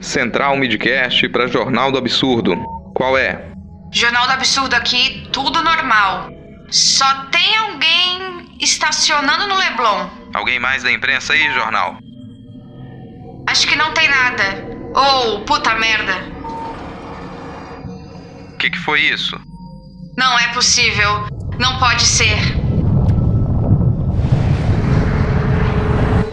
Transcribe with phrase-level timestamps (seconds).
[0.00, 2.56] Central Midcast para Jornal do Absurdo.
[2.94, 3.52] Qual é?
[3.92, 6.28] Jornal do Absurdo aqui, tudo normal.
[6.70, 10.08] Só tem alguém estacionando no Leblon.
[10.34, 11.96] Alguém mais da imprensa aí, jornal?
[13.46, 14.44] Acho que não tem nada.
[14.94, 16.14] Ou, oh, puta merda.
[18.52, 19.38] O que, que foi isso?
[20.16, 21.26] Não é possível.
[21.58, 22.38] Não pode ser.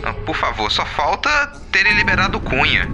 [0.04, 2.88] Não, por favor, só falta terem liberado Cunha.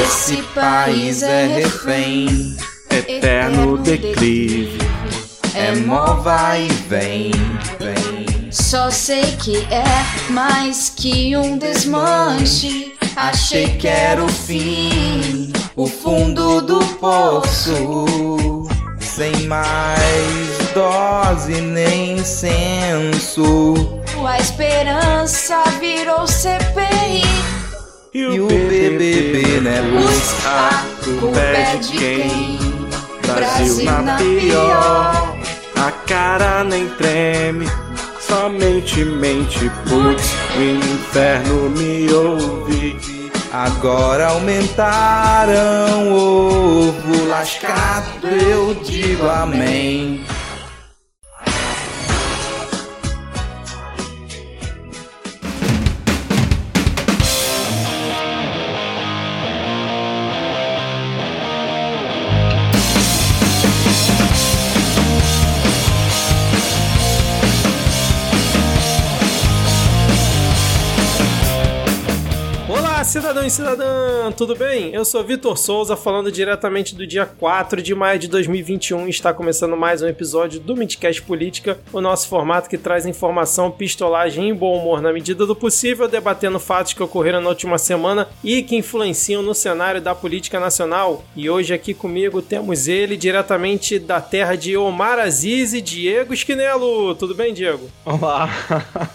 [0.00, 2.56] Esse país é refém,
[3.08, 4.78] eterno declive,
[5.54, 7.32] é mó vai e vem,
[7.78, 8.50] vem.
[8.50, 12.94] Só sei que é mais que um desmanche.
[13.16, 18.68] Achei que era o fim, o fundo do poço,
[19.00, 24.00] sem mais dose nem senso.
[24.26, 27.22] A esperança virou CPI.
[28.12, 29.80] E o, BBB, né?
[29.80, 32.69] Luz, a culpa é de quem?
[33.34, 35.36] Brasil na pior,
[35.76, 37.66] a cara nem treme,
[38.20, 42.98] somente mente, putz, o inferno me ouve.
[43.52, 50.24] Agora aumentaram o ovo lascado, eu digo amém.
[73.10, 74.94] Cidadão e cidadã, tudo bem?
[74.94, 79.08] Eu sou Vitor Souza, falando diretamente do dia 4 de maio de 2021.
[79.08, 84.48] Está começando mais um episódio do Midcast Política, o nosso formato que traz informação, pistolagem
[84.48, 88.62] e bom humor na medida do possível, debatendo fatos que ocorreram na última semana e
[88.62, 91.24] que influenciam no cenário da política nacional.
[91.34, 97.12] E hoje aqui comigo temos ele, diretamente da terra de Omar Aziz e Diego Esquinelo.
[97.16, 97.90] Tudo bem, Diego?
[98.04, 98.48] Olá!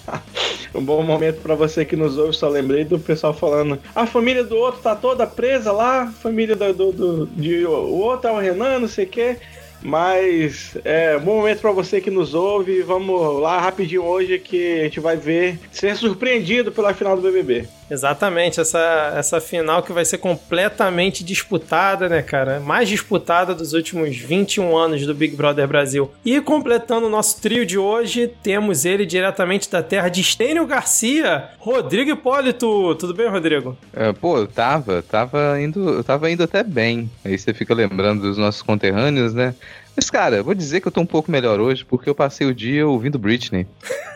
[0.75, 4.43] um bom momento para você que nos ouve, só lembrei do pessoal falando a família
[4.43, 8.39] do outro tá toda presa lá, família do, do, do de, o outro é o
[8.39, 9.37] Renan, não sei o quê.
[9.81, 12.81] Mas é bom momento para você que nos ouve.
[12.81, 17.67] Vamos lá rapidinho hoje que a gente vai ver, ser surpreendido pela final do BBB.
[17.89, 22.59] Exatamente, essa, essa final que vai ser completamente disputada, né, cara?
[22.59, 26.11] Mais disputada dos últimos 21 anos do Big Brother Brasil.
[26.23, 31.49] E completando o nosso trio de hoje, temos ele diretamente da terra de Estênio Garcia,
[31.59, 32.95] Rodrigo Hipólito.
[32.95, 33.77] Tudo bem, Rodrigo?
[33.93, 37.09] É, pô, eu tava, tava indo, eu tava indo até bem.
[37.23, 39.53] Aí você fica lembrando dos nossos conterrâneos, né?
[39.95, 42.53] Mas, cara, vou dizer que eu tô um pouco melhor hoje porque eu passei o
[42.53, 43.65] dia ouvindo Britney.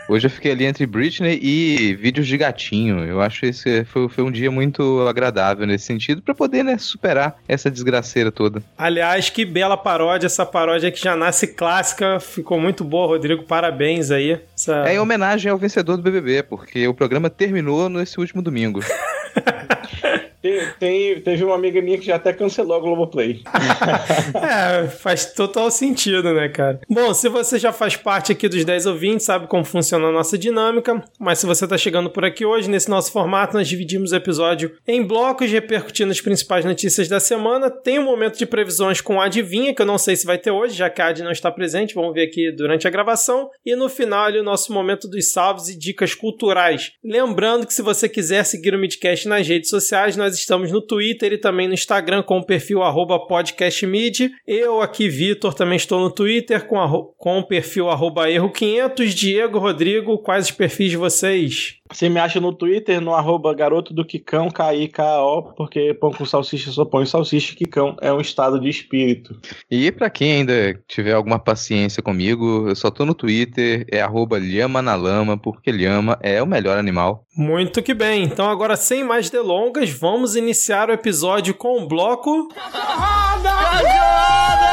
[0.08, 3.04] Hoje eu fiquei ali entre Britney e vídeos de gatinho.
[3.04, 6.76] Eu acho que esse foi, foi um dia muito agradável nesse sentido para poder, né,
[6.78, 8.60] superar essa desgraceira toda.
[8.76, 14.10] Aliás, que bela paródia, essa paródia que já nasce clássica, ficou muito boa, Rodrigo, parabéns
[14.10, 14.40] aí.
[14.54, 14.84] Essa...
[14.88, 18.80] É em homenagem ao vencedor do BBB, porque o programa terminou nesse último domingo.
[20.42, 23.42] Tem, tem, teve uma amiga minha que já até cancelou a Globoplay.
[24.42, 26.80] é, faz total sentido, né, cara?
[26.88, 30.38] Bom, se você já faz parte aqui dos 10 ouvintes, sabe como funciona a nossa
[30.38, 34.16] dinâmica, mas se você tá chegando por aqui hoje, nesse nosso formato, nós dividimos o
[34.16, 37.70] episódio em blocos, repercutindo as principais notícias da semana.
[37.70, 40.50] Tem um momento de previsões com a Adivinha, que eu não sei se vai ter
[40.50, 43.50] hoje, já que a Ad não está presente, vamos ver aqui durante a gravação.
[43.64, 46.92] E no final, ali, o nosso momento dos salves e dicas culturais.
[47.04, 50.80] Lembrando que se você quiser seguir o Midcast nas redes sociais, nós nós estamos no
[50.80, 52.80] Twitter e também no Instagram com o perfil
[53.26, 54.30] podcastmid.
[54.46, 56.78] Eu aqui, Vitor, também estou no Twitter com,
[57.18, 59.06] com o perfil erro500.
[59.08, 61.80] Diego, Rodrigo, quais os perfis de vocês?
[61.92, 66.70] Você me acha no Twitter, no arroba garoto do Quicão, K-I-K-O, porque pão com salsicha
[66.70, 67.96] só põe salsicha Quicão.
[68.00, 69.36] É um estado de espírito.
[69.68, 74.38] E para quem ainda tiver alguma paciência comigo, eu só tô no Twitter, é arroba
[74.38, 77.26] Lhama na Lama, porque Lhama é o melhor animal.
[77.36, 78.22] Muito que bem.
[78.22, 82.48] Então agora, sem mais delongas, vamos iniciar o episódio com o bloco...
[82.48, 83.50] Cachorrada!
[83.50, 84.70] Cachorrada!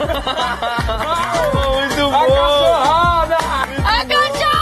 [1.54, 2.16] Muito bom!
[2.16, 3.36] A cachorrada!
[3.36, 4.60] A cachorra!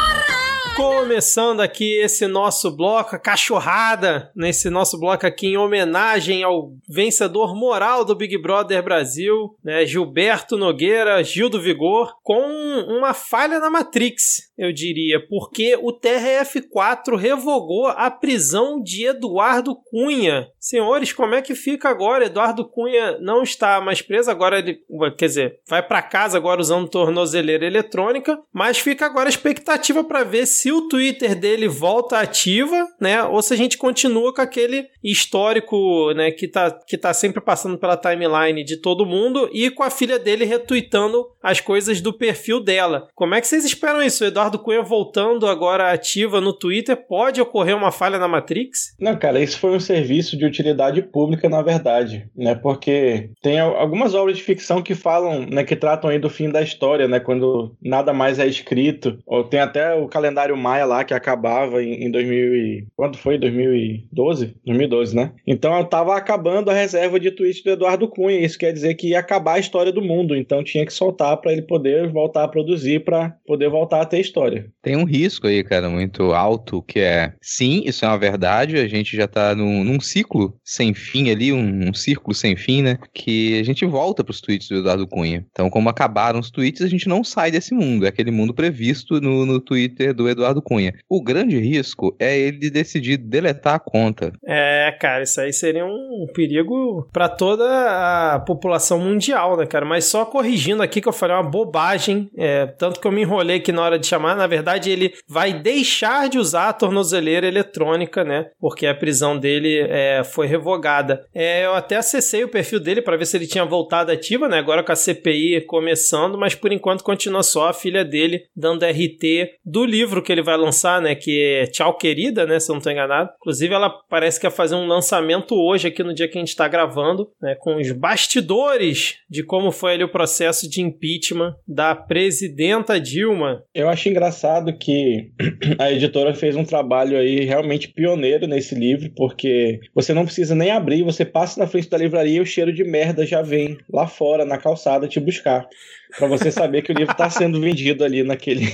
[0.79, 7.56] começando aqui esse nosso bloco, a cachorrada, nesse nosso bloco aqui em homenagem ao vencedor
[7.56, 12.41] moral do Big Brother Brasil, né, Gilberto Nogueira, Gil do Vigor, com
[12.87, 20.49] uma falha na Matrix, eu diria, porque o TRF4 revogou a prisão de Eduardo Cunha.
[20.58, 22.26] Senhores, como é que fica agora?
[22.26, 24.81] Eduardo Cunha não está mais preso, agora ele,
[25.16, 30.25] quer dizer, vai para casa agora usando tornozeleira eletrônica, mas fica agora a expectativa para
[30.25, 33.22] ver se o Twitter dele volta ativa, né?
[33.22, 37.78] Ou se a gente continua com aquele histórico, né, que tá, que tá sempre passando
[37.78, 42.60] pela timeline de todo mundo e com a filha dele retweetando as coisas do perfil
[42.60, 43.08] dela.
[43.14, 44.25] Como é que vocês esperam isso?
[44.25, 48.94] Eduardo Cunha voltando agora ativa no Twitter, pode ocorrer uma falha na Matrix?
[49.00, 52.54] Não, cara, isso foi um serviço de utilidade pública, na verdade, né?
[52.54, 56.62] Porque tem algumas obras de ficção que falam, né, que tratam aí do fim da
[56.62, 57.18] história, né?
[57.18, 59.18] Quando nada mais é escrito.
[59.26, 62.86] Ou tem até o calendário Maia lá que acabava em, em 2000 e...
[62.94, 63.38] Quando foi?
[63.38, 64.54] 2012?
[64.64, 65.32] 2012, né?
[65.46, 68.38] Então eu tava acabando a reserva de tweet do Eduardo Cunha.
[68.38, 70.36] Isso quer dizer que ia acabar a história do mundo.
[70.36, 74.20] Então tinha que soltar para ele poder voltar a produzir, para poder voltar a ter
[74.20, 74.38] história.
[74.82, 78.88] Tem um risco aí, cara, muito alto, que é, sim, isso é uma verdade, a
[78.88, 82.99] gente já tá num, num ciclo sem fim ali, um, um, círculo sem fim, né?
[83.12, 85.44] Que a gente volta pros tweets do Eduardo Cunha.
[85.50, 88.06] Então, como acabaram os tweets, a gente não sai desse mundo.
[88.06, 90.94] É aquele mundo previsto no, no Twitter do Eduardo Cunha.
[91.08, 94.32] O grande risco é ele decidir deletar a conta.
[94.44, 99.84] É, cara, isso aí seria um perigo para toda a população mundial, né, cara?
[99.84, 103.56] Mas só corrigindo aqui que eu falei uma bobagem, é, tanto que eu me enrolei
[103.56, 108.25] aqui na hora de chamar, na verdade ele vai deixar de usar a tornozeleira eletrônica,
[108.25, 108.46] né?
[108.60, 111.26] Porque a prisão dele é, foi revogada.
[111.34, 114.58] É, eu até acessei o perfil dele para ver se ele tinha voltado ativa, né?
[114.58, 119.58] Agora com a CPI começando, mas por enquanto continua só a filha dele dando RT
[119.64, 121.14] do livro que ele vai lançar, né?
[121.14, 122.58] Que é Tchau Querida, né?
[122.58, 123.31] Se eu não tô enganado.
[123.40, 126.56] Inclusive, ela parece que ia fazer um lançamento hoje, aqui no dia que a gente
[126.56, 127.54] tá gravando, né?
[127.58, 133.62] Com os bastidores de como foi ali o processo de impeachment da presidenta Dilma.
[133.74, 135.31] Eu acho engraçado que
[135.79, 140.70] a editora fez um trabalho aí realmente pioneiro nesse livro, porque você não precisa nem
[140.73, 144.06] abrir, você passa na frente da livraria e o cheiro de merda já vem lá
[144.09, 145.67] fora, na calçada, te buscar
[146.16, 148.66] para você saber que o livro está sendo vendido ali naquele,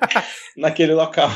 [0.56, 1.30] naquele local.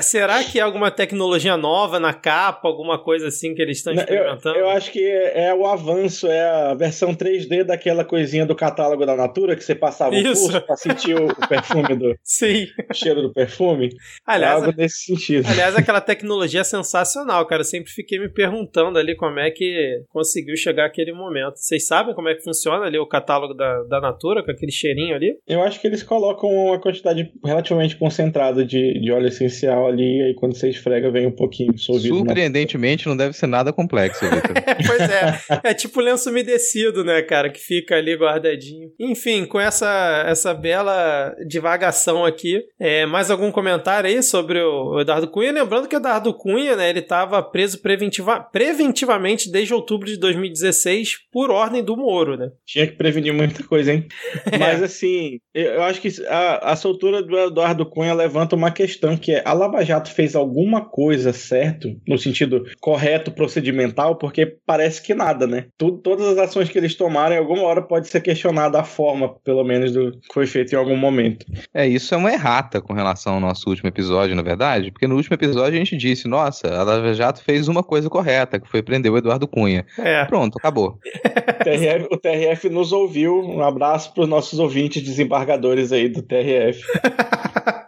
[0.00, 4.56] Será que é alguma tecnologia nova na capa, alguma coisa assim que eles estão experimentando?
[4.58, 8.54] Eu, eu, acho que é, é, o avanço, é a versão 3D daquela coisinha do
[8.54, 10.30] catálogo da Natura que você passava Isso.
[10.30, 12.66] o pulso para sentir o, o, perfume do Sim.
[12.92, 13.90] cheiro do perfume.
[14.26, 15.48] Aliás, é algo nesse sentido.
[15.48, 17.60] Aliás, aquela tecnologia é sensacional, cara.
[17.60, 21.56] Eu sempre fiquei me perguntando ali como é que conseguiu chegar aquele momento.
[21.56, 24.43] Vocês sabem como é que funciona ali o catálogo da, da Natura?
[24.44, 25.36] Com aquele cheirinho ali?
[25.46, 30.22] Eu acho que eles colocam uma quantidade relativamente concentrada de, de óleo essencial ali, e
[30.22, 32.16] aí quando você esfrega vem um pouquinho dissolvido.
[32.16, 33.10] Surpreendentemente, na...
[33.10, 34.54] não deve ser nada complexo, Victor.
[34.86, 35.70] pois é.
[35.70, 38.90] É tipo lenço umedecido, né, cara, que fica ali guardadinho.
[38.98, 45.28] Enfim, com essa, essa bela divagação aqui, é, mais algum comentário aí sobre o Eduardo
[45.28, 45.52] Cunha?
[45.52, 51.10] Lembrando que o Eduardo Cunha, né, ele estava preso preventiva, preventivamente desde outubro de 2016
[51.32, 52.50] por ordem do Moro, né?
[52.66, 54.06] Tinha que prevenir muita coisa, hein?
[54.58, 59.32] Mas assim, eu acho que a, a soltura do Eduardo Cunha levanta uma questão que
[59.32, 65.14] é a Lava Jato fez alguma coisa certo, no sentido correto, procedimental, porque parece que
[65.14, 65.66] nada, né?
[65.78, 69.34] Tudo, todas as ações que eles tomaram, em alguma hora pode ser questionada a forma,
[69.44, 71.46] pelo menos, do que foi feito em algum momento.
[71.72, 75.16] É, isso é uma errata com relação ao nosso último episódio, na verdade, porque no
[75.16, 78.82] último episódio a gente disse, nossa, a Lava Jato fez uma coisa correta, que foi
[78.82, 79.86] prender o Eduardo Cunha.
[79.98, 80.24] É.
[80.24, 80.98] Pronto, acabou.
[81.60, 86.82] o, TRF, o TRF nos ouviu, um abraço os nossos ouvintes desembargadores aí do TRF.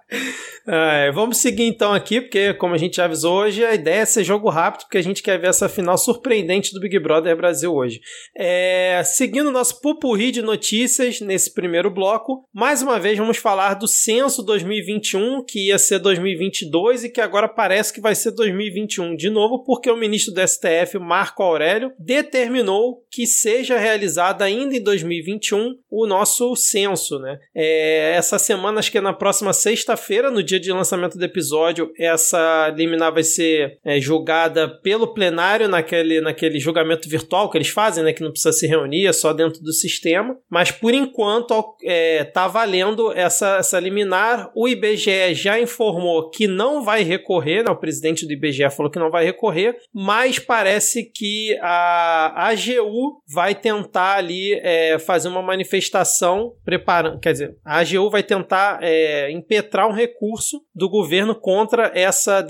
[0.68, 4.04] É, vamos seguir então aqui, porque como a gente já avisou hoje, a ideia é
[4.04, 7.72] ser jogo rápido, porque a gente quer ver essa final surpreendente do Big Brother Brasil
[7.72, 8.00] hoje.
[8.36, 13.86] É, seguindo nosso pupurri de notícias nesse primeiro bloco, mais uma vez vamos falar do
[13.86, 19.30] censo 2021, que ia ser 2022 e que agora parece que vai ser 2021 de
[19.30, 25.76] novo, porque o ministro do STF, Marco Aurélio, determinou que seja realizado ainda em 2021
[25.90, 27.18] o nosso censo.
[27.18, 27.38] Né?
[27.54, 31.24] É, essa semana, acho que é na próxima sexta-feira, no dia dia de lançamento do
[31.24, 37.68] episódio, essa liminar vai ser é, julgada pelo plenário naquele, naquele julgamento virtual que eles
[37.68, 38.12] fazem, né?
[38.12, 40.36] Que não precisa se reunir, é só dentro do sistema.
[40.50, 44.50] Mas por enquanto é, tá valendo essa, essa liminar.
[44.54, 47.70] O IBGE já informou que não vai recorrer, né?
[47.70, 53.54] O presidente do IBGE falou que não vai recorrer, mas parece que a AGU vai
[53.54, 59.88] tentar ali é, fazer uma manifestação preparando, quer dizer, a AGU vai tentar é, impetrar
[59.88, 62.46] um recurso recurso do governo contra essa,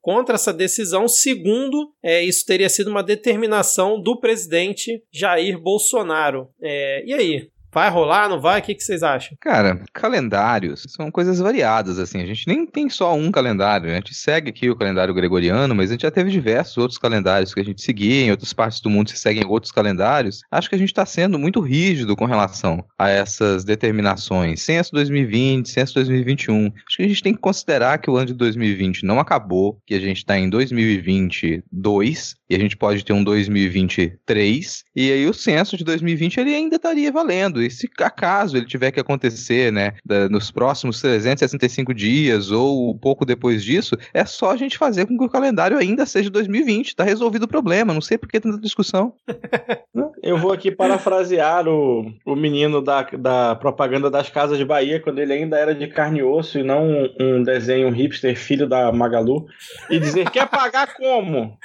[0.00, 6.48] contra essa decisão, segundo é, isso teria sido uma determinação do presidente Jair Bolsonaro.
[6.60, 7.48] É, e aí?
[7.72, 8.60] Vai rolar, não vai?
[8.60, 9.36] O que, que vocês acham?
[9.40, 12.22] Cara, calendários são coisas variadas, assim.
[12.22, 13.90] A gente nem tem só um calendário.
[13.90, 17.52] A gente segue aqui o calendário gregoriano, mas a gente já teve diversos outros calendários
[17.52, 18.26] que a gente seguia.
[18.26, 20.40] Em outras partes do mundo se seguem outros calendários.
[20.50, 24.62] Acho que a gente está sendo muito rígido com relação a essas determinações.
[24.62, 26.66] Censo 2020, censo 2021.
[26.66, 29.94] Acho que a gente tem que considerar que o ano de 2020 não acabou, que
[29.94, 34.84] a gente está em 2022 e a gente pode ter um 2023.
[34.94, 38.90] E aí o censo de 2020 ele ainda estaria valendo e se acaso ele tiver
[38.90, 39.94] que acontecer, né,
[40.30, 45.24] nos próximos 365 dias ou pouco depois disso, é só a gente fazer com que
[45.24, 46.96] o calendário ainda seja 2020.
[46.96, 47.92] Tá resolvido o problema.
[47.92, 49.12] Não sei por que tanta discussão.
[50.22, 55.20] Eu vou aqui parafrasear o, o menino da, da propaganda das Casas de Bahia, quando
[55.20, 58.90] ele ainda era de carne e osso e não um, um desenho hipster filho da
[58.90, 59.46] Magalu,
[59.88, 61.56] e dizer: quer pagar como?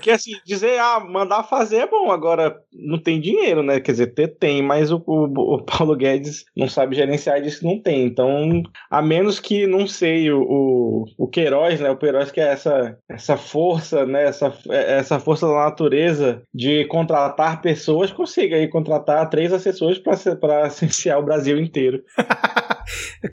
[0.00, 3.80] Que assim, dizer, ah, mandar fazer é bom, agora não tem dinheiro, né?
[3.80, 7.80] Quer dizer, tem, mas o, o, o Paulo Guedes não sabe gerenciar diz que não
[7.80, 8.04] tem.
[8.04, 11.90] Então, a menos que, não sei, o, o, o Queiroz, né?
[11.90, 14.24] O Queiroz que é essa, essa força, né?
[14.24, 21.18] Essa, essa força da natureza de contratar pessoas, consiga aí contratar três assessores para licenciar
[21.18, 22.02] o Brasil inteiro.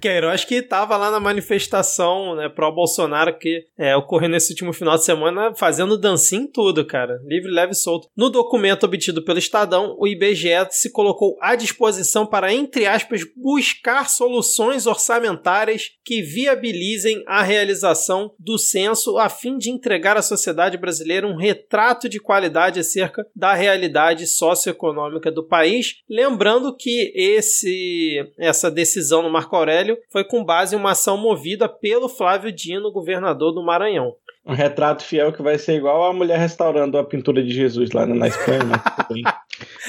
[0.01, 5.05] Queiroz que estava lá na manifestação né, pró-Bolsonaro que é, ocorreu nesse último final de
[5.05, 7.19] semana fazendo dancinha em tudo, cara.
[7.25, 8.09] Livre, leve e solto.
[8.15, 11.74] No documento obtido pelo Estadão, o IBGE se colocou à disposição
[12.25, 19.69] para, entre aspas, buscar soluções orçamentárias que viabilizem a realização do censo a fim de
[19.69, 25.95] entregar à sociedade brasileira um retrato de qualidade acerca da realidade socioeconômica do país.
[26.09, 31.67] Lembrando que esse, essa decisão no Marco Aurélio foi com base em uma ação movida
[31.67, 34.13] pelo Flávio Dino, governador do Maranhão
[34.45, 38.05] um retrato fiel que vai ser igual a mulher restaurando a pintura de Jesus lá
[38.05, 38.63] na Espanha.
[38.63, 38.77] Né?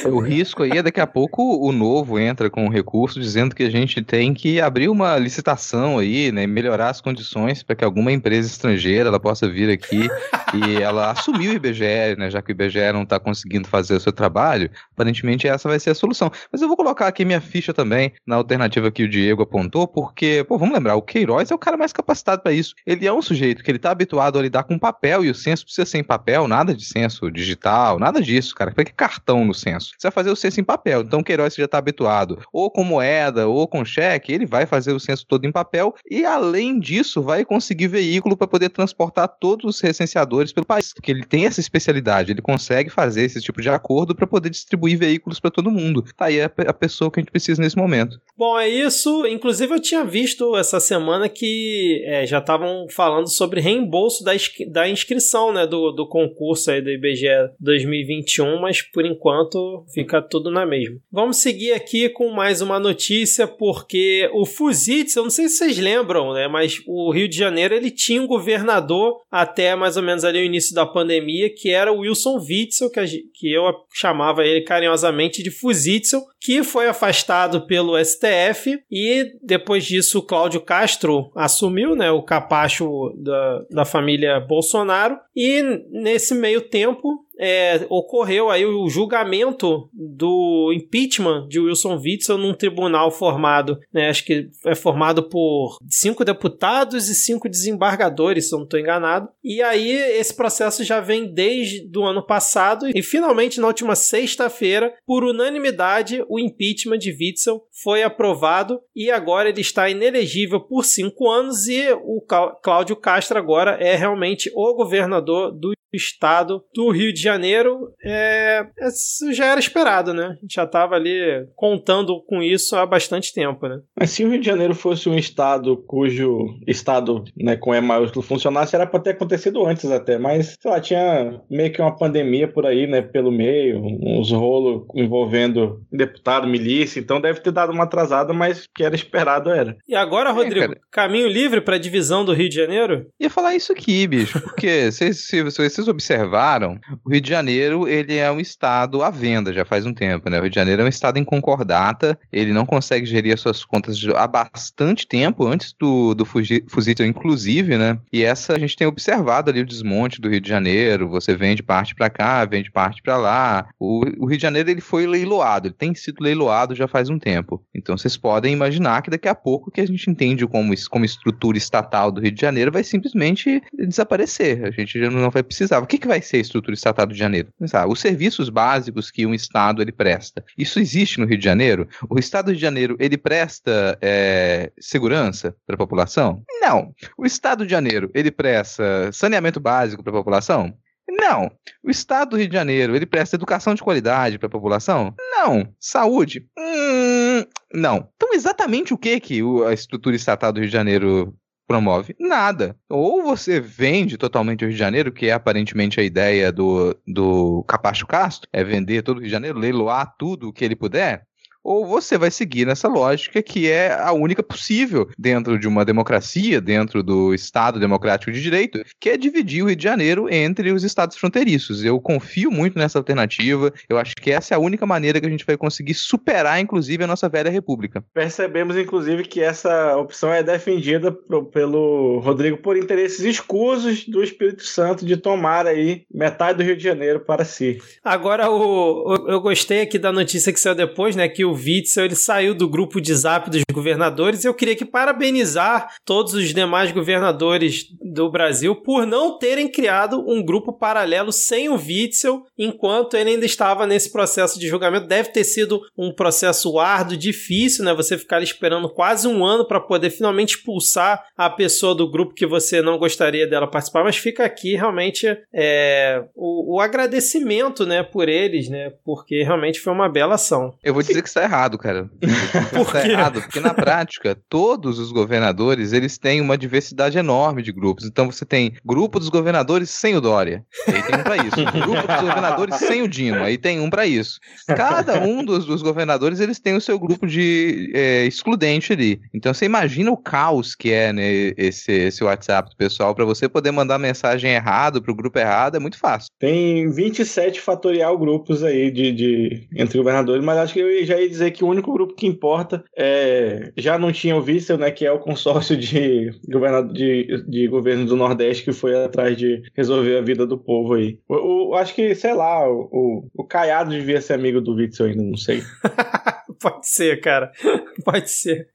[0.11, 3.65] o risco aí é daqui a pouco o novo entra com um recurso dizendo que
[3.65, 8.11] a gente tem que abrir uma licitação aí, né, melhorar as condições para que alguma
[8.11, 10.09] empresa estrangeira ela possa vir aqui
[10.55, 14.01] e ela assumir o IBGE, né, já que o IBGE não está conseguindo fazer o
[14.01, 16.31] seu trabalho, aparentemente essa vai ser a solução.
[16.51, 20.45] Mas eu vou colocar aqui minha ficha também na alternativa que o Diego apontou, porque,
[20.49, 22.75] pô, vamos lembrar, o Queiroz é o cara mais capacitado para isso.
[22.87, 25.65] Ele é um sujeito que ele está habituado a lidar com papel e o censo
[25.65, 28.73] precisa ser em papel, nada de censo digital, nada disso, cara.
[28.73, 29.93] Para que cartão no censo?
[29.97, 31.03] Você vai fazer o censo em papel.
[31.03, 35.01] Então Queiroz já está habituado ou com moeda ou com cheque, ele vai fazer o
[35.01, 39.81] censo todo em papel e além disso vai conseguir veículo para poder transportar todos os
[39.81, 44.15] recenseadores pelo país, porque ele tem essa especialidade, ele consegue fazer esse tipo de acordo
[44.15, 46.05] para poder distribuir veículos para todo mundo.
[46.17, 48.21] Tá aí a, a pessoa que a gente precisa nesse momento.
[48.37, 49.27] Bom, é isso.
[49.27, 54.35] Inclusive eu tinha visto essa semana que é, já estavam falando sobre reembolso da
[54.69, 57.27] da inscrição, né, do, do concurso aí do IBGE
[57.61, 60.97] 2021, mas por enquanto fica tudo na mesma.
[61.11, 65.79] Vamos seguir aqui com mais uma notícia, porque o Fuzitz, eu não sei se vocês
[65.79, 70.25] lembram, né, mas o Rio de Janeiro ele tinha um governador até mais ou menos
[70.25, 73.63] ali o início da pandemia, que era o Wilson Witzel, que, a, que eu
[73.93, 81.29] chamava ele carinhosamente de Fuzitzel, que foi afastado pelo STF e depois disso Cláudio Castro
[81.35, 85.19] assumiu, né, o capacho da, da família Bolsonaro.
[85.35, 85.61] E
[85.91, 93.11] nesse meio tempo é, ocorreu aí o julgamento do impeachment de Wilson Witzel num tribunal
[93.11, 98.65] formado, né, acho que é formado por cinco deputados e cinco desembargadores, se eu não
[98.65, 99.29] estou enganado.
[99.45, 104.95] E aí esse processo já vem desde do ano passado e finalmente na última sexta-feira,
[105.07, 111.29] por unanimidade, o impeachment de Witzel foi aprovado e agora ele está inelegível por cinco
[111.29, 112.23] anos e o
[112.63, 119.33] Cláudio Castro agora é realmente o governador do estado do Rio de Janeiro, é, isso
[119.33, 120.37] já era esperado, né?
[120.39, 123.81] A gente já estava ali contando com isso há bastante tempo, né?
[123.99, 128.25] Mas se o Rio de Janeiro fosse um estado cujo estado, né, com E maiúsculo
[128.25, 132.49] funcionasse, era para ter acontecido antes até, mas, sei lá, tinha meio que uma pandemia
[132.49, 137.85] por aí, né, pelo meio, uns rolos envolvendo deputado, milícia, então deve ter dado uma
[137.85, 139.77] atrasada, mas que era esperado era.
[139.89, 143.07] E agora, Rodrigo, é, caminho livre para a divisão do Rio de Janeiro?
[143.21, 147.87] Ia falar isso aqui, bicho, porque se, se, se vocês observaram, o Rio de Janeiro
[147.87, 150.39] ele é um estado à venda já faz um tempo, né?
[150.39, 153.65] O Rio de Janeiro é um estado em concordata, ele não consegue gerir as suas
[153.65, 157.99] contas há bastante tempo, antes do, do Fusito, inclusive, né?
[158.11, 161.63] E essa a gente tem observado ali o desmonte do Rio de Janeiro, você vende
[161.63, 163.69] parte para cá, vende parte para lá.
[163.79, 167.19] O, o Rio de Janeiro ele foi leiloado, ele tem sido leiloado já faz um
[167.19, 167.63] tempo.
[167.75, 171.59] Então vocês podem imaginar que daqui a pouco que a gente entende como, como estrutura
[171.59, 174.65] estatal do Rio de Janeiro vai simplesmente desaparecer.
[174.65, 175.66] A gente já não vai precisar.
[175.83, 177.49] O que, que vai ser a estrutura estatal do Rio de Janeiro?
[177.89, 180.45] Os serviços básicos que um estado ele presta.
[180.57, 181.89] Isso existe no Rio de Janeiro?
[182.09, 186.43] O estado do Rio de Janeiro ele presta é, segurança para a população?
[186.61, 186.95] Não.
[187.17, 190.77] O estado de Janeiro ele presta saneamento básico para a população?
[191.09, 191.51] Não.
[191.83, 195.15] O Estado do Rio de Janeiro, ele presta educação de qualidade para a população?
[195.19, 195.73] Não.
[195.79, 196.49] Saúde?
[196.59, 198.09] Hum, não.
[198.17, 201.35] Então, exatamente o que que a estrutura estatal do Rio de Janeiro
[201.67, 202.15] promove?
[202.19, 202.77] Nada.
[202.89, 207.65] Ou você vende totalmente o Rio de Janeiro, que é aparentemente a ideia do, do
[207.65, 211.27] Capacho Castro, é vender todo o Rio de Janeiro, leiloar tudo o que ele puder,
[211.67, 216.61] ou você vai seguir nessa lógica que é a única possível dentro de uma democracia,
[216.61, 220.85] dentro do Estado democrático de direito, que é dividir o Rio de Janeiro entre os
[220.85, 221.85] estados fronteiriços.
[221.85, 225.31] Eu confio muito nessa alternativa, eu acho que essa é a única maneira que a
[225.31, 228.05] gente vai conseguir superar, inclusive, a nossa velha república.
[228.15, 231.11] Percebemos, inclusive, que essa opção é defendida
[231.53, 236.85] pelo Rodrigo por interesses escusos do Espírito Santo de tomar aí metade do Rio de
[236.85, 237.79] Janeiro para si.
[238.05, 242.15] Agora, o, eu gostei aqui da notícia que saiu depois, né, que o Witzel ele
[242.15, 244.45] saiu do grupo de zap dos governadores.
[244.45, 250.45] Eu queria que parabenizar todos os demais governadores do Brasil por não terem criado um
[250.45, 255.07] grupo paralelo sem o Witzel, enquanto ele ainda estava nesse processo de julgamento.
[255.07, 257.95] Deve ter sido um processo árduo, difícil, né?
[257.95, 262.47] Você ficar esperando quase um ano para poder finalmente expulsar a pessoa do grupo que
[262.47, 264.05] você não gostaria dela participar.
[264.05, 268.93] Mas fica aqui realmente é, o, o agradecimento, né, por eles, né?
[269.05, 270.75] Porque realmente foi uma bela ação.
[270.83, 272.11] Eu vou dizer que está errado, cara.
[272.73, 277.73] Por tá errado, porque na prática, todos os governadores, eles têm uma diversidade enorme de
[277.73, 278.05] grupos.
[278.05, 281.57] Então você tem grupo dos governadores sem o Dória, aí tem um para isso.
[281.87, 284.39] Grupo dos governadores sem o Dino, aí tem um para isso.
[284.67, 289.21] Cada um dos, dos, governadores, eles têm o seu grupo de é, excludente ali.
[289.33, 293.49] Então você imagina o caos que é né, esse, esse WhatsApp do pessoal para você
[293.49, 296.29] poder mandar mensagem errado pro grupo errado, é muito fácil.
[296.39, 301.29] Tem 27 fatorial grupos aí de, de entre governadores, mas acho que eu já ia
[301.37, 305.05] dizer que o único grupo que importa é, já não tinha o Wissel, né, que
[305.05, 310.19] é o consórcio de, governador, de, de governo do Nordeste que foi atrás de resolver
[310.19, 311.19] a vida do povo aí.
[311.29, 315.23] Eu, acho que, sei lá, o, o, o Caiado devia ser amigo do Witzel ainda,
[315.23, 315.63] não sei.
[316.61, 317.53] Pode ser, cara.
[318.05, 318.69] Pode ser.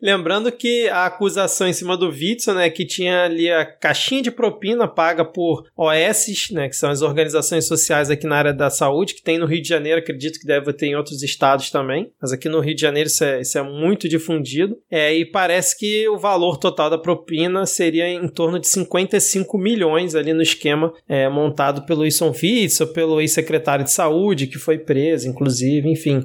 [0.00, 4.30] Lembrando que a acusação em cima do Witzel, né, que tinha ali a caixinha de
[4.30, 9.14] propina paga por OS, né, que são as organizações sociais aqui na área da saúde,
[9.14, 12.32] que tem no Rio de Janeiro, acredito que deve ter em outros estados também, mas
[12.32, 14.76] aqui no Rio de Janeiro isso é, isso é muito difundido.
[14.90, 20.14] É, e parece que o valor total da propina seria em torno de 55 milhões
[20.14, 25.28] ali no esquema é, montado pelo Wilson Witzel, pelo ex-secretário de saúde, que foi preso,
[25.28, 26.24] inclusive, enfim.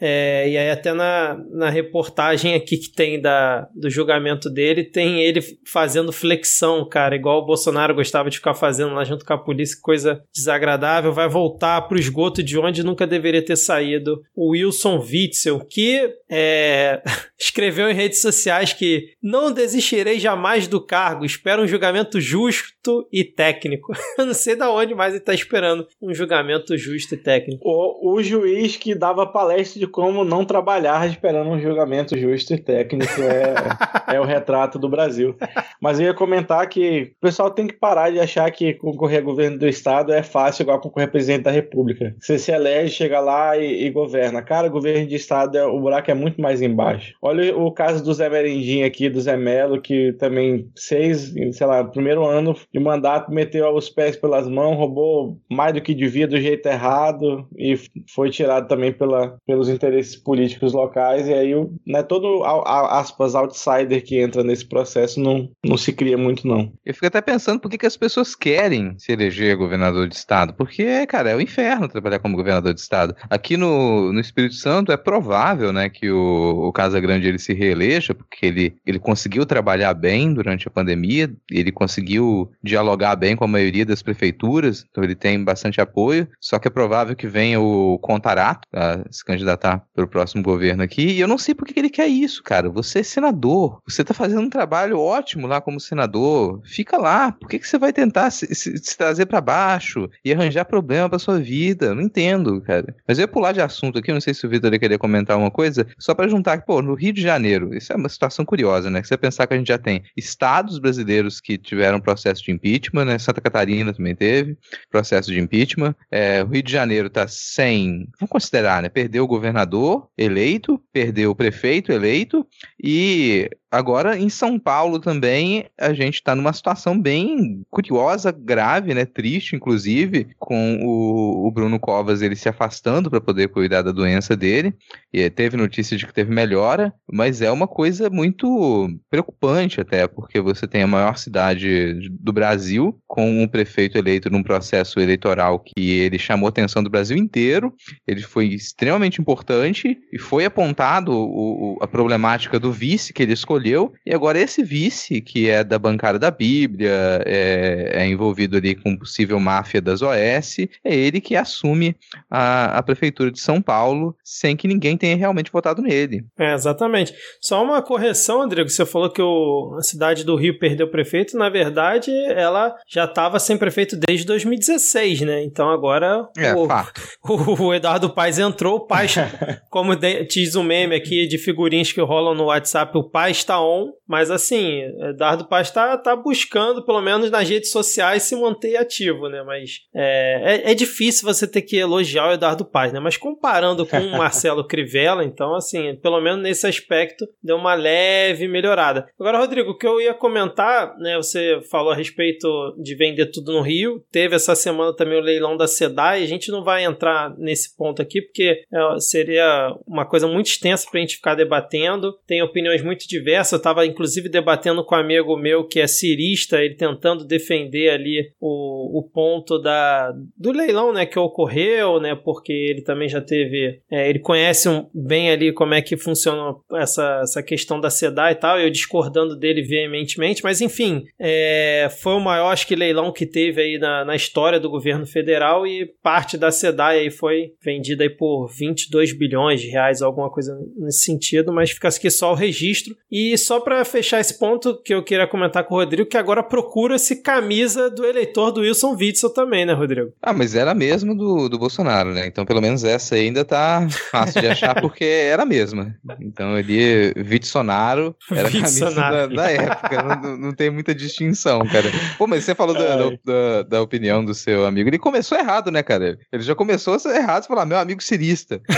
[0.00, 5.22] É, e aí até na, na reportagem aqui que tem da, do julgamento dele, tem
[5.22, 9.38] ele fazendo flexão, cara, igual o Bolsonaro gostava de ficar fazendo lá junto com a
[9.38, 15.00] polícia, coisa desagradável, vai voltar pro esgoto de onde nunca deveria ter saído o Wilson
[15.14, 17.00] Witzel, que é,
[17.38, 23.22] escreveu em redes sociais que não desistirei jamais do cargo, espero um julgamento justo e
[23.22, 23.92] técnico.
[24.18, 27.62] Eu não sei da onde, mas ele está esperando um julgamento justo e técnico.
[27.64, 32.58] O, o juiz que dava palestra de como não trabalhar esperando um julgamento justo e
[32.58, 33.54] técnico é,
[34.16, 35.36] é o retrato do Brasil.
[35.80, 39.22] Mas eu ia comentar que o pessoal tem que parar de achar que concorrer a
[39.22, 42.14] governo do estado é fácil igual concorrer a presidente da república.
[42.18, 44.42] Você se elege, chega lá e, e governa.
[44.42, 47.14] Cara, governo de estado, é, o buraco é muito mais embaixo.
[47.20, 51.84] Olha o caso do Zé Merendinho aqui, do Zé Melo, que também seis, sei lá,
[51.84, 56.40] primeiro ano de mandato, meteu os pés pelas mãos, roubou mais do que devia do
[56.40, 61.28] jeito errado e foi tirado também pela, pelos interesses políticos locais.
[61.28, 61.54] E aí,
[61.86, 66.72] né, todo, aspas, outsider que entra nesse processo não, não se cria muito, não.
[66.84, 70.54] Eu fico até pensando por que, que as pessoas querem se eleger governador de estado.
[70.54, 73.14] Porque, cara, é o um inferno trabalhar como governador de estado.
[73.30, 77.52] Aqui no, no Espírito Santo é provável, né, que o, o Casa Grande ele se
[77.52, 83.44] reeleja, porque ele, ele conseguiu trabalhar bem durante a pandemia, ele conseguiu dialogar bem com
[83.44, 87.60] a maioria das prefeituras, então ele tem bastante apoio, só que é provável que venha
[87.60, 91.66] o Contarato a se candidatar para o próximo governo aqui, e eu não sei por
[91.66, 92.68] que ele quer isso, cara.
[92.70, 93.80] Você é senador.
[93.86, 96.60] Você tá fazendo um trabalho ótimo lá como senador.
[96.64, 97.32] Fica lá.
[97.32, 101.08] Por que, que você vai tentar se, se, se trazer para baixo e arranjar problema
[101.08, 101.94] pra sua vida?
[101.94, 102.94] Não entendo, cara.
[103.06, 104.12] Mas eu ia pular de assunto aqui.
[104.12, 105.86] Não sei se o Vitor querer comentar uma coisa.
[105.98, 109.00] Só para juntar que, pô, no Rio de Janeiro, isso é uma situação curiosa, né?
[109.00, 113.06] Que você pensar que a gente já tem estados brasileiros que tiveram processo de impeachment,
[113.06, 113.18] né?
[113.18, 114.58] Santa Catarina também teve
[114.90, 115.94] processo de impeachment.
[116.10, 118.08] É, o Rio de Janeiro tá sem.
[118.20, 118.88] Vamos considerar, né?
[118.88, 122.46] Perdeu o governador eleito, perdeu o prefeito eleito
[122.82, 129.04] e Agora, em São Paulo também, a gente está numa situação bem curiosa, grave, né?
[129.04, 134.36] Triste, inclusive, com o, o Bruno Covas ele se afastando para poder cuidar da doença
[134.36, 134.72] dele.
[135.12, 140.40] E teve notícia de que teve melhora, mas é uma coisa muito preocupante até, porque
[140.40, 145.98] você tem a maior cidade do Brasil, com um prefeito eleito num processo eleitoral que
[145.98, 147.74] ele chamou a atenção do Brasil inteiro.
[148.06, 153.63] Ele foi extremamente importante e foi apontado o, a problemática do vice que ele escolheu
[153.64, 158.74] escolheu, e agora esse vice, que é da bancada da Bíblia, é, é envolvido ali
[158.74, 161.96] com possível máfia das OS, é ele que assume
[162.30, 166.24] a, a prefeitura de São Paulo sem que ninguém tenha realmente votado nele.
[166.38, 167.14] É, exatamente.
[167.40, 171.48] Só uma correção, Rodrigo, você falou que o, a cidade do Rio perdeu prefeito, na
[171.48, 175.42] verdade, ela já estava sem prefeito desde 2016, né?
[175.42, 177.00] Então agora é, o, fato.
[177.24, 179.14] O, o Eduardo Paes entrou, o Paes,
[179.70, 183.53] como diz o um meme aqui de figurinhas que rolam no WhatsApp, o Paes está
[183.60, 188.76] on, mas assim, Eduardo Paz está tá buscando, pelo menos nas redes sociais, se manter
[188.76, 189.42] ativo, né?
[189.42, 193.00] Mas é, é, é, difícil você ter que elogiar o Eduardo Paz, né?
[193.00, 198.48] Mas comparando com o Marcelo Crivella, então, assim, pelo menos nesse aspecto, deu uma leve
[198.48, 199.06] melhorada.
[199.18, 201.16] Agora, Rodrigo, o que eu ia comentar, né?
[201.16, 202.46] Você falou a respeito
[202.82, 206.50] de vender tudo no Rio, teve essa semana também o leilão da SEDAI, a gente
[206.50, 211.00] não vai entrar nesse ponto aqui, porque é, seria uma coisa muito extensa para a
[211.00, 215.66] gente ficar debatendo, tem opiniões muito diversas eu estava inclusive debatendo com um amigo meu
[215.66, 221.18] que é cirista, ele tentando defender ali o, o ponto da, do leilão né, que
[221.18, 223.80] ocorreu, né, porque ele também já teve.
[223.90, 228.30] É, ele conhece um, bem ali como é que funciona essa, essa questão da SEDA
[228.30, 233.12] e tal, eu discordando dele veementemente, mas enfim, é, foi o maior acho que leilão
[233.12, 237.52] que teve aí na, na história do governo federal e parte da SEDAI aí foi
[237.62, 242.32] vendida aí por 22 bilhões de reais, alguma coisa nesse sentido, mas fica aqui só
[242.32, 242.96] o registro.
[243.10, 246.16] E e só para fechar esse ponto que eu queria comentar com o Rodrigo, que
[246.16, 250.12] agora procura-se camisa do eleitor do Wilson Witzel também, né, Rodrigo?
[250.22, 252.26] Ah, mas era mesmo do, do Bolsonaro, né?
[252.26, 255.94] Então pelo menos essa ainda tá fácil de achar porque era a mesma.
[256.20, 261.90] Então ele, Witsonaro, era a camisa da, da época, não, não, tem muita distinção, cara.
[262.18, 265.82] Pô, mas você falou da, da, da, opinião do seu amigo, ele começou errado, né,
[265.82, 266.18] cara?
[266.32, 268.60] Ele já começou errado, falar, meu amigo cirista.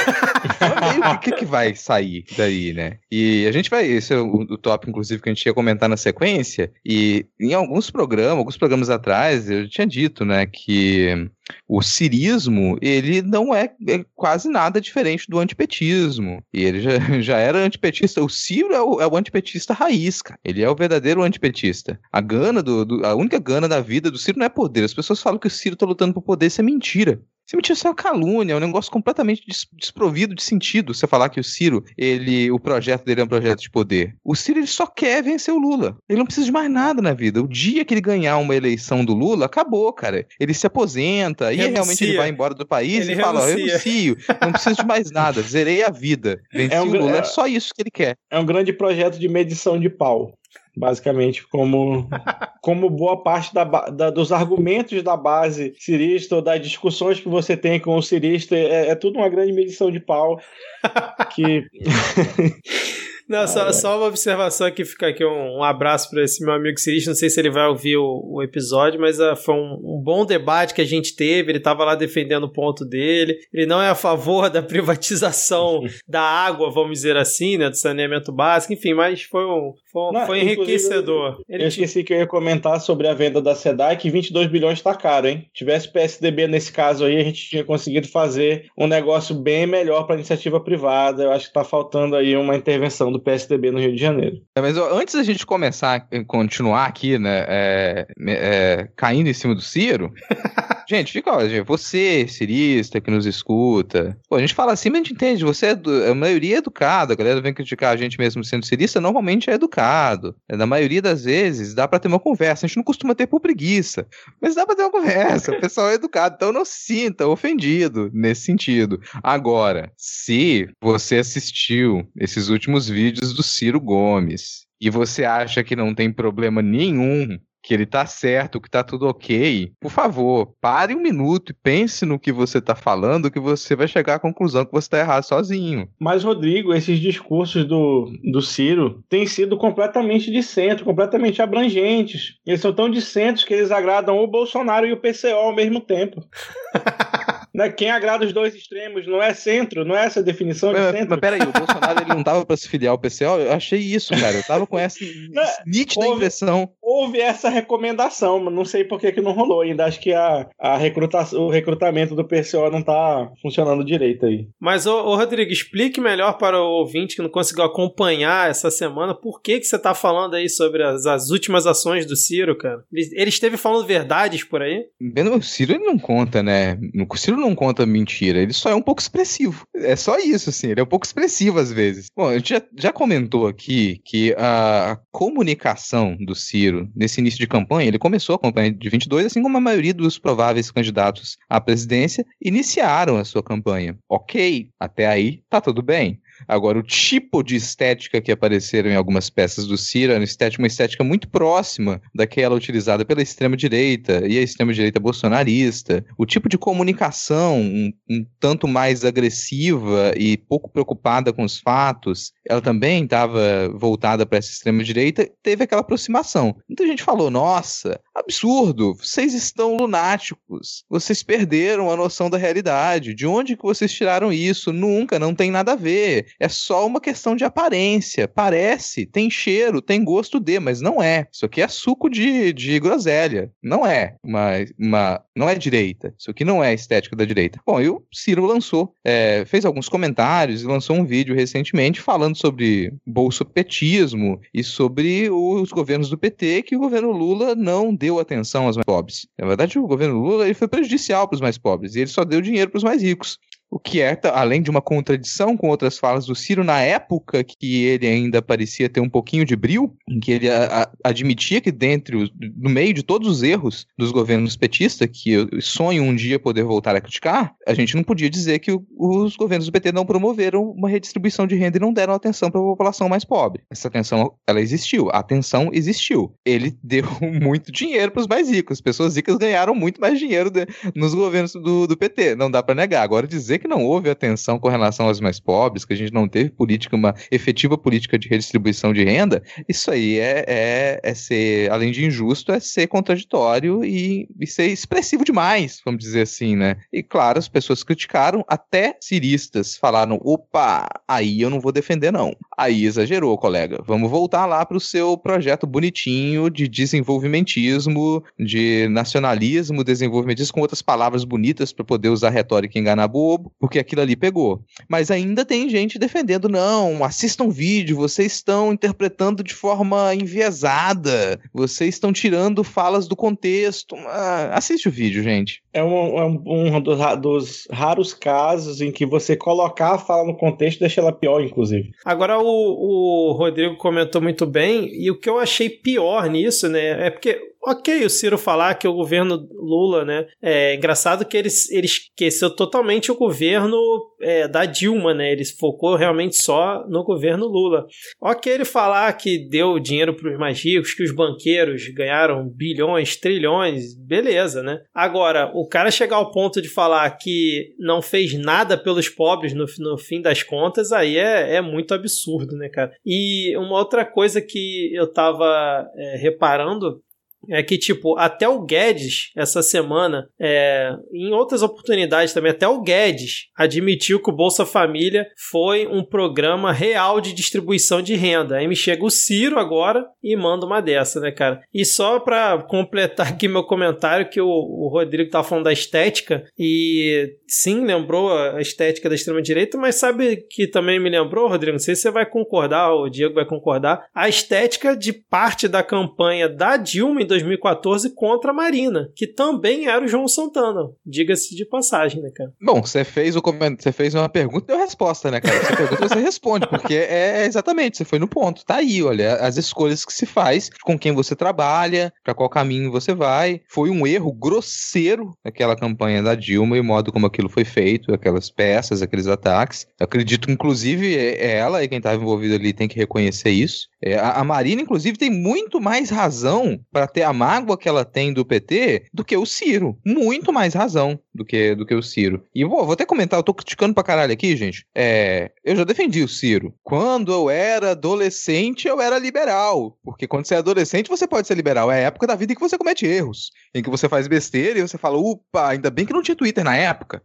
[1.15, 2.99] O que, que vai sair daí, né?
[3.11, 5.89] E a gente vai, esse é o do tópico, inclusive, que a gente ia comentar
[5.89, 11.29] na sequência, e em alguns programas, alguns programas atrás, eu tinha dito, né, que
[11.69, 16.43] o cirismo, ele não é, é, quase nada diferente do antipetismo.
[16.53, 18.23] E ele já, já era antipetista.
[18.23, 20.39] O Ciro é o, é o antipetista raiz, cara.
[20.45, 21.99] Ele é o verdadeiro antipetista.
[22.13, 24.85] A gana do, do, a única gana da vida do Ciro não é poder.
[24.85, 27.21] As pessoas falam que o Ciro tá lutando por poder, isso é mentira.
[27.55, 30.93] Mentira, isso é uma calúnia, é um negócio completamente desprovido de sentido.
[30.95, 34.15] Você falar que o Ciro, ele, o projeto dele é um projeto de poder.
[34.25, 35.97] O Ciro, ele só quer vencer o Lula.
[36.09, 37.41] Ele não precisa de mais nada na vida.
[37.41, 40.27] O dia que ele ganhar uma eleição do Lula, acabou, cara.
[40.41, 44.17] Ele se aposenta, e realmente ele vai embora do país ele e fala: eu renuncio,
[44.41, 46.41] não preciso de mais nada, zerei a vida.
[46.53, 48.17] Venci é um, o Lula, é, é só isso que ele quer.
[48.31, 50.37] É um grande projeto de medição de pau
[50.77, 52.09] basicamente como,
[52.61, 57.57] como boa parte da, da, dos argumentos da base cirista ou das discussões que você
[57.57, 60.39] tem com o cirista é, é tudo uma grande medição de pau
[61.35, 61.67] que
[63.29, 63.73] Não, ah, só, é.
[63.73, 67.11] só, uma observação aqui, fica aqui um, um abraço para esse meu amigo Cirista.
[67.11, 70.25] Não sei se ele vai ouvir o, o episódio, mas uh, foi um, um, bom
[70.25, 71.51] debate que a gente teve.
[71.51, 73.37] Ele estava lá defendendo o ponto dele.
[73.53, 78.33] Ele não é a favor da privatização da água, vamos dizer assim, né, do saneamento
[78.33, 78.73] básico.
[78.73, 81.41] Enfim, mas foi um, foi, não, foi enriquecedor.
[81.49, 84.79] Ele eu esqueci que eu ia comentar sobre a venda da SEDAI, que 22 bilhões
[84.79, 85.49] está caro, hein?
[85.53, 90.15] Tivesse PSDB nesse caso aí, a gente tinha conseguido fazer um negócio bem melhor para
[90.15, 91.25] iniciativa privada.
[91.25, 94.43] Eu acho que está faltando aí uma intervenção do PSDB no Rio de Janeiro.
[94.55, 99.55] É, mas ó, antes da gente começar, continuar aqui, né, é, é, caindo em cima
[99.55, 100.13] do Ciro,
[100.89, 104.17] gente, fica, ó, gente, você, cirista, que nos escuta.
[104.29, 106.59] Pô, a gente fala assim, mas a gente entende, você é do, a maioria é
[106.59, 110.37] educada, a galera vem criticar a gente mesmo sendo cirista, normalmente é educado.
[110.49, 112.67] É, na maioria das vezes, dá pra ter uma conversa.
[112.67, 114.07] A gente não costuma ter por preguiça,
[114.41, 115.53] mas dá pra ter uma conversa.
[115.53, 119.01] O pessoal é educado, então não se sinta ofendido nesse sentido.
[119.23, 125.95] Agora, se você assistiu esses últimos vídeos do Ciro Gomes e você acha que não
[125.95, 131.03] tem problema nenhum que ele tá certo, que tá tudo ok, por favor, pare um
[131.03, 134.71] minuto e pense no que você tá falando, que você vai chegar à conclusão que
[134.71, 135.89] você tá errado sozinho.
[135.99, 142.37] Mas, Rodrigo, esses discursos do, do Ciro têm sido completamente de centro, completamente abrangentes.
[142.47, 145.81] Eles são tão de centro que eles agradam o Bolsonaro e o PCO ao mesmo
[145.81, 146.25] tempo.
[147.57, 147.71] né?
[147.71, 151.11] Quem agrada os dois extremos não é centro, não é essa definição de Mas, centro.
[151.11, 153.25] mas peraí, o Bolsonaro ele não tava pra se filiar ao PCO?
[153.41, 154.37] Eu achei isso, cara.
[154.37, 154.99] Eu tava com essa
[155.67, 156.69] nítida houve- inversão.
[156.83, 159.85] Houve essa recomendação, mas não sei por que, que não rolou ainda.
[159.85, 164.47] Acho que a, a recruta, o recrutamento do PCO não tá funcionando direito aí.
[164.61, 169.15] Mas, ô, ô, Rodrigo, explique melhor para o ouvinte que não conseguiu acompanhar essa semana
[169.15, 172.83] por que, que você tá falando aí sobre as, as últimas ações do Ciro, cara.
[172.93, 174.85] Ele, ele esteve falando verdades por aí?
[175.01, 176.79] Bem, O Ciro ele não conta, né?
[177.11, 179.67] O Ciro não conta mentira, ele só é um pouco expressivo.
[179.75, 182.09] É só isso, assim, ele é um pouco expressivo às vezes.
[182.15, 187.47] Bom, a gente já, já comentou aqui que a comunicação do Ciro nesse início de
[187.47, 191.61] campanha, ele começou a campanha de 22, assim como a maioria dos prováveis candidatos à
[191.61, 193.99] presidência iniciaram a sua campanha.
[194.09, 196.21] Ok, até aí tá tudo bem.
[196.47, 200.63] Agora, o tipo de estética que apareceram em algumas peças do Ciro era uma estética,
[200.63, 206.05] uma estética muito próxima daquela utilizada pela extrema-direita e a extrema-direita bolsonarista.
[206.19, 212.33] O tipo de comunicação um, um tanto mais agressiva e pouco preocupada com os fatos,
[212.49, 216.57] ela também estava voltada para essa extrema-direita, teve aquela aproximação.
[216.69, 223.27] Muita gente falou: nossa, absurdo, vocês estão lunáticos, vocês perderam a noção da realidade, de
[223.27, 224.73] onde que vocês tiraram isso?
[224.73, 226.26] Nunca, não tem nada a ver.
[226.39, 228.29] É só uma questão de aparência.
[228.29, 231.27] Parece, tem cheiro, tem gosto de, mas não é.
[231.33, 233.51] Isso aqui é suco de, de groselha.
[233.63, 235.23] Não é uma, uma.
[235.35, 236.15] Não é direita.
[236.19, 237.61] Isso aqui não é estética da direita.
[237.67, 242.37] Bom, e o Ciro lançou, é, fez alguns comentários e lançou um vídeo recentemente falando
[242.37, 248.67] sobre bolsopetismo e sobre os governos do PT, que o governo Lula não deu atenção
[248.67, 249.27] aos mais pobres.
[249.39, 252.25] Na verdade, o governo Lula ele foi prejudicial para os mais pobres e ele só
[252.25, 253.39] deu dinheiro para os mais ricos.
[253.71, 257.85] O que é, além de uma contradição com outras falas do Ciro, na época que
[257.85, 261.73] ele ainda parecia ter um pouquinho de bril, em que ele a- a- admitia que
[261.73, 266.39] dentro, no meio de todos os erros dos governos petistas, que eu sonho um dia
[266.39, 269.91] poder voltar a criticar, a gente não podia dizer que o- os governos do PT
[269.93, 273.63] não promoveram uma redistribuição de renda e não deram atenção para a população mais pobre.
[273.71, 276.33] Essa atenção, ela existiu, a atenção existiu.
[276.45, 277.05] Ele deu
[277.43, 281.15] muito dinheiro para os mais ricos, as pessoas ricas ganharam muito mais dinheiro de- nos
[281.15, 283.03] governos do, do PT, não dá para negar.
[283.03, 286.29] Agora, dizer que não houve atenção com relação aos mais pobres, que a gente não
[286.29, 291.71] teve política, uma efetiva política de redistribuição de renda, isso aí é, é, é ser,
[291.71, 296.77] além de injusto, é ser contraditório e, e ser expressivo demais, vamos dizer assim, né?
[296.93, 302.35] E claro, as pessoas criticaram, até ciristas falaram: opa, aí eu não vou defender, não.
[302.57, 303.83] Aí exagerou, colega.
[303.87, 310.83] Vamos voltar lá para o seu projeto bonitinho de desenvolvimentismo, de nacionalismo, desenvolvimentismo, com outras
[310.83, 314.61] palavras bonitas para poder usar retórica e enganar bobo, porque aquilo ali pegou.
[314.89, 321.41] Mas ainda tem gente defendendo, não, assistam um vídeo, vocês estão interpretando de forma enviesada,
[321.53, 323.95] vocês estão tirando falas do contexto.
[324.07, 325.63] Ah, assiste o vídeo, gente.
[325.73, 326.43] É um, é um-
[326.77, 331.13] um dos, dos raros casos em que você colocar a fala no contexto deixa ela
[331.13, 331.91] pior, inclusive.
[332.05, 337.07] Agora o, o Rodrigo comentou muito bem, e o que eu achei pior nisso, né,
[337.07, 341.49] é porque, ok, o Ciro falar que o governo Lula, né, é engraçado que ele,
[341.73, 343.77] ele esqueceu totalmente o governo
[344.21, 347.87] é, da Dilma, né, ele focou realmente só no governo Lula.
[348.21, 353.17] Ok, ele falar que deu dinheiro para os mais ricos, que os banqueiros ganharam bilhões,
[353.17, 354.81] trilhões, beleza, né?
[354.95, 359.67] Agora, o cara chegar ao ponto de falar que não fez nada pelos pobres no,
[359.79, 362.93] no fim das contas, aí é, é muito absurdo, né, cara?
[363.05, 367.01] E uma outra coisa que eu tava é, reparando
[367.49, 372.81] é que, tipo, até o Guedes, essa semana, é, em outras oportunidades também, até o
[372.81, 378.57] Guedes admitiu que o Bolsa Família foi um programa real de distribuição de renda.
[378.57, 381.61] Aí me chega o Ciro agora e manda uma dessa, né, cara?
[381.73, 386.45] E só pra completar aqui meu comentário, que o, o Rodrigo tava falando da estética,
[386.59, 391.73] e sim, lembrou a estética da extrema-direita, mas sabe que também me lembrou, Rodrigo?
[391.73, 395.83] Não sei se você vai concordar, o Diego vai concordar, a estética de parte da
[395.83, 400.91] campanha da Dilma em 2014 contra a Marina, que também era o João Santana.
[401.05, 402.53] Diga-se de passagem, né, cara?
[402.61, 403.43] Bom, você fez o
[403.79, 405.59] você fez uma pergunta e deu resposta, né, cara?
[405.59, 408.65] Você pergunta, você responde, porque é, exatamente, você foi no ponto.
[408.65, 412.91] Tá aí, olha, as escolhas que se faz, com quem você trabalha, para qual caminho
[412.91, 413.61] você vai.
[413.69, 418.13] Foi um erro grosseiro aquela campanha da Dilma e o modo como aquilo foi feito,
[418.13, 419.87] aquelas peças, aqueles ataques.
[419.99, 423.89] acredito, inclusive, é, é ela e quem estava envolvido ali tem que reconhecer isso.
[424.03, 428.45] É, a, Marina, inclusive, tem muito mais razão para a mágoa que ela tem do
[428.45, 429.99] PT do que o Ciro.
[430.05, 432.43] Muito mais razão do que, do que o Ciro.
[432.55, 434.85] E vou, vou até comentar, eu tô criticando pra caralho aqui, gente.
[434.95, 436.75] É, eu já defendi o Ciro.
[436.83, 439.97] Quando eu era adolescente, eu era liberal.
[440.03, 441.91] Porque quando você é adolescente, você pode ser liberal.
[441.91, 443.51] É a época da vida em que você comete erros.
[443.75, 446.65] Em que você faz besteira e você fala, upa, ainda bem que não tinha Twitter
[446.65, 447.23] na época.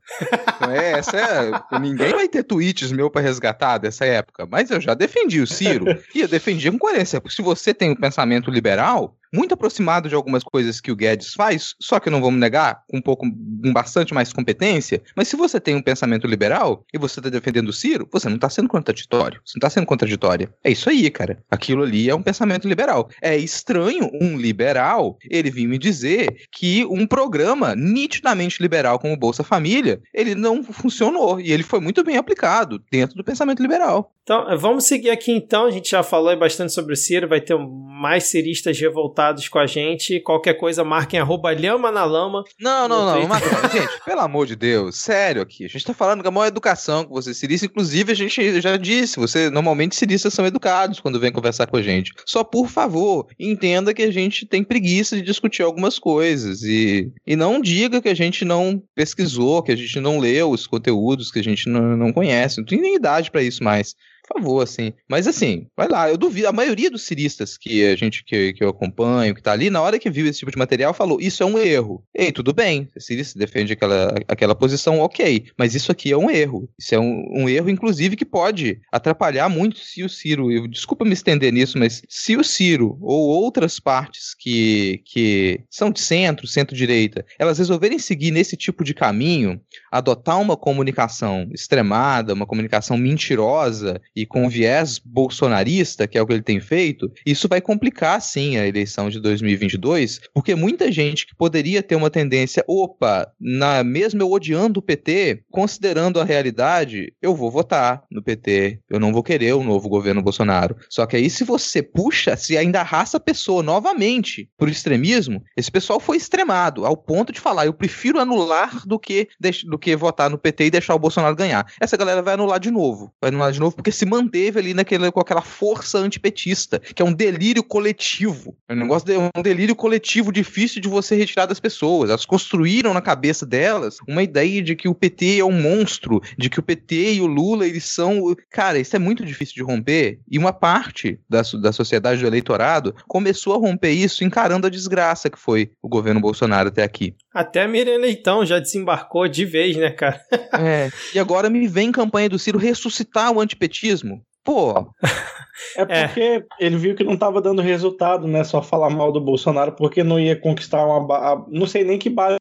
[0.55, 4.47] Então, é, essa é, ninguém vai ter tweets meu para resgatar dessa época.
[4.49, 5.85] Mas eu já defendi o Ciro.
[6.13, 7.21] E eu defendi com coerência.
[7.21, 11.33] Porque se você tem um pensamento liberal, muito aproximado de algumas coisas que o Guedes
[11.33, 15.01] faz, só que não vamos negar, com um pouco, com bastante mais competência.
[15.15, 18.35] Mas se você tem um pensamento liberal e você está defendendo o Ciro, você não
[18.35, 19.41] está sendo contraditório.
[19.45, 20.53] Você não está sendo contraditória.
[20.63, 21.41] É isso aí, cara.
[21.49, 23.09] Aquilo ali é um pensamento liberal.
[23.21, 29.43] É estranho um liberal ele vir me dizer que um programa nitidamente liberal como Bolsa
[29.43, 34.13] Família, ele não funcionou e ele foi muito bem aplicado dentro do pensamento liberal.
[34.23, 35.65] Então, vamos seguir aqui então.
[35.65, 39.67] A gente já falou bastante sobre o Ciro, vai ter mais ciristas revoltados com a
[39.67, 40.19] gente.
[40.19, 42.43] Qualquer coisa, marquem arroba lhama na lama.
[42.59, 45.65] Não, não, não, não gente, pelo amor de Deus, sério aqui.
[45.65, 47.65] A gente tá falando que é maior educação com você, cirista.
[47.65, 51.81] Inclusive, a gente já disse, você normalmente ciristas são educados quando vem conversar com a
[51.81, 52.11] gente.
[52.25, 56.63] Só por favor, entenda que a gente tem preguiça de discutir algumas coisas.
[56.63, 60.67] E, e não diga que a gente não pesquisou, que a gente não leu os
[60.67, 62.57] conteúdos, que a gente não, não conhece.
[62.57, 63.95] Não tem nem idade para isso mais
[64.27, 64.93] favor, assim.
[65.09, 68.63] Mas assim, vai lá, eu duvido, a maioria dos ciristas que a gente que, que
[68.63, 71.43] eu acompanho, que tá ali, na hora que viu esse tipo de material, falou: Isso
[71.43, 72.03] é um erro.
[72.13, 75.45] Ei, tudo bem, o cirista defende aquela, aquela posição, ok.
[75.57, 76.69] Mas isso aqui é um erro.
[76.79, 80.51] Isso é um, um erro, inclusive, que pode atrapalhar muito se o Ciro.
[80.51, 85.91] Eu, desculpa me estender nisso, mas se o Ciro ou outras partes que, que são
[85.91, 89.59] de centro, centro-direita, elas resolverem seguir nesse tipo de caminho,
[89.91, 96.33] adotar uma comunicação extremada, uma comunicação mentirosa e com viés bolsonarista, que é o que
[96.33, 101.35] ele tem feito, isso vai complicar sim a eleição de 2022, porque muita gente que
[101.35, 107.35] poderia ter uma tendência, opa, na mesmo eu odiando o PT, considerando a realidade, eu
[107.35, 110.75] vou votar no PT, eu não vou querer o novo governo Bolsonaro.
[110.89, 115.71] Só que aí se você puxa, se ainda arrasta a pessoa novamente por extremismo, esse
[115.71, 119.27] pessoal foi extremado ao ponto de falar, eu prefiro anular do que
[119.65, 121.65] do que votar no PT e deixar o Bolsonaro ganhar.
[121.79, 125.11] Essa galera vai anular de novo, vai anular de novo porque se manteve ali naquele,
[125.11, 128.57] com aquela força antipetista, que é um delírio coletivo.
[128.67, 132.09] É um negócio de, um delírio coletivo difícil de você retirar das pessoas.
[132.09, 136.49] Elas construíram na cabeça delas uma ideia de que o PT é um monstro, de
[136.49, 138.35] que o PT e o Lula eles são.
[138.49, 140.19] Cara, isso é muito difícil de romper.
[140.27, 145.29] E uma parte da, da sociedade do eleitorado começou a romper isso encarando a desgraça
[145.29, 147.13] que foi o governo Bolsonaro até aqui.
[147.33, 150.21] Até a Miriam Leitão já desembarcou de vez, né, cara?
[150.59, 150.89] é.
[151.13, 154.87] E agora me vem campanha do Ciro ressuscitar o antipetismo Pô.
[155.77, 156.43] É porque é.
[156.59, 158.43] ele viu que não estava dando resultado, né?
[158.43, 161.45] Só falar mal do Bolsonaro, porque não ia conquistar uma.
[161.49, 162.37] Não sei nem que base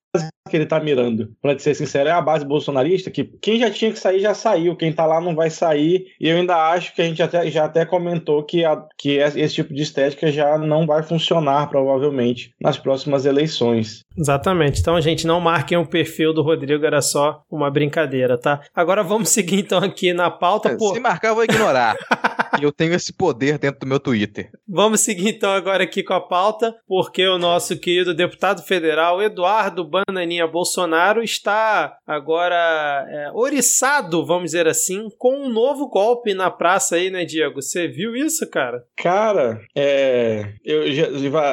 [0.49, 1.31] que ele tá mirando.
[1.40, 4.77] Pra ser sincero, é a base bolsonarista que quem já tinha que sair já saiu,
[4.77, 6.07] quem tá lá não vai sair.
[6.20, 9.55] E eu ainda acho que a gente até, já até comentou que, a, que esse
[9.55, 14.05] tipo de estética já não vai funcionar, provavelmente, nas próximas eleições.
[14.16, 14.81] Exatamente.
[14.81, 18.61] Então, gente, não marquem o perfil do Rodrigo, era só uma brincadeira, tá?
[18.75, 20.70] Agora vamos seguir então aqui na pauta.
[20.70, 20.92] É, pô...
[20.92, 21.96] Se marcar, eu vou ignorar.
[22.61, 24.51] e eu tenho esse poder dentro do meu Twitter.
[24.68, 29.88] Vamos seguir então agora aqui com a pauta, porque o nosso querido deputado federal Eduardo
[29.88, 36.96] Bananinha Bolsonaro está agora é, oriçado, vamos dizer assim, com um novo golpe na praça
[36.96, 37.62] aí, né, Diego?
[37.62, 38.83] Você viu isso, cara?
[38.96, 40.55] Cara, é.
[40.64, 41.07] Eu, já,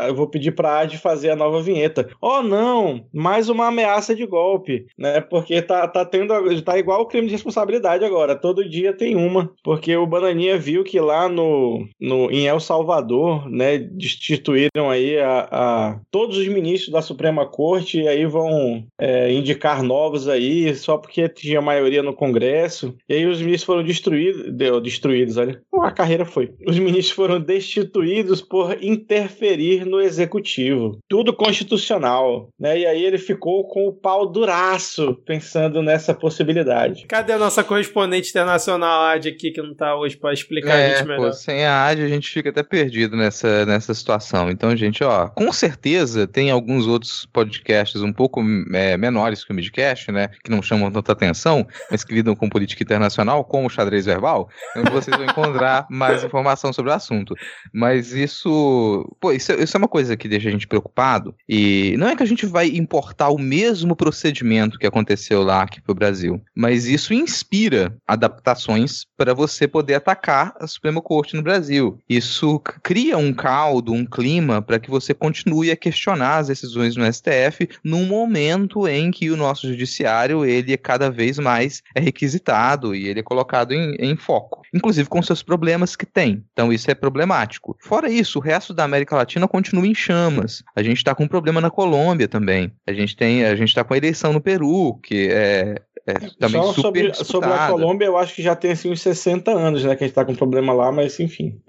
[0.07, 2.09] eu vou pedir pra Ad fazer a nova vinheta.
[2.21, 3.05] Oh, não!
[3.13, 5.21] Mais uma ameaça de golpe, né?
[5.21, 6.33] Porque tá, tá tendo.
[6.61, 8.35] Tá igual o crime de responsabilidade agora.
[8.35, 9.51] Todo dia tem uma.
[9.63, 15.47] Porque o Bananinha viu que lá no, no, em El Salvador, né, destituíram aí a,
[15.51, 20.97] a todos os ministros da Suprema Corte e aí vão é, indicar novos aí, só
[20.97, 22.95] porque tinha maioria no Congresso.
[23.07, 26.53] E aí os ministros foram destruídos, deu, destruídos, olha, a carreira foi.
[26.67, 30.99] Os ministros foram destituídos por interferir no executivo.
[31.07, 32.79] Tudo constitucional, né?
[32.79, 37.05] E aí ele ficou com o pau duraço pensando nessa possibilidade.
[37.07, 41.15] Cadê a nossa correspondente internacional, Ad, aqui, que não tá hoje para explicar é.
[41.15, 44.49] Pô, sem a AD a gente fica até perdido nessa, nessa situação.
[44.49, 48.41] Então, gente, ó, com certeza tem alguns outros podcasts um pouco
[48.73, 50.29] é, menores que o Midcast, né?
[50.43, 54.49] Que não chamam tanta atenção, mas que lidam com política internacional, como o xadrez verbal,
[54.75, 57.35] onde vocês vão encontrar mais informação sobre o assunto.
[57.73, 61.35] Mas isso, pô, isso, isso é uma coisa que deixa a gente preocupado.
[61.47, 65.81] E não é que a gente vai importar o mesmo procedimento que aconteceu lá aqui
[65.81, 71.97] pro Brasil, mas isso inspira adaptações para você poder atacar a Suprema Corte no Brasil.
[72.07, 77.11] Isso cria um caldo, um clima para que você continue a questionar as decisões no
[77.11, 82.93] STF num momento em que o nosso judiciário ele é cada vez mais é requisitado
[82.93, 86.43] e ele é colocado em, em foco, inclusive com seus problemas que tem.
[86.53, 87.75] Então isso é problemático.
[87.79, 90.63] Fora isso, o resto da América Latina continua em chamas.
[90.75, 92.71] A gente está com um problema na Colômbia também.
[92.85, 96.61] A gente tem, a gente está com a eleição no Peru, que é, é também
[96.61, 97.67] Só super sobre, sobre a.
[97.67, 99.93] Colômbia, eu acho que já tem assim uns 60 anos, né?
[99.93, 101.59] Que a gente tá com problema lá, mas enfim.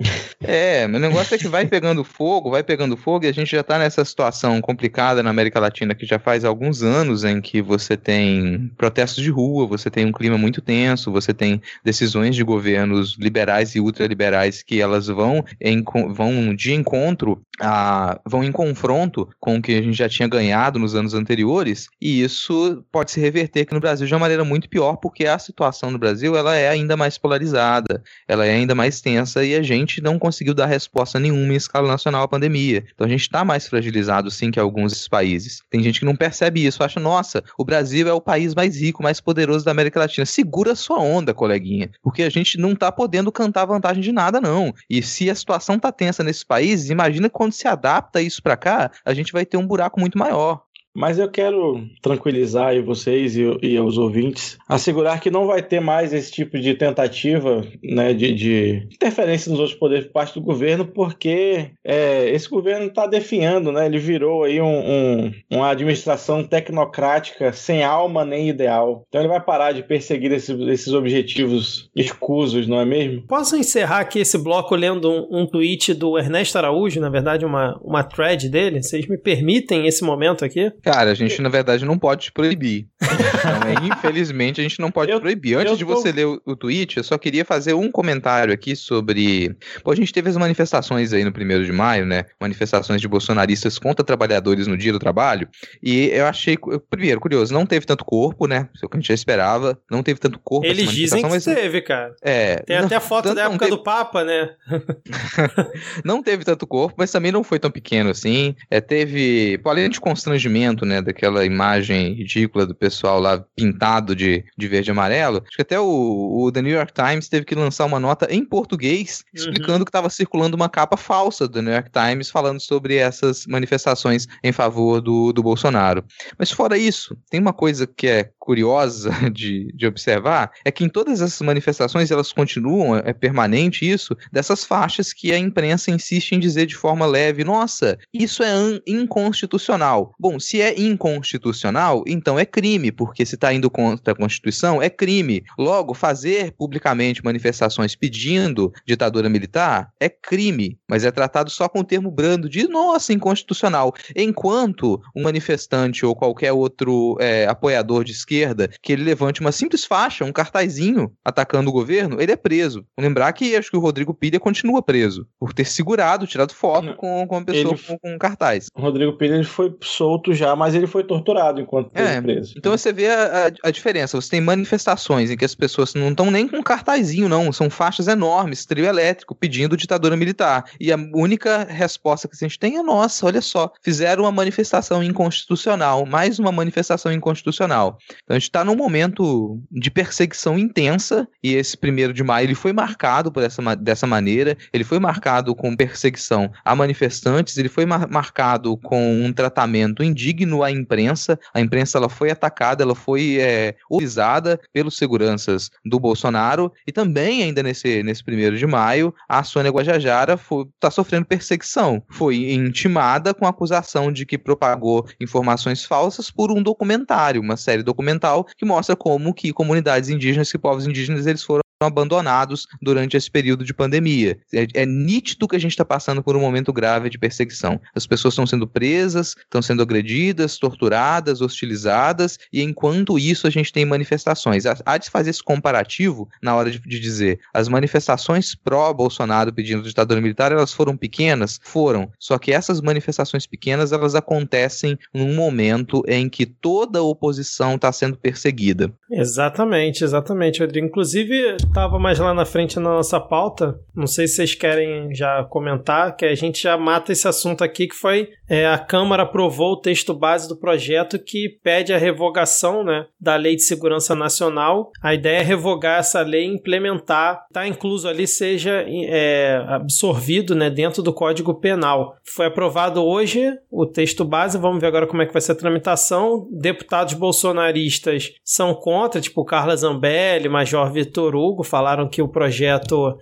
[0.40, 3.62] É, o negócio é que vai pegando fogo, vai pegando fogo, e a gente já
[3.62, 7.96] tá nessa situação complicada na América Latina que já faz alguns anos em que você
[7.96, 13.16] tem protestos de rua, você tem um clima muito tenso, você tem decisões de governos
[13.18, 19.56] liberais e ultraliberais que elas vão em, vão de encontro a, vão em confronto com
[19.56, 23.62] o que a gente já tinha ganhado nos anos anteriores, e isso pode se reverter
[23.62, 26.68] aqui no Brasil de uma maneira muito pior, porque a situação no Brasil ela é
[26.68, 31.18] ainda mais polarizada, ela é ainda mais tensa e a gente não conseguiu dar resposta
[31.18, 32.84] nenhuma em escala nacional à pandemia.
[32.94, 35.60] Então a gente está mais fragilizado sim que alguns países.
[35.68, 39.02] Tem gente que não percebe isso, acha, nossa, o Brasil é o país mais rico,
[39.02, 40.24] mais poderoso da América Latina.
[40.24, 44.72] Segura sua onda, coleguinha, porque a gente não tá podendo cantar vantagem de nada, não.
[44.88, 48.90] E se a situação tá tensa nesses países, imagina quando se adapta isso para cá,
[49.04, 50.62] a gente vai ter um buraco muito maior.
[50.98, 55.78] Mas eu quero tranquilizar aí vocês e, e os ouvintes, assegurar que não vai ter
[55.78, 60.40] mais esse tipo de tentativa né, de, de interferência nos outros poderes por parte do
[60.44, 66.42] governo, porque é, esse governo está definhando, né, ele virou aí um, um, uma administração
[66.42, 69.04] tecnocrática sem alma nem ideal.
[69.06, 73.22] Então ele vai parar de perseguir esses, esses objetivos escusos, não é mesmo?
[73.28, 77.78] Posso encerrar aqui esse bloco lendo um, um tweet do Ernesto Araújo, na verdade, uma,
[77.84, 78.82] uma thread dele?
[78.82, 80.72] Vocês me permitem esse momento aqui?
[80.92, 82.86] Cara, a gente na verdade não pode te proibir.
[83.02, 85.56] Então, é, infelizmente a gente não pode Eu- te proibir.
[85.58, 88.74] Antes de tô- você ler o, o tweet, eu só queria fazer um comentário aqui
[88.74, 89.54] sobre.
[89.84, 92.24] Pô, a gente teve as manifestações aí no primeiro de maio, né?
[92.40, 95.48] Manifestações de bolsonaristas contra trabalhadores no dia do trabalho.
[95.82, 96.56] E eu achei,
[96.88, 98.68] primeiro, curioso, não teve tanto corpo, né?
[98.74, 99.78] Isso é o que a gente já esperava.
[99.90, 100.66] Não teve tanto corpo.
[100.66, 102.14] Eles dizem que mas- teve, cara.
[102.22, 104.50] É, Tem não- até foto tanto da época teve- do Papa, né?
[106.04, 108.54] não teve tanto corpo, mas também não foi tão pequeno assim.
[108.70, 114.44] É, teve, pô, além de constrangimento, né, daquela imagem ridícula do pessoal lá pintado de,
[114.56, 117.54] de verde e amarelo, acho que até o, o The New York Times teve que
[117.54, 119.40] lançar uma nota em português Uhum.
[119.40, 124.26] explicando que estava circulando uma capa falsa do New York Times falando sobre essas manifestações
[124.42, 126.04] em favor do, do Bolsonaro.
[126.38, 130.88] Mas fora isso, tem uma coisa que é curiosa de, de observar, é que em
[130.88, 136.38] todas essas manifestações elas continuam, é permanente isso, dessas faixas que a imprensa insiste em
[136.38, 140.14] dizer de forma leve, nossa, isso é inconstitucional.
[140.18, 144.88] Bom, se é inconstitucional, então é crime, porque se está indo contra a Constituição, é
[144.88, 145.44] crime.
[145.58, 151.84] Logo, fazer publicamente manifestações pedindo ditadura militar é crime, mas é tratado só com o
[151.84, 153.92] termo brando de nossa, inconstitucional.
[154.16, 158.37] Enquanto um manifestante ou qualquer outro é, apoiador de esquerda
[158.82, 162.84] que ele levante uma simples faixa, um cartazinho atacando o governo, ele é preso.
[162.98, 167.26] Lembrar que acho que o Rodrigo Pilha continua preso por ter segurado, tirado foto com,
[167.26, 168.66] com uma pessoa ele- com, com cartaz.
[168.74, 172.54] O Rodrigo Pilha ele foi solto já, mas ele foi torturado enquanto É, preso.
[172.56, 174.20] Então você vê a, a- a diferença.
[174.20, 177.52] Você tem manifestações em que as pessoas não estão nem com cartazinho, não.
[177.52, 180.64] São faixas enormes, trio elétrico, pedindo ditadura militar.
[180.80, 185.02] E a única resposta que a gente tem é: nossa, olha só, fizeram uma manifestação
[185.02, 187.98] inconstitucional, mais uma manifestação inconstitucional.
[188.28, 192.54] Então a gente está num momento de perseguição intensa, e esse primeiro de maio ele
[192.54, 194.54] foi marcado por essa, dessa maneira.
[194.70, 200.62] Ele foi marcado com perseguição a manifestantes, ele foi mar- marcado com um tratamento indigno
[200.62, 201.40] à imprensa.
[201.54, 207.44] A imprensa ela foi atacada, ela foi é, usada pelos seguranças do Bolsonaro e também
[207.44, 210.38] ainda nesse, nesse primeiro de maio a Sônia Guajajara
[210.74, 212.02] está sofrendo perseguição.
[212.10, 217.82] Foi intimada com acusação de que propagou informações falsas por um documentário, uma série
[218.18, 223.30] documental que mostra como que comunidades indígenas e povos indígenas eles foram abandonados durante esse
[223.30, 224.38] período de pandemia.
[224.52, 227.80] É, é nítido que a gente está passando por um momento grave de perseguição.
[227.94, 233.72] As pessoas estão sendo presas, estão sendo agredidas, torturadas, hostilizadas, e enquanto isso a gente
[233.72, 234.64] tem manifestações.
[234.66, 240.20] Há de fazer esse comparativo na hora de, de dizer as manifestações pró-Bolsonaro pedindo ditadura
[240.20, 241.60] militar, elas foram pequenas?
[241.62, 242.10] Foram.
[242.18, 247.92] Só que essas manifestações pequenas, elas acontecem num momento em que toda a oposição está
[247.92, 248.92] sendo perseguida.
[249.10, 250.86] Exatamente, exatamente, Rodrigo.
[250.86, 255.44] Inclusive, estava mais lá na frente na nossa pauta, não sei se vocês querem já
[255.44, 259.72] comentar, que a gente já mata esse assunto aqui, que foi é, a Câmara aprovou
[259.72, 264.90] o texto base do projeto que pede a revogação né, da Lei de Segurança Nacional.
[265.02, 270.70] A ideia é revogar essa lei e implementar, está incluso ali, seja é, absorvido né,
[270.70, 272.16] dentro do Código Penal.
[272.24, 275.56] Foi aprovado hoje o texto base, vamos ver agora como é que vai ser a
[275.56, 276.48] tramitação.
[276.50, 283.18] Deputados bolsonaristas são contra, tipo Carla Zambelli, Major Vitor Hugo, falaram que o projeto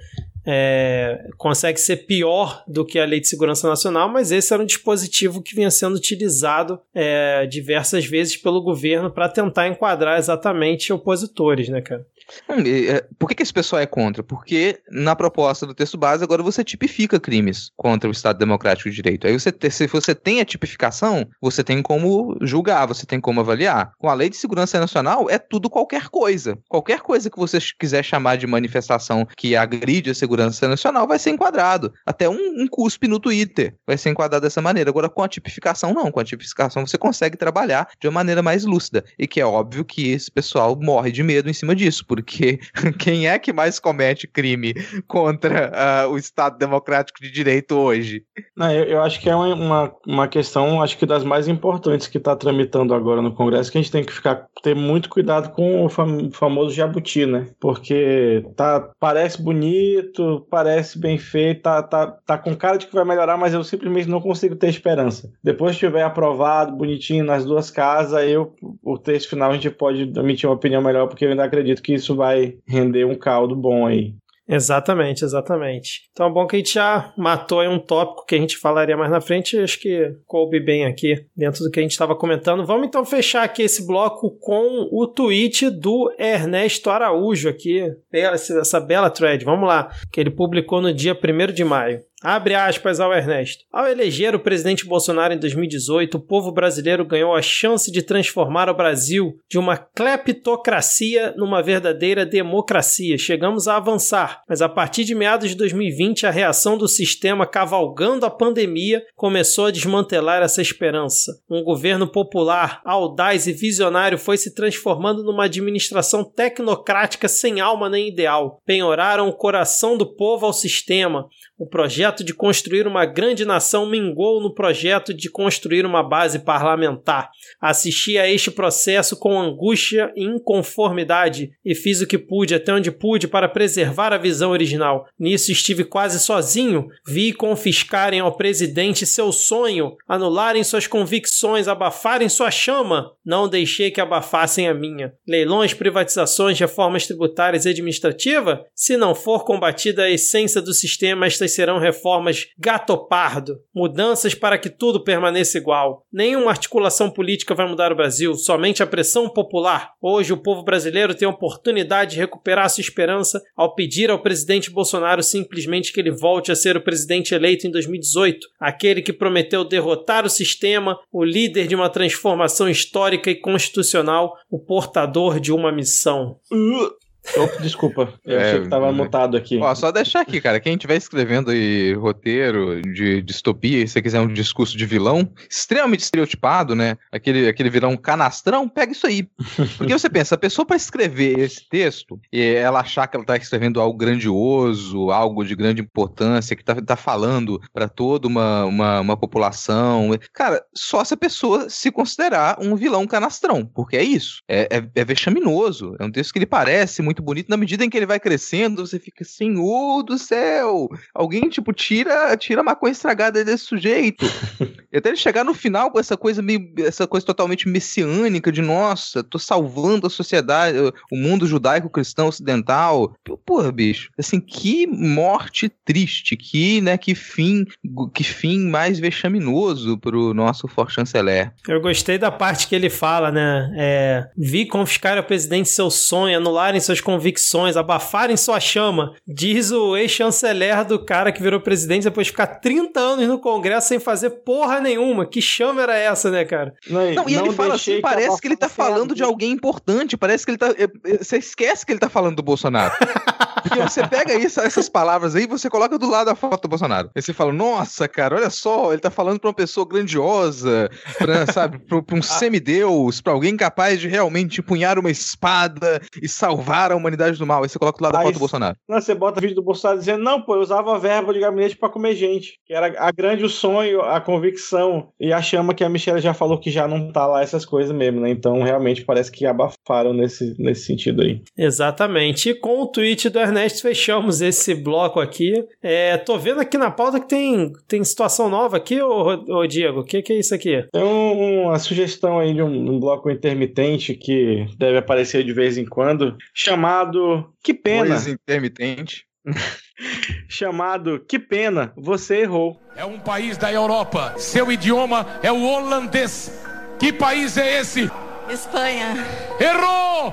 [0.46, 4.66] é, consegue ser pior do que a Lei de Segurança Nacional, mas esse era um
[4.66, 11.68] dispositivo que vinha sendo utilizado é, diversas vezes pelo governo para tentar enquadrar exatamente opositores,
[11.68, 12.06] né, cara?
[12.48, 14.22] Hum, é, por que, que esse pessoal é contra?
[14.22, 18.96] Porque na proposta do texto base agora você tipifica crimes contra o Estado Democrático de
[18.96, 19.26] Direito.
[19.26, 23.92] Aí você, se você tem a tipificação, você tem como julgar, você tem como avaliar.
[23.98, 26.58] Com a Lei de Segurança Nacional é tudo qualquer coisa.
[26.68, 31.30] Qualquer coisa que você quiser chamar de manifestação que agride a segurança nacional vai ser
[31.30, 31.92] enquadrado.
[32.04, 34.90] Até um, um cuspe no Twitter vai ser enquadrado dessa maneira.
[34.90, 36.10] Agora com a tipificação não.
[36.10, 39.04] Com a tipificação você consegue trabalhar de uma maneira mais lúcida.
[39.18, 42.58] E que é óbvio que esse pessoal morre de medo em cima disso porque
[42.98, 44.74] quem é que mais comete crime
[45.06, 48.24] contra uh, o Estado Democrático de Direito hoje?
[48.56, 52.18] Não, eu, eu acho que é uma, uma questão, acho que das mais importantes que
[52.18, 55.84] está tramitando agora no Congresso, que a gente tem que ficar ter muito cuidado com
[55.84, 57.48] o fam famoso jabuti, né?
[57.60, 63.04] Porque tá, parece bonito, parece bem feito, tá, tá, tá com cara de que vai
[63.04, 65.30] melhorar, mas eu simplesmente não consigo ter esperança.
[65.44, 70.10] Depois que tiver aprovado, bonitinho, nas duas casas, eu, o texto final a gente pode
[70.18, 73.56] emitir uma opinião melhor, porque eu ainda acredito que isso isso vai render um caldo
[73.56, 74.14] bom aí.
[74.48, 76.08] Exatamente, exatamente.
[76.12, 78.96] Então é bom que a gente já matou aí um tópico que a gente falaria
[78.96, 82.64] mais na frente, acho que coube bem aqui dentro do que a gente estava comentando.
[82.64, 89.10] Vamos então fechar aqui esse bloco com o tweet do Ernesto Araújo aqui, essa bela
[89.10, 92.00] thread, vamos lá, que ele publicou no dia 1 de maio.
[92.22, 93.64] Abre aspas ao Ernesto.
[93.70, 98.70] Ao eleger o presidente Bolsonaro em 2018, o povo brasileiro ganhou a chance de transformar
[98.70, 103.18] o Brasil de uma cleptocracia numa verdadeira democracia.
[103.18, 108.24] Chegamos a avançar, mas a partir de meados de 2020, a reação do sistema cavalgando
[108.24, 111.32] a pandemia começou a desmantelar essa esperança.
[111.50, 118.08] Um governo popular, audaz e visionário foi se transformando numa administração tecnocrática sem alma nem
[118.08, 118.58] ideal.
[118.64, 121.28] Penhoraram o coração do povo ao sistema.
[121.58, 127.30] O projeto de construir uma grande nação mingou no projeto de construir uma base parlamentar.
[127.58, 132.90] Assisti a este processo com angústia e inconformidade e fiz o que pude até onde
[132.90, 135.06] pude para preservar a visão original.
[135.18, 136.88] Nisso estive quase sozinho.
[137.06, 143.12] Vi confiscarem ao presidente seu sonho, anularem suas convicções, abafarem sua chama.
[143.24, 145.14] Não deixei que abafassem a minha.
[145.26, 148.62] Leilões, privatizações, reformas tributárias e administrativa?
[148.74, 154.68] Se não for combatida a essência do sistema, estas serão reformas gato-pardo, mudanças para que
[154.68, 156.04] tudo permaneça igual.
[156.12, 159.92] Nenhuma articulação política vai mudar o Brasil, somente a pressão popular.
[160.02, 164.70] Hoje o povo brasileiro tem a oportunidade de recuperar sua esperança ao pedir ao presidente
[164.70, 169.64] Bolsonaro simplesmente que ele volte a ser o presidente eleito em 2018, aquele que prometeu
[169.64, 175.72] derrotar o sistema, o líder de uma transformação histórica e constitucional, o portador de uma
[175.72, 176.36] missão.
[176.52, 177.05] Uh.
[177.36, 179.58] Opa, desculpa, eu é, achei que tava mutado aqui.
[179.58, 180.60] Ó, só deixar aqui, cara.
[180.60, 186.00] Quem estiver escrevendo aí roteiro de distopia, se você quiser um discurso de vilão, extremamente
[186.00, 186.96] estereotipado, né?
[187.10, 189.28] Aquele, aquele vilão canastrão, pega isso aí.
[189.76, 193.36] Porque você pensa, a pessoa para escrever esse texto, e ela achar que ela tá
[193.36, 199.00] escrevendo algo grandioso, algo de grande importância, que tá, tá falando para toda uma, uma,
[199.00, 200.10] uma população.
[200.32, 204.42] Cara, só se a pessoa se considerar um vilão canastrão, porque é isso.
[204.48, 205.96] É, é, é vexaminoso.
[205.98, 207.48] É um texto que ele parece muito muito bonito.
[207.48, 210.88] Na medida em que ele vai crescendo, você fica assim, ô oh, do céu!
[211.14, 214.26] Alguém, tipo, tira, tira a maconha estragada desse sujeito.
[214.92, 218.62] E até ele chegar no final com essa coisa meio, essa coisa totalmente messiânica de
[218.62, 220.78] nossa, tô salvando a sociedade,
[221.12, 223.14] o mundo judaico-cristão ocidental.
[223.44, 227.66] Porra, bicho, assim, que morte triste, que, né, que fim,
[228.14, 231.52] que fim mais vexaminoso pro nosso for chanceler.
[231.68, 233.70] Eu gostei da parte que ele fala, né?
[233.76, 239.14] É, vi confiscar ao presidente seu sonho, anularem suas convicções, abafarem sua chama.
[239.24, 243.86] Diz o ex-chanceler do cara que virou presidente depois de ficar 30 anos no Congresso
[243.86, 245.24] sem fazer porra nenhuma.
[245.24, 246.74] Que chama era essa, né, cara?
[246.90, 250.44] Não, não e ele fala assim, parece que ele tá falando de alguém importante, parece
[250.44, 250.74] que ele tá.
[250.76, 252.92] Eh, eh, você esquece que ele tá falando do Bolsonaro.
[253.68, 257.10] Porque você pega isso, essas palavras aí você coloca do lado da foto do Bolsonaro.
[257.14, 261.46] Aí você fala, nossa, cara, olha só, ele tá falando pra uma pessoa grandiosa, pra,
[261.46, 262.22] sabe, pra, pra um ah.
[262.22, 267.62] semideus, pra alguém capaz de realmente empunhar uma espada e salvar a humanidade do mal.
[267.62, 268.76] Aí você coloca do lado da foto do Bolsonaro.
[268.88, 271.88] Não, você bota vídeo do Bolsonaro dizendo, não, pô, eu usava verba de gabinete pra
[271.88, 272.58] comer gente.
[272.66, 276.34] Que era a grande o sonho, a convicção e a chama que a Michelle já
[276.34, 278.30] falou que já não tá lá essas coisas mesmo, né?
[278.30, 281.40] Então realmente parece que abafaram nesse, nesse sentido aí.
[281.56, 282.50] Exatamente.
[282.50, 285.52] E com o tweet do Ernesto fechamos esse bloco aqui.
[285.82, 290.00] É, tô vendo aqui na pauta que tem, tem situação nova aqui, ô, ô Diego.
[290.00, 290.84] O que, que é isso aqui?
[290.92, 295.78] Tem um, uma sugestão aí de um, um, bloco intermitente que deve aparecer de vez
[295.78, 298.08] em quando, chamado Que Pena.
[298.08, 299.24] Coisa intermitente.
[300.48, 302.80] chamado Que Pena, Você Errou.
[302.96, 304.34] É um país da Europa.
[304.36, 306.52] Seu idioma é o holandês.
[306.98, 308.10] Que país é esse?
[308.48, 309.14] Espanha.
[309.60, 310.32] Errou!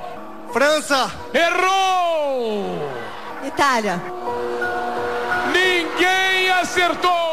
[0.53, 1.11] França.
[1.33, 3.02] Errou!
[3.45, 4.01] Itália.
[5.51, 7.32] Ninguém acertou!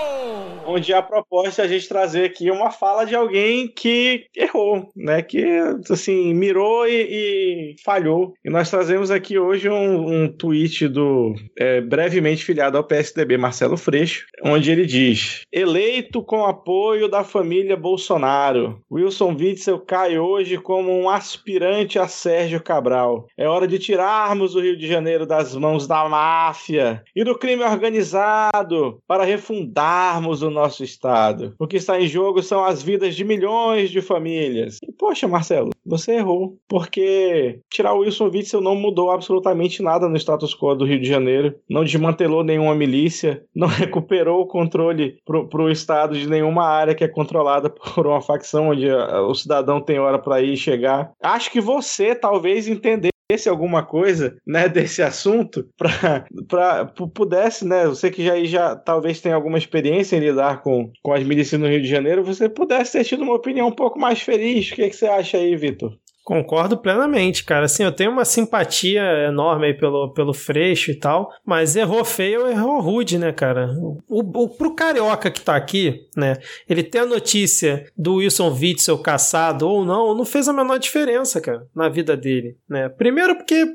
[0.71, 5.23] Onde a proposta é a gente trazer aqui uma fala de alguém que errou, né?
[5.23, 5.45] Que,
[5.91, 8.35] assim, mirou e, e falhou.
[8.45, 13.77] E nós trazemos aqui hoje um, um tweet do é, brevemente filiado ao PSDB, Marcelo
[13.77, 20.93] Freixo, onde ele diz: eleito com apoio da família Bolsonaro, Wilson Witzel cai hoje como
[20.93, 23.27] um aspirante a Sérgio Cabral.
[23.37, 27.64] É hora de tirarmos o Rio de Janeiro das mãos da máfia e do crime
[27.64, 31.55] organizado para refundarmos o nosso Estado.
[31.59, 34.79] O que está em jogo são as vidas de milhões de famílias.
[34.83, 36.57] E, poxa, Marcelo, você errou.
[36.69, 41.09] Porque tirar o Wilson Witzel não mudou absolutamente nada no status quo do Rio de
[41.09, 41.55] Janeiro.
[41.69, 43.43] Não desmantelou nenhuma milícia.
[43.55, 48.21] Não recuperou o controle para o Estado de nenhuma área que é controlada por uma
[48.21, 51.13] facção onde o cidadão tem hora para ir e chegar.
[51.23, 58.11] Acho que você talvez entender conhecesse alguma coisa, né, desse assunto, para pudesse, né, você
[58.11, 61.83] que já, já talvez tenha alguma experiência em lidar com, com as milícias no Rio
[61.83, 64.70] de Janeiro, você pudesse ter tido uma opinião um pouco mais feliz.
[64.70, 65.97] O que, é que você acha aí, Vitor?
[66.31, 67.64] Concordo plenamente, cara.
[67.64, 72.47] Assim, eu tenho uma simpatia enorme aí pelo, pelo Freixo e tal, mas errou feio,
[72.47, 73.74] errou rude, né, cara?
[74.09, 76.37] O, o, pro carioca que tá aqui, né,
[76.68, 81.41] ele ter a notícia do Wilson Witzel caçado ou não, não fez a menor diferença,
[81.41, 82.89] cara, na vida dele, né?
[82.89, 83.66] Primeiro porque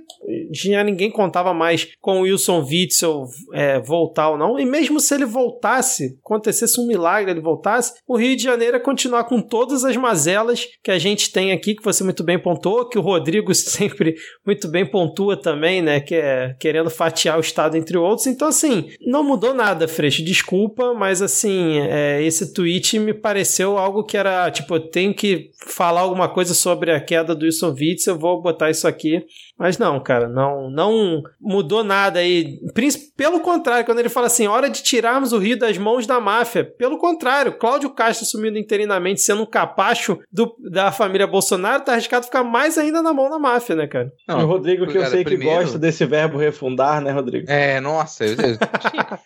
[0.54, 5.14] já ninguém contava mais com o Wilson Witzel é, voltar ou não, e mesmo se
[5.14, 9.84] ele voltasse, acontecesse um milagre, ele voltasse, o Rio de Janeiro ia continuar com todas
[9.84, 13.54] as mazelas que a gente tem aqui, que você muito bem pontuou, que o Rodrigo
[13.56, 14.16] sempre
[14.46, 16.00] muito bem pontua também, né?
[16.00, 18.28] Que é querendo fatiar o Estado entre outros.
[18.28, 20.24] Então, assim, não mudou nada, Freixo.
[20.24, 25.50] Desculpa, mas assim, é, esse tweet me pareceu algo que era, tipo, eu tenho que
[25.66, 29.26] falar alguma coisa sobre a queda do Wilson Witz, eu vou botar isso aqui.
[29.58, 32.60] Mas não, cara, não, não mudou nada aí.
[33.16, 36.66] Pelo contrário, quando ele fala assim, hora de tirarmos o Rio das mãos da máfia.
[36.66, 42.26] Pelo contrário, Cláudio Castro assumindo interinamente, sendo um capacho do, da família Bolsonaro, tá arriscado
[42.26, 44.12] ficar mais ainda na mão da máfia, né, cara?
[44.28, 45.54] Não, o Rodrigo, que cara, eu sei primeiro...
[45.54, 47.50] que gosta desse verbo refundar, né, Rodrigo?
[47.50, 48.58] É, nossa, eu, eu,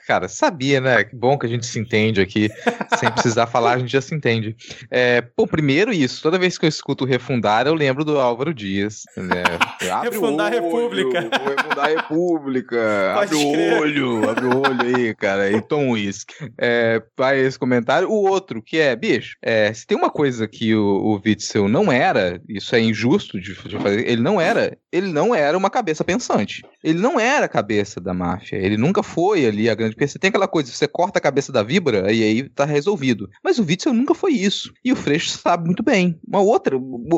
[0.05, 1.03] cara, sabia, né?
[1.03, 2.49] Que bom que a gente se entende aqui,
[2.97, 4.55] sem precisar falar, a gente já se entende.
[4.91, 9.03] É, pô, primeiro isso, toda vez que eu escuto refundar, eu lembro do Álvaro Dias.
[9.17, 9.43] Né?
[10.19, 11.21] refundar a República.
[11.21, 13.13] Vou refundar a República.
[13.13, 16.33] abre o olho, abre o olho aí, cara, e toma um uísque.
[16.57, 18.09] É, vai esse comentário.
[18.09, 21.91] O outro, que é, bicho, é, se tem uma coisa que o, o Witzel não
[21.91, 26.03] era, isso é injusto de, de fazer, ele não era, ele não era uma cabeça
[26.03, 26.63] pensante.
[26.83, 28.57] Ele não era a cabeça da máfia.
[28.57, 29.95] Ele nunca foi ali a grande.
[29.95, 33.29] Porque você tem aquela coisa, você corta a cabeça da vibra e aí tá resolvido.
[33.43, 34.73] Mas o Witzel nunca foi isso.
[34.83, 36.19] E o Freixo sabe muito bem.
[36.27, 36.77] Uma outra,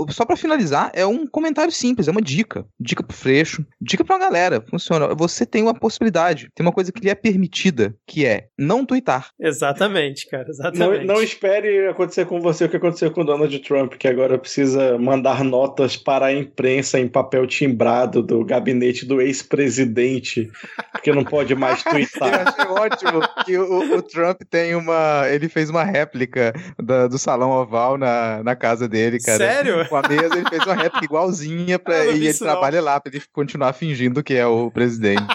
[0.10, 2.66] só para finalizar, é um comentário simples, é uma dica.
[2.92, 4.64] Dica pro Freixo, dica pra uma galera.
[4.70, 5.14] Funciona.
[5.16, 9.30] Você tem uma possibilidade, tem uma coisa que lhe é permitida, que é não twittar.
[9.39, 11.06] Exatamente, cara, Não, exatamente.
[11.06, 14.98] não espere acontecer com você o que aconteceu com o Donald Trump, que agora precisa
[14.98, 20.50] mandar notas para a imprensa em papel timbrado do gabinete do ex-presidente,
[20.92, 22.48] porque não pode mais Eu twittar.
[22.48, 25.24] achei ótimo que o, o Trump tem uma.
[25.30, 29.38] Ele fez uma réplica da- do salão oval na, na casa dele, cara.
[29.38, 29.88] Sério?
[29.88, 32.39] Com a mesa, ele fez uma réplica igualzinha pra, Ah, eu não e ele não.
[32.39, 35.24] trabalha lá pra ele continuar fingindo que é o presidente.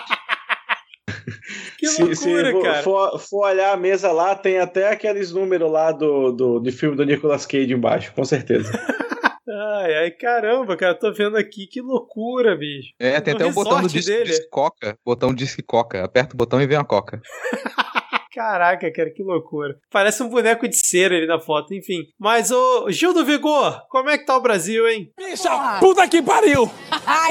[1.78, 2.82] Que se loucura, se for, cara.
[2.82, 6.96] for- for olhar a mesa lá, tem até aqueles números lá do, do, do filme
[6.96, 8.72] do Nicolas Cage embaixo, com certeza.
[9.48, 12.88] Ai, ai, caramba, cara, tô vendo aqui, que loucura, bicho.
[12.98, 14.24] É, tem No até um botão do disque, dele.
[14.24, 14.98] disque coca.
[15.04, 16.02] Botão disque coca.
[16.04, 17.20] Aperta o botão e vem a coca.
[18.36, 19.78] Caraca, cara, que loucura.
[19.90, 22.02] Parece um boneco de cera ali na foto, enfim.
[22.20, 25.10] Mas, ô, Gil do Vigor, como é que tá o Brasil, hein?
[25.16, 25.48] Bicha,
[25.80, 26.70] puta que pariu!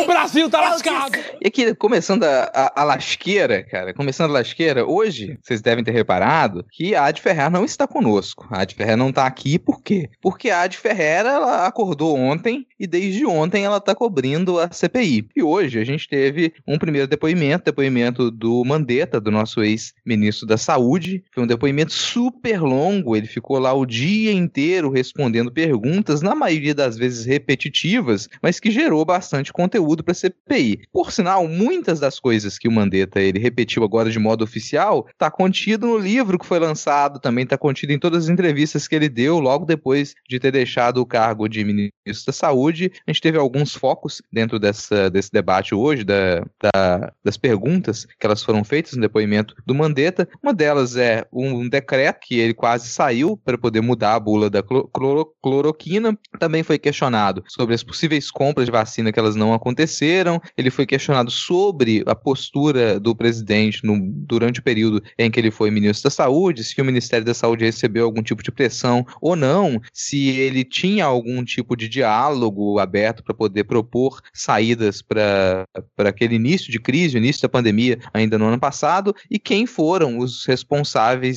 [0.02, 1.16] O Brasil tá lascado!
[1.40, 5.92] E aqui, começando a, a, a lasqueira, cara, começando a lasqueira, hoje, vocês devem ter
[5.92, 8.48] reparado que a Ad Ferrer não está conosco.
[8.50, 10.10] A Ad Ferrer não tá aqui, por quê?
[10.20, 15.28] Porque a Ad Ferrer, ela acordou ontem e desde ontem ela tá cobrindo a CPI.
[15.36, 20.58] E hoje a gente teve um primeiro depoimento, depoimento do Mandetta, do nosso ex-ministro da
[20.58, 20.95] Saúde.
[21.34, 26.74] Foi um depoimento super longo, ele ficou lá o dia inteiro respondendo perguntas, na maioria
[26.76, 30.82] das vezes repetitivas, mas que gerou bastante conteúdo para a CPI.
[30.92, 35.32] Por sinal, muitas das coisas que o Mandetta ele repetiu agora de modo oficial está
[35.32, 39.10] contido no livro que foi lançado, também está contido em todas as entrevistas que ele
[39.10, 42.92] deu logo depois de ter deixado o cargo de ministro da Saúde.
[43.08, 48.26] A gente teve alguns focos dentro dessa, desse debate hoje, da, da- das perguntas que
[48.26, 50.28] elas foram feitas no depoimento do Mandetta.
[50.44, 54.62] Uma delas é um decreto que ele quase saiu para poder mudar a bula da
[54.62, 56.18] clo- cloro- cloroquina.
[56.38, 60.42] Também foi questionado sobre as possíveis compras de vacina que elas não aconteceram.
[60.58, 65.52] Ele foi questionado sobre a postura do presidente no- durante o período em que ele
[65.52, 69.36] foi ministro da Saúde, se o Ministério da Saúde recebeu algum tipo de pressão ou
[69.36, 75.66] não, se ele tinha algum tipo de diálogo aberto para poder propor saídas para
[76.00, 80.46] aquele início de crise, início da pandemia ainda no ano passado, e quem foram os
[80.46, 80.75] responsáveis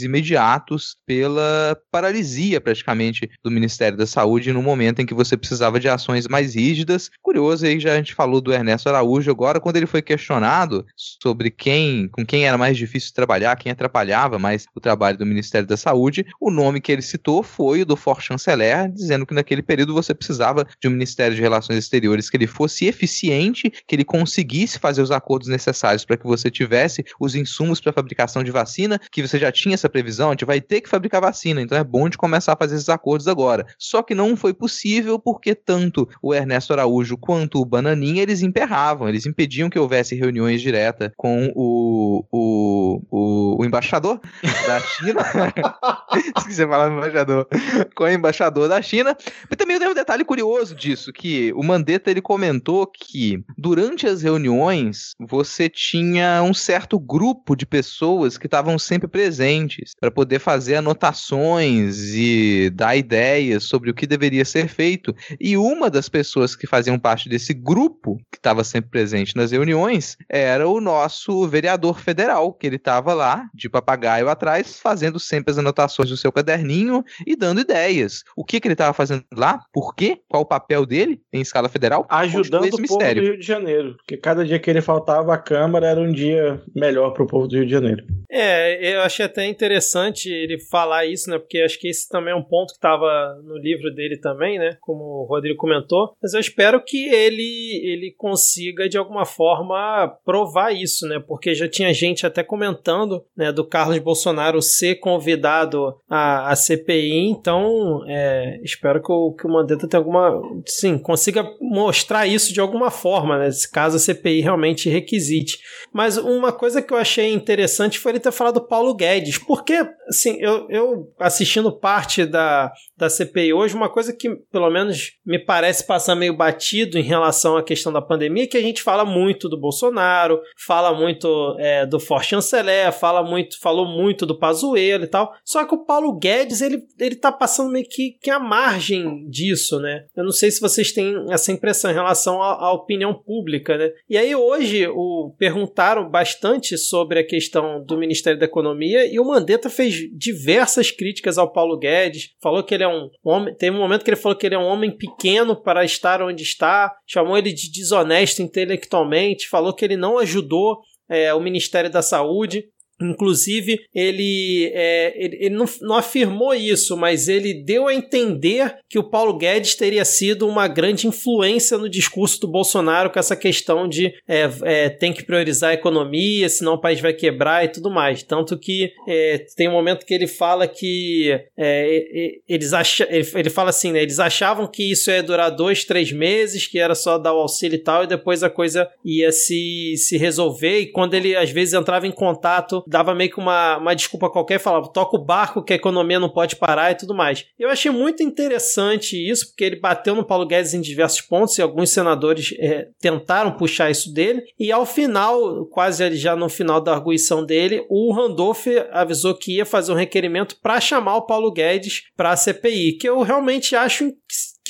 [0.03, 5.89] imediatos pela paralisia praticamente do Ministério da Saúde no momento em que você precisava de
[5.89, 7.11] ações mais rígidas.
[7.22, 11.51] Curioso aí já a gente falou do Ernesto Araújo agora quando ele foi questionado sobre
[11.51, 15.76] quem, com quem era mais difícil trabalhar, quem atrapalhava mais o trabalho do Ministério da
[15.76, 19.95] Saúde, o nome que ele citou foi o do For Chanceler, dizendo que naquele período
[19.95, 24.78] você precisava de um Ministério de Relações Exteriores que ele fosse eficiente, que ele conseguisse
[24.78, 29.20] fazer os acordos necessários para que você tivesse os insumos para fabricação de vacina, que
[29.29, 32.09] você já tinha essa previsão, a gente vai ter que fabricar vacina, então é bom
[32.09, 33.66] de começar a fazer esses acordos agora.
[33.79, 39.09] Só que não foi possível porque tanto o Ernesto Araújo quanto o Bananinha, eles emperravam,
[39.09, 44.20] eles impediam que houvesse reuniões diretas com o, o, o, o embaixador
[44.66, 45.20] da China.
[46.37, 47.47] Esqueci de falar embaixador.
[47.95, 49.16] Com o embaixador da China.
[49.51, 54.22] E também tem um detalhe curioso disso, que o Mandetta ele comentou que durante as
[54.22, 60.76] reuniões você tinha um certo grupo de pessoas que estavam sempre presentes para poder fazer
[60.76, 65.14] anotações e dar ideias sobre o que deveria ser feito.
[65.40, 70.16] E uma das pessoas que faziam parte desse grupo que estava sempre presente nas reuniões
[70.28, 75.59] era o nosso vereador federal, que ele estava lá de papagaio atrás, fazendo sempre as
[75.59, 78.22] anotações do seu caderninho e dando ideias.
[78.36, 79.61] O que, que ele estava fazendo lá?
[79.72, 80.20] Por quê?
[80.28, 82.06] Qual o papel dele em escala federal?
[82.09, 83.22] Ajudando o povo do mistério.
[83.22, 83.96] Rio de Janeiro.
[83.96, 87.56] Porque cada dia que ele faltava à Câmara era um dia melhor pro povo do
[87.56, 88.04] Rio de Janeiro.
[88.30, 91.38] É, eu achei até interessante ele falar isso, né?
[91.38, 94.76] Porque acho que esse também é um ponto que estava no livro dele também, né?
[94.80, 96.12] Como o Rodrigo comentou.
[96.22, 101.22] Mas eu espero que ele, ele consiga, de alguma forma, provar isso, né?
[101.26, 103.51] Porque já tinha gente até comentando, né?
[103.51, 107.30] Do Carlos Bolsonaro ser convidado à, à CPI.
[107.30, 110.40] Então, é, espero que o, que o Mandetta tenha alguma...
[110.66, 113.49] Sim, consiga mostrar isso de alguma forma, né?
[113.72, 115.59] Caso a CPI realmente requisite.
[115.92, 119.39] Mas uma coisa que eu achei interessante foi ele ter falado do Paulo Guedes.
[119.39, 125.12] Porque, assim, eu, eu assistindo parte da, da CPI hoje, uma coisa que pelo menos
[125.24, 128.82] me parece passar meio batido em relação à questão da pandemia é que a gente
[128.82, 134.39] fala muito do Bolsonaro, fala muito é, do For Chanceler, fala muito, falou muito do
[134.39, 135.32] Pazuello e tal.
[135.45, 139.78] Só que o Paulo Guedes, ele, ele tá passando meio que, que a margem disso,
[139.80, 140.05] né?
[140.16, 143.91] Eu não sei se vocês têm essa impressão em relação à, à opinião pública, né?
[144.09, 149.24] E aí hoje o, perguntaram bastante sobre a questão do Ministério da Economia e o
[149.24, 153.79] Mandetta fez diversas críticas ao Paulo Guedes, falou que ele é um homem, tem um
[153.79, 157.37] momento que ele falou que ele é um homem pequeno para estar onde está, chamou
[157.37, 162.64] ele de desonesto intelectualmente, falou que ele não ajudou é, o Ministério da Saúde.
[163.01, 168.99] Inclusive, ele, é, ele, ele não, não, afirmou isso, mas ele deu a entender que
[168.99, 173.88] o Paulo Guedes teria sido uma grande influência no discurso do Bolsonaro com essa questão
[173.88, 177.88] de é, é, tem que priorizar a economia, senão o país vai quebrar e tudo
[177.88, 178.22] mais.
[178.24, 183.70] Tanto que é, tem um momento que ele fala que é, eles ach, ele fala
[183.70, 187.32] assim, né, eles achavam que isso ia durar dois, três meses, que era só dar
[187.32, 190.80] o auxílio e tal, e depois a coisa ia se, se resolver.
[190.80, 194.59] E quando ele às vezes entrava em contato dava meio que uma, uma desculpa qualquer
[194.59, 197.45] falava: toca o barco que a economia não pode parar e tudo mais.
[197.59, 201.62] Eu achei muito interessante isso, porque ele bateu no Paulo Guedes em diversos pontos e
[201.62, 204.43] alguns senadores é, tentaram puxar isso dele.
[204.59, 209.66] E ao final, quase já no final da arguição dele, o Randolph avisou que ia
[209.66, 214.12] fazer um requerimento para chamar o Paulo Guedes para a CPI, que eu realmente acho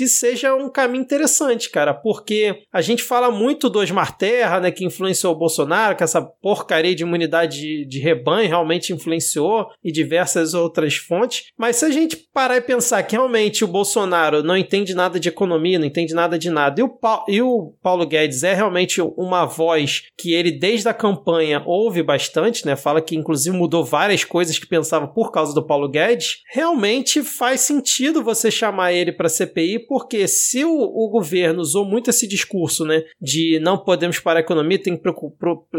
[0.07, 4.85] seja um caminho interessante, cara, porque a gente fala muito do Osmar Terra, né, que
[4.85, 10.55] influenciou o Bolsonaro, que essa porcaria de imunidade de, de rebanho realmente influenciou e diversas
[10.55, 14.95] outras fontes, mas se a gente parar e pensar que realmente o Bolsonaro não entende
[14.95, 18.43] nada de economia, não entende nada de nada, e o, pa e o Paulo Guedes
[18.43, 23.57] é realmente uma voz que ele desde a campanha ouve bastante, né, fala que inclusive
[23.57, 28.93] mudou várias coisas que pensava por causa do Paulo Guedes, realmente faz sentido você chamar
[28.93, 33.79] ele para CPI porque se o, o, governo usou muito esse discurso, né, de não
[33.79, 35.03] podemos parar a economia, tem que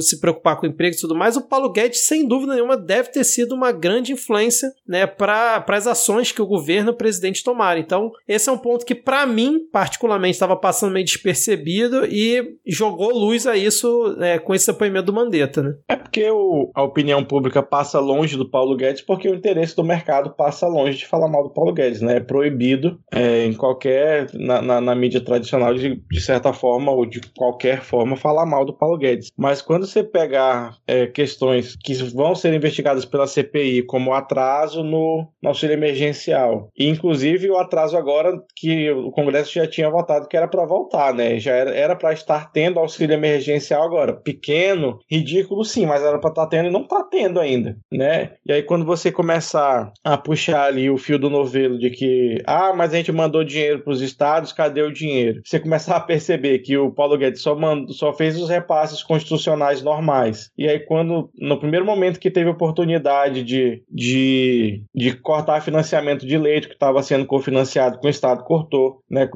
[0.02, 3.12] se preocupar com o emprego e tudo mais, o Paulo Guedes, sem dúvida nenhuma, deve
[3.12, 7.44] ter sido uma grande influência, né, para as ações que o governo e o presidente
[7.44, 7.80] tomaram.
[7.80, 13.12] Então, esse é um ponto que, para mim, particularmente, estava passando meio despercebido e jogou
[13.12, 15.76] luz a isso né, com esse depoimento do Mandetta, né?
[15.88, 19.84] É porque o, a opinião pública passa longe do Paulo Guedes porque o interesse do
[19.84, 22.18] mercado passa longe de falar mal do Paulo Guedes, né?
[22.18, 23.99] É proibido é, em qualquer
[24.34, 28.66] na, na, na mídia tradicional, de, de certa forma, ou de qualquer forma, falar mal
[28.66, 29.32] do Paulo Guedes.
[29.38, 35.28] Mas quando você pegar é, questões que vão ser investigadas pela CPI, como atraso no,
[35.42, 40.38] no auxílio emergencial, e inclusive o atraso agora que o Congresso já tinha votado que
[40.38, 41.40] era para voltar, né?
[41.40, 44.14] Já era para estar tendo auxílio emergencial agora.
[44.14, 48.34] Pequeno, ridículo sim, mas era para estar tá tendo e não está tendo ainda, né?
[48.46, 52.74] E aí quando você começar a puxar ali o fio do novelo de que, ah,
[52.74, 55.42] mas a gente mandou dinheiro para os estados, cadê o dinheiro?
[55.44, 59.82] Você começar a perceber que o Paulo Guedes só, mandou, só fez os repasses constitucionais
[59.82, 60.52] normais.
[60.56, 66.38] E aí, quando, no primeiro momento que teve oportunidade de, de, de cortar financiamento de
[66.38, 69.02] leite que estava sendo cofinanciado com o Estado, cortou.
[69.10, 69.28] Né?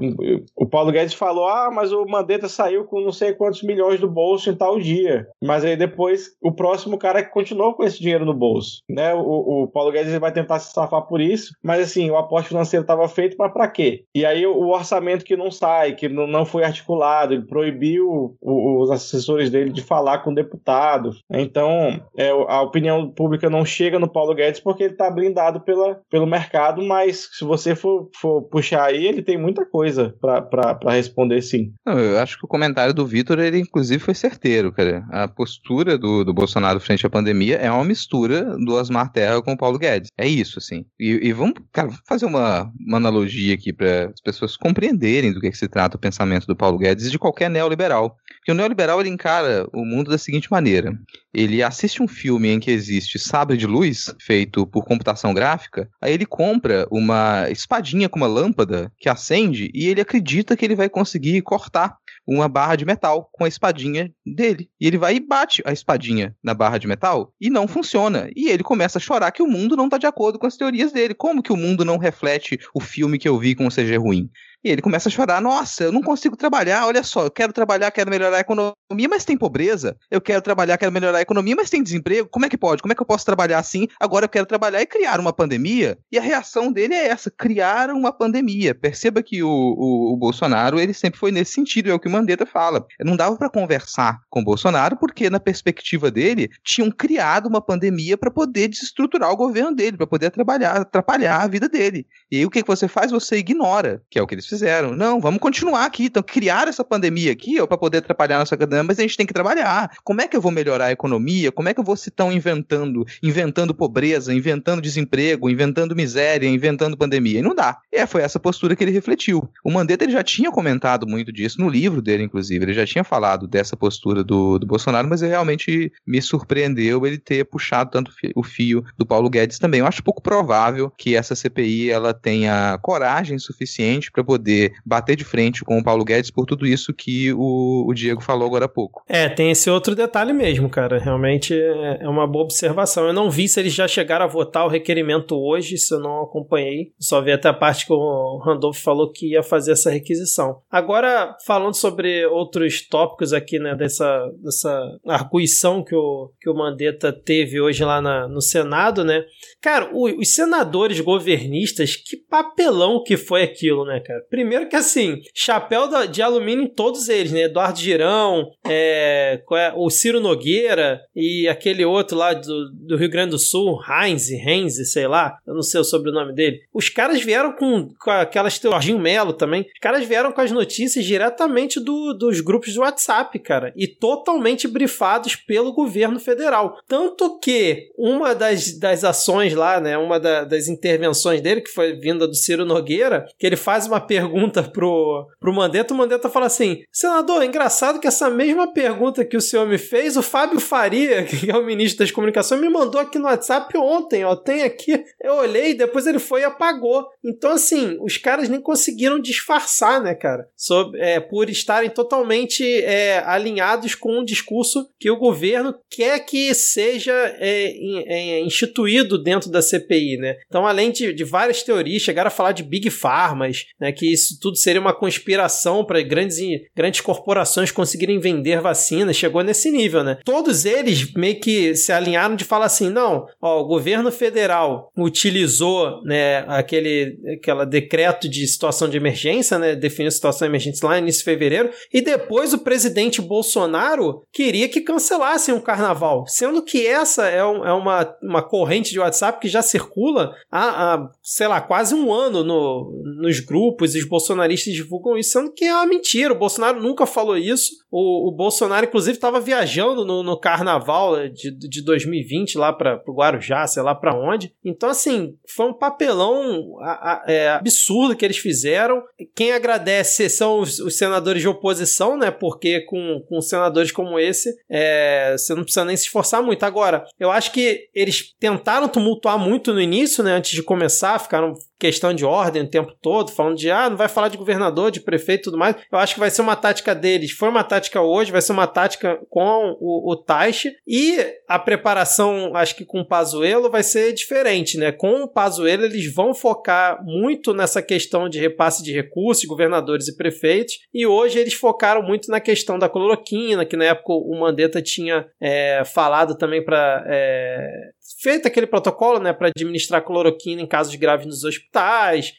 [0.56, 4.10] O Paulo Guedes falou: ah, mas o Mandetta saiu com não sei quantos milhões do
[4.10, 5.26] bolso em tal dia.
[5.42, 8.82] Mas aí depois o próximo cara continuou com esse dinheiro no bolso.
[8.88, 9.14] Né?
[9.16, 12.84] O, o Paulo Guedes vai tentar se safar por isso, mas assim, o aporte financeiro
[12.84, 14.04] estava feito, mas para quê?
[14.14, 19.50] E aí o orçamento que não sai, que não foi articulado, ele proibiu os assessores
[19.50, 21.22] dele de falar com deputados.
[21.32, 26.00] Então, é, a opinião pública não chega no Paulo Guedes porque ele está blindado pela,
[26.10, 31.42] pelo mercado, mas se você for, for puxar aí, ele tem muita coisa para responder
[31.42, 31.74] sim.
[31.86, 35.06] Não, eu acho que o comentário do Vitor, ele inclusive foi certeiro, cara.
[35.10, 39.54] A postura do, do Bolsonaro frente à pandemia é uma mistura do Osmar Terra com
[39.54, 40.10] o Paulo Guedes.
[40.18, 40.86] É isso, assim.
[41.00, 45.58] E, e vamos, cara, fazer uma, uma analogia aqui para pessoas compreenderem do que, que,
[45.58, 48.18] se trata o pensamento do Paulo Guedes e de qualquer neoliberal.
[48.38, 50.98] Porque o neoliberal ele encara o mundo da seguinte maneira:
[51.34, 56.14] ele assiste um filme em que existe sabre de luz feito por computação gráfica, aí
[56.14, 60.90] ele compra uma espadinha com uma lâmpada que acende e ele acredita que ele vai
[60.90, 61.98] conseguir cortar
[62.28, 64.70] uma barra de metal com a espadinha dele.
[64.80, 68.30] E ele vai e bate a espadinha na barra de metal e não funciona.
[68.36, 70.92] E ele começa a chorar que o mundo não está de acordo com as teorias
[70.92, 71.14] dele.
[71.14, 74.30] Como que o mundo não reflete o filme que eu vi com o CG ruim?
[74.64, 76.88] E ele começa a chorar: Nossa, eu não consigo trabalhar.
[76.88, 79.98] Olha só, eu quero trabalhar, quero melhorar a economia, mas tem pobreza.
[80.10, 82.30] Eu quero trabalhar, quero melhorar a economia, mas tem desemprego.
[82.30, 82.82] Como é que pode?
[82.82, 83.88] Como é que eu posso trabalhar assim?
[84.00, 85.98] Agora eu quero trabalhar e criar uma pandemia.
[86.12, 88.74] E a reação dele é essa: criar uma pandemia.
[88.74, 92.12] Perceba que o, o, o Bolsonaro ele sempre foi nesse sentido, é o que o
[92.12, 92.86] Mandetta fala.
[93.02, 98.18] Não dava para conversar com o Bolsonaro porque, na perspectiva dele, tinham criado uma pandemia
[98.18, 102.06] para poder desestruturar o governo dele, para poder trabalhar, atrapalhar a vida dele.
[102.32, 103.12] E aí o que, que você faz?
[103.12, 104.96] Você ignora, que é o que eles fizeram.
[104.96, 106.06] Não, vamos continuar aqui.
[106.06, 109.26] Então, criar essa pandemia aqui, para poder atrapalhar a nossa cadena, mas a gente tem
[109.26, 109.92] que trabalhar.
[110.04, 111.52] Como é que eu vou melhorar a economia?
[111.52, 116.98] Como é que eu vou se tão inventando, inventando pobreza, inventando desemprego, inventando miséria, inventando
[116.98, 117.40] pandemia?
[117.40, 117.80] E não dá.
[117.92, 119.50] É, foi essa postura que ele refletiu.
[119.64, 122.64] O Mandetta ele já tinha comentado muito disso no livro dele, inclusive.
[122.64, 127.46] Ele já tinha falado dessa postura do, do Bolsonaro, mas realmente me surpreendeu ele ter
[127.46, 129.80] puxado tanto o fio do Paulo Guedes também.
[129.80, 134.43] Eu acho pouco provável que essa CPI ela tenha coragem suficiente para poder
[134.86, 138.48] bater de frente com o Paulo Guedes por tudo isso que o, o Diego falou
[138.48, 139.04] agora há pouco.
[139.08, 140.98] É, tem esse outro detalhe mesmo, cara.
[140.98, 143.08] Realmente é, é uma boa observação.
[143.08, 146.24] Eu não vi se eles já chegaram a votar o requerimento hoje, se eu não
[146.24, 146.92] acompanhei.
[147.00, 150.58] Só vi até a parte que o Randolph falou que ia fazer essa requisição.
[150.70, 157.12] Agora, falando sobre outros tópicos aqui, né, dessa, dessa arguição que o, que o Mandetta
[157.14, 159.24] teve hoje lá na, no Senado, né?
[159.62, 164.22] Cara, o, os senadores governistas, que papelão que foi aquilo, né, cara?
[164.34, 167.44] Primeiro que assim, chapéu de alumínio em todos eles, né?
[167.44, 173.30] Eduardo Girão, é, é, o Ciro Nogueira e aquele outro lá do, do Rio Grande
[173.30, 176.62] do Sul, Heinz, Heinz, sei lá, eu não sei o sobrenome dele.
[176.74, 178.60] Os caras vieram com, com aquelas.
[178.60, 179.68] Jorginho Melo também.
[179.72, 183.72] Os caras vieram com as notícias diretamente do, dos grupos do WhatsApp, cara.
[183.76, 186.80] E totalmente brifados pelo governo federal.
[186.88, 189.96] Tanto que uma das, das ações lá, né?
[189.96, 194.02] Uma da, das intervenções dele, que foi vinda do Ciro Nogueira, que ele faz uma
[194.02, 194.23] pergunta
[194.72, 199.38] pro, pro Mandetta, o Mandetta fala assim: Senador, é engraçado que essa mesma pergunta que
[199.38, 203.00] o senhor me fez, o Fábio Faria, que é o ministro das comunicações, me mandou
[203.00, 204.36] aqui no WhatsApp ontem, ó.
[204.36, 205.04] Tem aqui.
[205.22, 207.06] Eu olhei, depois ele foi e apagou.
[207.24, 210.48] Então, assim, os caras nem conseguiram disfarçar, né, cara?
[210.56, 216.54] Sobre, é, por estarem totalmente é, alinhados com um discurso que o governo quer que
[216.54, 217.74] seja é,
[218.08, 220.36] é instituído dentro da CPI, né?
[220.48, 223.92] Então, além de, de várias teorias, chegaram a falar de Big Pharmas, né?
[223.92, 226.38] Que isso tudo seria uma conspiração para grandes,
[226.76, 229.16] grandes corporações conseguirem vender vacinas.
[229.16, 230.18] Chegou nesse nível, né?
[230.26, 236.02] Todos eles meio que se alinharam de falar assim: não, ó, o governo federal utilizou
[236.04, 239.76] né, aquele aquela decreto de situação de emergência, né?
[239.76, 244.68] Definiu situação de emergência lá no início de fevereiro, e depois o presidente Bolsonaro queria
[244.68, 249.40] que cancelassem o carnaval, sendo que essa é, um, é uma, uma corrente de WhatsApp
[249.40, 254.06] que já circula há, há sei lá, quase um ano no, nos grupos, e os
[254.06, 256.34] bolsonaristas divulgam isso, sendo que é uma mentira.
[256.34, 257.72] O Bolsonaro nunca falou isso.
[257.90, 263.14] O, o Bolsonaro, inclusive, estava viajando no, no, carnaval de, de 2020 lá para o
[263.14, 264.54] Guarujá, sei lá para onde.
[264.66, 269.02] Então, assim, foi um papelão a, a, é, absurdo que eles fizeram.
[269.34, 272.32] Quem agradece são os, os, senadores de oposição, né?
[272.32, 276.64] Porque com, com senadores como esse, é, você não precisa nem se esforçar muito.
[276.64, 280.34] Agora, eu acho que eles tentaram tumultuar muito no início, né?
[280.34, 281.54] Antes de começar, ficaram
[281.84, 285.02] questão de ordem o tempo todo, falando de ah, não vai falar de governador, de
[285.02, 285.76] prefeito e tudo mais.
[285.92, 287.32] Eu acho que vai ser uma tática deles.
[287.32, 290.72] Foi uma tática hoje, vai ser uma tática com o, o Taishi.
[290.88, 294.94] E a preparação, acho que com o Pazuello, vai ser diferente, né?
[294.94, 300.16] Com o Pazuello, eles vão focar muito nessa questão de repasse de recursos, governadores e
[300.16, 300.76] prefeitos.
[300.94, 305.28] E hoje eles focaram muito na questão da cloroquina, que na época o Mandetta tinha
[305.42, 307.90] é, falado também para é,
[308.22, 311.73] feito aquele protocolo né, para administrar cloroquina em casos graves nos hospitais.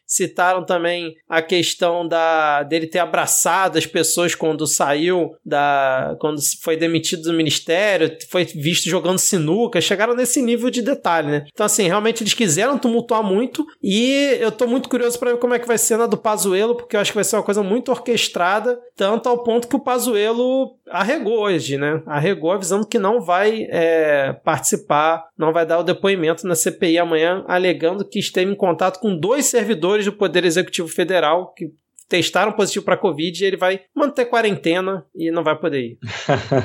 [0.07, 6.77] Citaram também a questão da, dele ter abraçado as pessoas quando saiu, da, quando foi
[6.77, 9.81] demitido do ministério, foi visto jogando sinuca.
[9.81, 11.29] Chegaram nesse nível de detalhe.
[11.29, 11.45] Né?
[11.53, 15.55] Então, assim, realmente eles quiseram tumultuar muito e eu tô muito curioso para ver como
[15.55, 17.63] é que vai ser na do Pazuelo, porque eu acho que vai ser uma coisa
[17.63, 22.03] muito orquestrada, tanto ao ponto que o Pazuelo arregou hoje, né?
[22.07, 27.45] Arregou avisando que não vai é, participar, não vai dar o depoimento na CPI amanhã,
[27.49, 31.73] alegando que esteve em contato com dois servidores do Poder Executivo Federal que
[32.07, 35.99] testaram positivo para Covid e ele vai manter quarentena e não vai poder ir.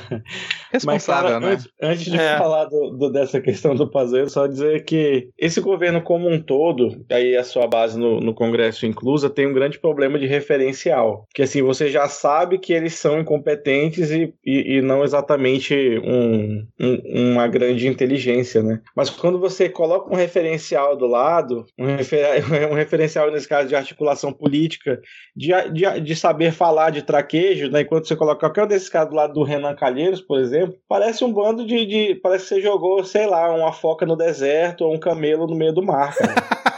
[0.71, 1.51] Responsável, cara, né?
[1.53, 2.37] Antes, antes de é.
[2.37, 7.03] falar do, do, dessa questão do Pazuello, só dizer que esse governo como um todo,
[7.09, 11.27] aí a sua base no, no Congresso inclusa, tem um grande problema de referencial.
[11.33, 16.65] Que assim, você já sabe que eles são incompetentes e, e, e não exatamente um,
[16.79, 18.79] um, uma grande inteligência, né?
[18.95, 23.75] Mas quando você coloca um referencial do lado, um, refer, um referencial nesse caso de
[23.75, 25.01] articulação política,
[25.35, 27.81] de, de, de saber falar de traquejo, né?
[27.81, 31.23] Enquanto você coloca qualquer um desses caras do lado do Renan Calheiros, por exemplo, parece
[31.23, 32.15] um bando de, de.
[32.15, 35.73] Parece que você jogou, sei lá, uma foca no deserto ou um camelo no meio
[35.73, 36.59] do mar, cara.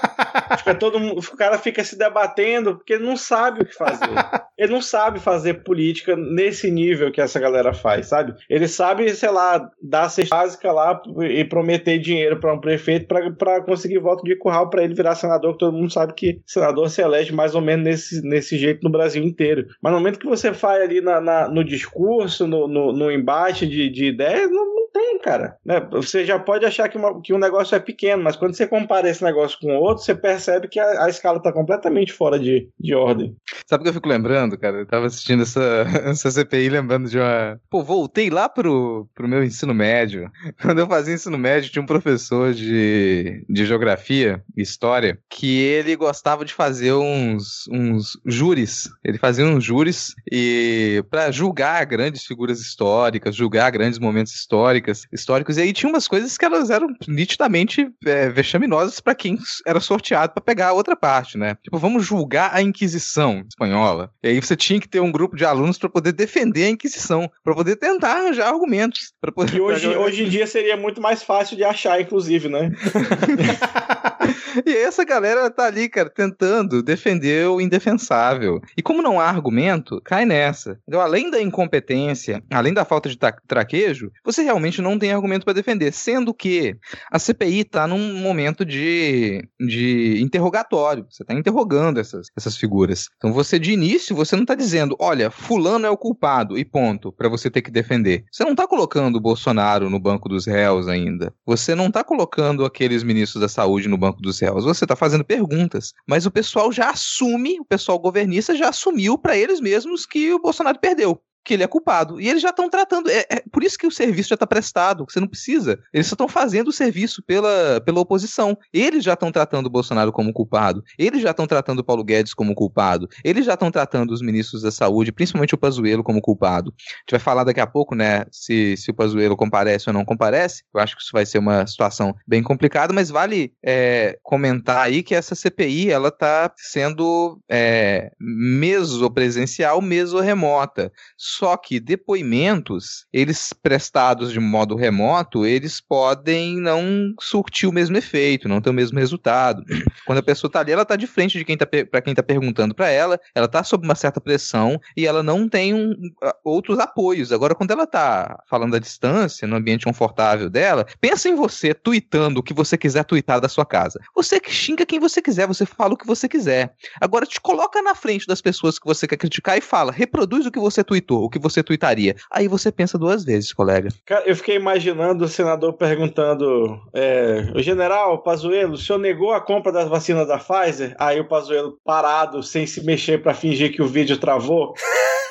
[0.57, 4.05] fica todo mundo, o cara fica se debatendo porque ele não sabe o que fazer.
[4.57, 8.34] ele não sabe fazer política nesse nível que essa galera faz, sabe?
[8.49, 13.07] Ele sabe, sei lá, dar a cesta básica lá e prometer dinheiro para um prefeito
[13.07, 16.89] para conseguir voto de curral para ele virar senador, que todo mundo sabe que senador
[16.89, 19.67] se elege mais ou menos nesse, nesse jeito no Brasil inteiro.
[19.82, 23.67] Mas no momento que você faz ali na, na no discurso, no, no, no embate
[23.67, 25.57] de, de ideias, não, tem, cara.
[25.65, 25.80] Né?
[25.91, 29.09] Você já pode achar que, uma, que um negócio é pequeno, mas quando você compara
[29.09, 32.93] esse negócio com outro, você percebe que a, a escala está completamente fora de, de
[32.93, 33.36] ordem.
[33.66, 34.80] Sabe o que eu fico lembrando, cara?
[34.80, 37.59] Eu tava assistindo essa, essa CPI lembrando de uma.
[37.70, 40.30] Pô, voltei lá pro, pro meu ensino médio.
[40.62, 46.43] Quando eu fazia ensino médio, tinha um professor de, de geografia história que ele gostava
[46.43, 48.89] de fazer uns, uns júris.
[49.03, 55.57] Ele fazia uns júris e para julgar grandes figuras históricas, julgar grandes momentos históricos, históricos.
[55.57, 60.33] E aí tinha umas coisas que elas eram nitidamente é, vexaminosas para quem era sorteado
[60.33, 61.57] para pegar a outra parte, né?
[61.61, 64.09] Tipo, vamos julgar a Inquisição espanhola.
[64.23, 67.29] E aí você tinha que ter um grupo de alunos para poder defender a Inquisição,
[67.43, 69.11] para poder tentar arranjar argumentos.
[69.19, 72.71] Pra poder e hoje, hoje em dia seria muito mais fácil de achar, inclusive, né?
[74.65, 78.61] e essa galera tá ali, cara, tentando defender o indefensável.
[78.75, 80.79] E como não há argumento, cai nessa.
[80.87, 83.17] Então, além da incompetência, além da falta de
[83.47, 85.91] traquejo, você realmente não tem argumento para defender.
[85.93, 86.75] Sendo que
[87.11, 91.05] a CPI tá num momento de, de interrogatório.
[91.09, 93.07] Você tá interrogando essas, essas figuras.
[93.17, 97.11] Então, você de início, você não tá dizendo, olha, fulano é o culpado e ponto,
[97.11, 98.25] para você ter que defender.
[98.31, 101.33] Você não tá colocando o Bolsonaro no banco dos réus ainda.
[101.45, 104.63] Você não tá colocando aqueles ministros da saúde no banco dos réus.
[104.63, 105.93] Você tá fazendo perguntas.
[106.07, 110.39] Mas o pessoal já assume, o pessoal governista já assumiu para eles mesmos que o
[110.39, 112.19] Bolsonaro perdeu que ele é culpado.
[112.19, 113.09] E eles já estão tratando.
[113.09, 115.05] É, é, por isso que o serviço já está prestado.
[115.07, 115.79] Você não precisa.
[115.93, 118.57] Eles só estão fazendo o serviço pela, pela oposição.
[118.73, 120.83] Eles já estão tratando o Bolsonaro como culpado.
[120.97, 123.09] Eles já estão tratando o Paulo Guedes como culpado.
[123.23, 126.73] Eles já estão tratando os ministros da saúde, principalmente o Pazuello, como culpado.
[126.77, 128.25] A gente vai falar daqui a pouco, né?
[128.31, 130.63] Se, se o Pazuello comparece ou não comparece.
[130.73, 135.01] Eu acho que isso vai ser uma situação bem complicada, mas vale é, comentar aí
[135.01, 140.91] que essa CPI ela está sendo é, mesopresencial, mesorremota
[141.32, 148.49] só que depoimentos, eles prestados de modo remoto, eles podem não surtir o mesmo efeito,
[148.49, 149.63] não ter o mesmo resultado.
[150.05, 152.21] Quando a pessoa está ali, ela está de frente de quem tá para quem está
[152.21, 155.95] perguntando para ela, ela está sob uma certa pressão e ela não tem um,
[156.43, 157.32] outros apoios.
[157.32, 162.41] Agora, quando ela está falando à distância, no ambiente confortável dela, pensa em você tweetando
[162.41, 163.99] o que você quiser tweetar da sua casa.
[164.15, 166.73] Você que xinga quem você quiser, você fala o que você quiser.
[166.99, 170.51] Agora, te coloca na frente das pessoas que você quer criticar e fala, reproduz o
[170.51, 172.15] que você tweetou o que você tuitaria?
[172.30, 173.89] Aí você pensa duas vezes, colega.
[174.05, 179.41] Cara, eu fiquei imaginando o senador perguntando: é, o general Pazuello, o senhor negou a
[179.41, 180.95] compra das vacinas da Pfizer?
[180.99, 184.74] Aí o Pazuello parado, sem se mexer para fingir que o vídeo travou.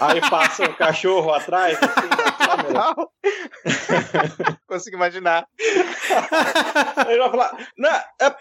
[0.01, 2.09] Aí passa o cachorro atrás, assim,
[4.67, 5.47] Consigo imaginar.
[7.09, 8.37] Ele vai falar: Não, up,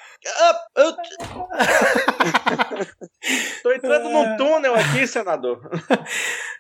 [0.50, 0.60] up,
[3.64, 5.60] Tô entrando num túnel aqui, senador.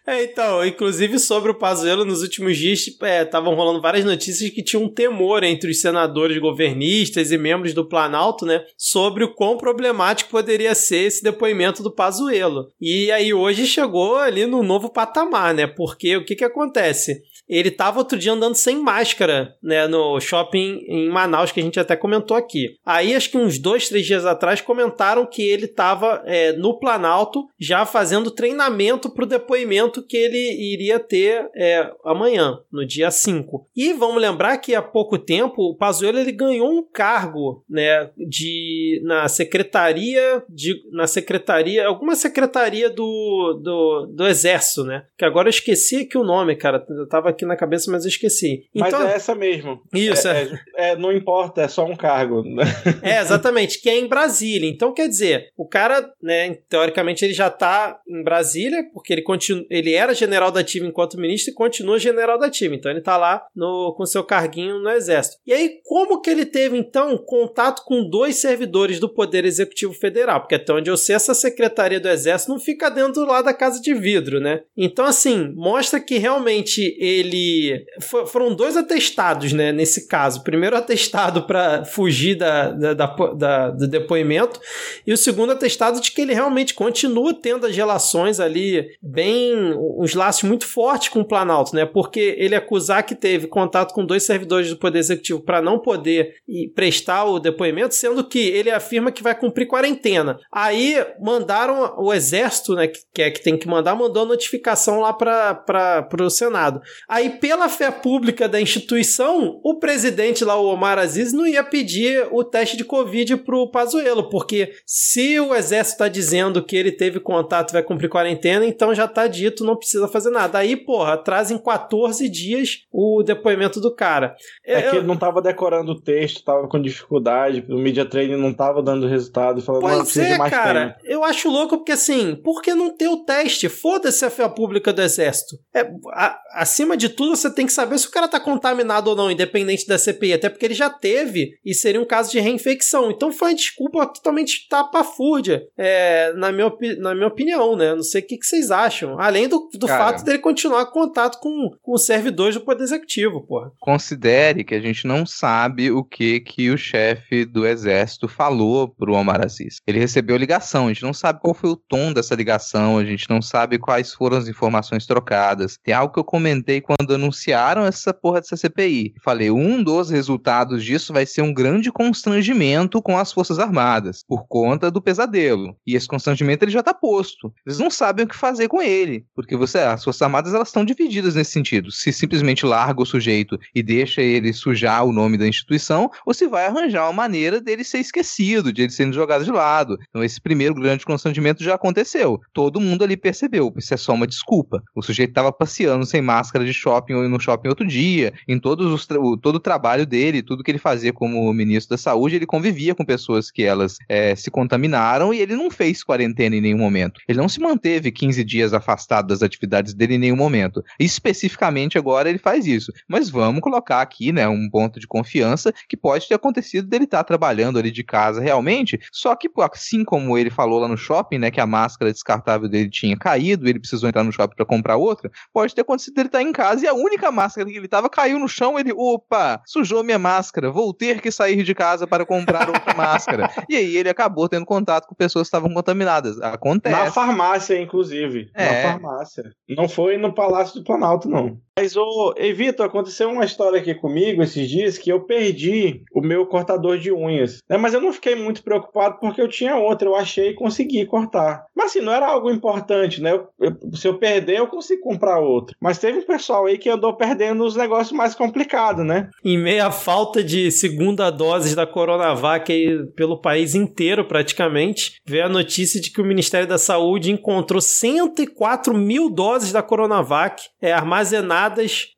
[0.06, 4.64] É, então, inclusive sobre o Pazuello, nos últimos dias estavam é, rolando várias notícias que
[4.64, 9.58] tinha um temor entre os senadores governistas e membros do Planalto, né, sobre o quão
[9.58, 12.72] problemático poderia ser esse depoimento do Pazuello.
[12.80, 17.24] E aí hoje chegou ali no novo patamar, né, porque o que que acontece?
[17.50, 21.80] Ele tava outro dia andando sem máscara, né, no shopping em Manaus, que a gente
[21.80, 22.76] até comentou aqui.
[22.86, 27.47] Aí, acho que uns dois, três dias atrás, comentaram que ele tava é, no Planalto,
[27.60, 33.68] já fazendo treinamento pro depoimento que ele iria ter é, amanhã, no dia 5.
[33.76, 39.02] E vamos lembrar que há pouco tempo, o Pazuello ele ganhou um cargo, né, de,
[39.04, 45.52] na secretaria, de, na secretaria, alguma secretaria do, do, do Exército, né, que agora eu
[45.52, 48.66] esqueci aqui o nome, cara, eu tava aqui na cabeça, mas eu esqueci.
[48.76, 49.82] Então, mas é essa mesmo.
[49.94, 50.28] Isso.
[50.28, 50.42] É,
[50.76, 52.44] é, é, não importa, é só um cargo.
[53.02, 54.70] é, exatamente, que é em Brasília.
[54.70, 59.66] Então, quer dizer, o cara, né, teoricamente, ele já está em Brasília, porque ele, continu,
[59.70, 62.76] ele era general da ativa enquanto ministro e continua general da ativa.
[62.76, 65.38] Então, ele está lá no, com seu carguinho no Exército.
[65.46, 70.42] E aí, como que ele teve, então, contato com dois servidores do Poder Executivo Federal?
[70.42, 73.82] Porque até onde eu sei, essa Secretaria do Exército não fica dentro lá da Casa
[73.82, 74.62] de Vidro, né?
[74.76, 77.86] Então, assim, mostra que realmente ele ele.
[78.02, 80.44] for- foram dois atestados, né, nesse caso.
[80.44, 84.60] Primeiro atestado para fugir da, da, da- da- do depoimento,
[85.06, 89.74] e o segundo atestado de que ele realmente continua tendo as relações ali bem.
[89.98, 91.86] uns laços muito fortes com o Planalto, né?
[91.86, 96.34] Porque ele acusar que teve contato com dois servidores do Poder Executivo para não poder
[96.76, 100.38] prestar o depoimento, sendo que ele afirma que vai cumprir quarentena.
[100.52, 105.00] Aí mandaram o exército, né, que que é que tem que mandar, mandou a notificação
[105.02, 106.80] lá para o Senado.
[107.08, 112.28] Aí, pela fé pública da instituição, o presidente lá, o Omar Aziz, não ia pedir
[112.32, 117.20] o teste de Covid pro Pazuello, porque se o exército está dizendo que ele teve
[117.20, 120.59] contato e vai cumprir quarentena, então já tá dito, não precisa fazer nada.
[120.59, 124.36] Aí, porra, trazem 14 dias o depoimento do cara.
[124.63, 128.38] É Eu- que ele não tava decorando o texto, tava com dificuldade, o media training
[128.38, 130.89] não tava dando resultado, falando, não, Pois precisa de é, mais cara.
[130.89, 130.99] tempo.
[131.03, 133.67] Eu acho louco porque assim, por que não ter o teste?
[133.67, 135.57] Foda-se a fé pública do exército.
[135.74, 135.82] É,
[136.13, 139.32] a- acima de tudo, você tem que saber se o cara tá contaminado ou não,
[139.32, 143.12] independente da CPI, até porque ele já teve e seria um caso de reinfecção.
[143.12, 147.93] Então foi uma desculpa totalmente tapafúrdia, é, na, minha, na minha opinião, né?
[147.95, 149.20] Não sei o que, que vocês acham.
[149.20, 150.05] Além do, do Cara.
[150.05, 153.72] fato dele continuar em contato com, com servidores do Poder Executivo, porra.
[153.80, 159.14] Considere que a gente não sabe o que que o chefe do exército falou pro
[159.14, 159.78] Omar Aziz.
[159.88, 163.30] Ele recebeu ligação, a gente não sabe qual foi o tom dessa ligação, a gente
[163.30, 165.78] não sabe quais foram as informações trocadas.
[165.84, 169.14] Tem algo que eu comentei quando anunciaram essa porra dessa CPI.
[169.24, 174.48] Falei, um dos resultados disso vai ser um grande constrangimento com as Forças Armadas, por
[174.48, 175.76] conta do pesadelo.
[175.86, 177.54] E esse constrangimento ele já tá posto.
[177.64, 180.84] Eles não sabem o que fazer com ele, porque você, as Forças Armadas elas estão
[180.84, 181.92] divididas nesse sentido.
[181.92, 186.48] Se simplesmente larga o sujeito e deixa ele sujar o nome da instituição, ou se
[186.48, 190.00] vai arranjar uma maneira dele ser esquecido, de ele sendo jogado de lado.
[190.09, 192.42] Então esse primeiro grande constrangimento já aconteceu.
[192.51, 194.82] Todo mundo ali percebeu, isso é só uma desculpa.
[194.96, 199.08] O sujeito estava passeando sem máscara de shopping no shopping outro dia, em todos os
[199.12, 202.96] o- todo o trabalho dele, tudo que ele fazia como ministro da saúde, ele convivia
[202.96, 207.20] com pessoas que elas eh, se contaminaram e ele não fez quarentena em nenhum momento.
[207.28, 210.84] Ele não se manteve 15 dias afastado das atividades dele em nenhum momento.
[211.00, 212.92] Especificamente agora ele faz isso.
[213.08, 217.24] Mas vamos colocar aqui, né, um ponto de confiança que pode ter acontecido dele estar
[217.24, 221.51] trabalhando ali de casa realmente, só que assim como ele falou lá no shopping, né,
[221.51, 225.30] que a máscara descartável dele tinha caído, ele precisou entrar no shopping para comprar outra,
[225.54, 228.39] pode ter acontecido dele estar em casa e a única máscara que ele tava caiu
[228.39, 232.70] no chão, ele, opa, sujou minha máscara, vou ter que sair de casa para comprar
[232.70, 233.50] outra máscara.
[233.70, 236.39] E aí ele acabou tendo contato com pessoas que estavam contaminadas.
[236.41, 236.96] Acontece.
[236.96, 238.50] Na farmácia, inclusive.
[238.54, 238.83] É.
[238.83, 239.51] Na farmácia.
[239.70, 241.59] Não foi no Palácio do Planalto, não.
[241.80, 246.20] Mas, ô, ei, Vitor, aconteceu uma história aqui comigo esses dias que eu perdi o
[246.22, 247.60] meu cortador de unhas.
[247.70, 247.78] né?
[247.78, 251.64] Mas eu não fiquei muito preocupado porque eu tinha outro, eu achei e consegui cortar.
[251.76, 253.32] Mas assim, não era algo importante, né?
[253.32, 255.76] Eu- eu- se eu perder, eu consigo comprar outro.
[255.80, 259.30] Mas teve um pessoal aí que andou perdendo os negócios mais complicados, né?
[259.43, 265.46] Em meio à falta de segunda dose da Coronavac aí pelo país inteiro, praticamente, veio
[265.46, 270.92] a notícia de que o Ministério da Saúde encontrou 104 mil doses da Coronavac é,
[270.92, 271.68] armazenadas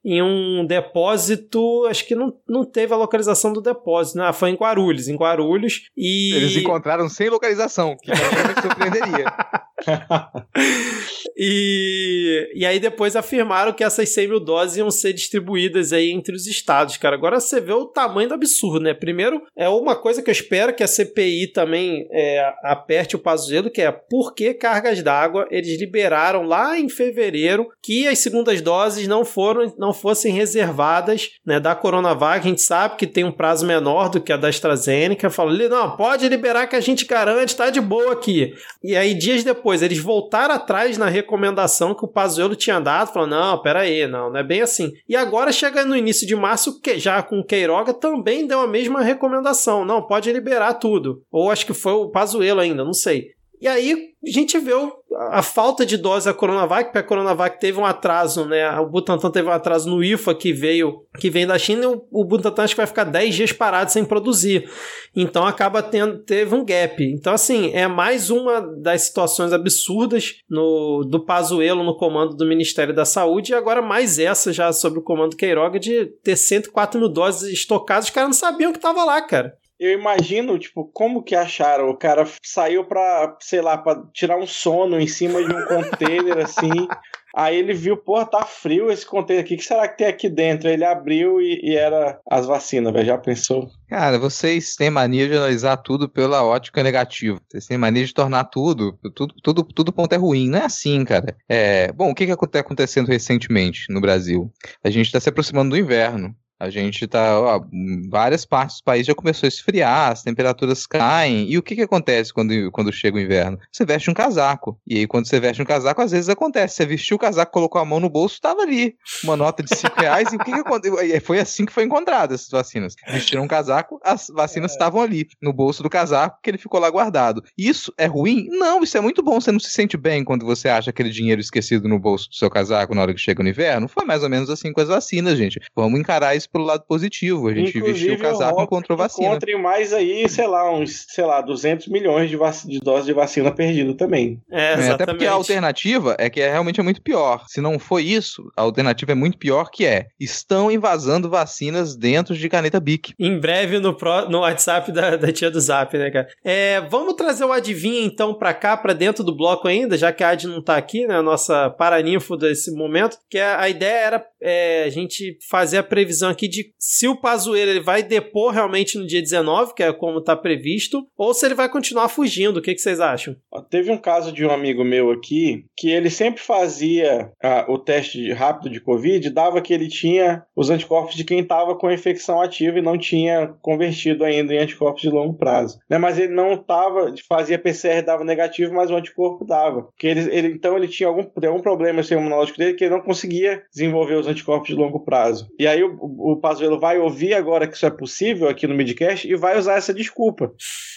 [0.03, 1.86] em um depósito.
[1.88, 4.32] Acho que não, não teve a localização do depósito, né?
[4.34, 5.90] Foi em Guarulhos, em Guarulhos.
[5.95, 9.26] E Eles encontraram sem localização, que me surpreenderia.
[11.44, 16.36] E, e aí depois afirmaram que essas 100 mil doses iam ser distribuídas aí entre
[16.36, 17.16] os estados, cara.
[17.16, 18.94] Agora você vê o tamanho do absurdo, né?
[18.94, 23.72] Primeiro, é uma coisa que eu espero que a CPI também é, aperte o Pazuello,
[23.72, 29.08] que é por que cargas d'água eles liberaram lá em fevereiro que as segundas doses
[29.08, 32.45] não foram não fossem reservadas, né, da Coronavac.
[32.45, 35.30] A gente sabe que tem um prazo menor do que a da AstraZeneca.
[35.30, 38.53] Falou, não, pode liberar que a gente garante, tá de boa aqui.
[38.84, 43.31] E aí, dias depois, eles voltaram atrás na recomendação que o Pazuello tinha dado, falando,
[43.31, 44.91] não, peraí, não, não é bem assim.
[45.07, 48.68] E agora, chega no início de março, que já com o Queiroga, também deu a
[48.68, 51.23] mesma recomendação, não, pode liberar tudo.
[51.31, 53.31] Ou acho que foi o Pazuello ainda, não sei.
[53.62, 54.92] E aí a gente o-
[55.30, 58.68] a falta de dose da Coronavac, porque a Coronavac teve um atraso, né?
[58.80, 62.04] O Butantan teve um atraso no IFA que veio, que vem da China, e o,
[62.12, 64.68] o Butantan acho que vai ficar 10 dias parado sem produzir.
[65.16, 67.04] Então acaba tendo, teve um gap.
[67.04, 72.96] Então, assim, é mais uma das situações absurdas no, do Pazuello no comando do Ministério
[72.96, 77.10] da Saúde, e agora mais essa já sobre o comando Queiroga de ter 104 mil
[77.10, 79.54] doses estocadas, os caras não sabiam que tava lá, cara.
[79.82, 81.90] Eu imagino, tipo, como que acharam?
[81.90, 86.38] O cara saiu pra, sei lá, pra tirar um sono em cima de um container,
[86.45, 86.88] assim.
[87.36, 89.56] Aí ele viu, porra, tá frio esse container aqui.
[89.56, 90.68] O que será que tem aqui dentro?
[90.68, 93.06] Aí ele abriu e, e era as vacinas, velho.
[93.06, 93.70] Já pensou?
[93.90, 97.40] Cara, vocês têm mania de analisar tudo pela ótica negativa.
[97.49, 100.49] Vocês têm mania de tornar tudo, tudo, tudo, tudo ponto é ruim.
[100.49, 101.36] Não é assim, cara.
[101.49, 104.52] É, bom, o que que está acontecendo recentemente no Brasil?
[104.84, 106.36] A gente está se aproximando do inverno.
[106.62, 107.40] A gente tá.
[107.40, 107.64] Ó,
[108.08, 111.50] várias partes do país já começou a esfriar, as temperaturas caem.
[111.50, 113.58] E o que, que acontece quando, quando chega o inverno?
[113.72, 114.80] Você veste um casaco.
[114.86, 116.76] E aí, quando você veste um casaco, às vezes acontece.
[116.76, 118.94] Você vestiu o casaco, colocou a mão no bolso, tava ali.
[119.24, 120.32] Uma nota de 5 reais.
[120.32, 121.22] e o que, que aconteceu?
[121.22, 122.94] Foi assim que foi encontrado essas vacinas.
[123.08, 124.76] Vestiram um casaco, as vacinas é.
[124.76, 127.44] estavam ali, no bolso do casaco, que ele ficou lá guardado.
[127.58, 128.46] Isso é ruim?
[128.52, 129.42] Não, isso é muito bom.
[129.42, 132.52] Você não se sente bem quando você acha aquele dinheiro esquecido no bolso do seu
[132.52, 133.88] casaco na hora que chega o inverno?
[133.88, 135.60] Foi mais ou menos assim com as vacinas, gente.
[135.76, 137.48] Vamos encarar isso pelo lado positivo.
[137.48, 139.28] A gente Inclusive, vestiu o casaco e encontrou vacina.
[139.28, 142.38] Encontre mais aí, sei lá, uns, sei lá, 200 milhões de,
[142.68, 144.41] de doses de vacina perdido também.
[144.52, 147.45] É, é, até porque a alternativa é que é, realmente é muito pior.
[147.48, 152.36] Se não foi isso, a alternativa é muito pior que é, estão invasando vacinas dentro
[152.36, 153.14] de caneta BIC.
[153.19, 156.28] Em breve no, pro, no WhatsApp da, da tia do Zap, né, cara?
[156.44, 160.23] É, vamos trazer o Adivinha, então, pra cá, pra dentro do bloco ainda, já que
[160.23, 164.06] a Ad não tá aqui, né, a nossa paraninfo desse momento, que a, a ideia
[164.06, 168.54] era é, a gente fazer a previsão aqui de se o Pazuello ele vai depor
[168.54, 172.58] realmente no dia 19, que é como está previsto, ou se ele vai continuar fugindo.
[172.58, 173.36] O que, que vocês acham?
[173.70, 178.32] Teve um caso de um amigo meu aqui que ele sempre fazia ah, o teste
[178.32, 182.42] rápido de Covid, dava que ele tinha os anticorpos de quem estava com a infecção
[182.42, 185.80] ativa e não tinha convertido ainda em anticorpos de longo prazo.
[185.90, 185.98] Né?
[185.98, 189.84] Mas ele não estava, fazia PCR, dava negativo, mas o anticorpo dava.
[189.84, 193.64] Porque ele, ele, então ele tinha algum, algum problema imunológico dele que ele não conseguia
[193.72, 195.48] desenvolver os anticorpos de longo prazo.
[195.60, 199.27] E aí o, o Pazuello vai ouvir agora que isso é possível aqui no Midcast
[199.27, 200.52] e vai usar essa desculpa.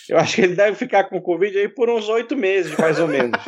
[0.09, 3.09] Eu acho que ele deve ficar com Covid aí por uns oito meses, mais ou
[3.09, 3.41] menos.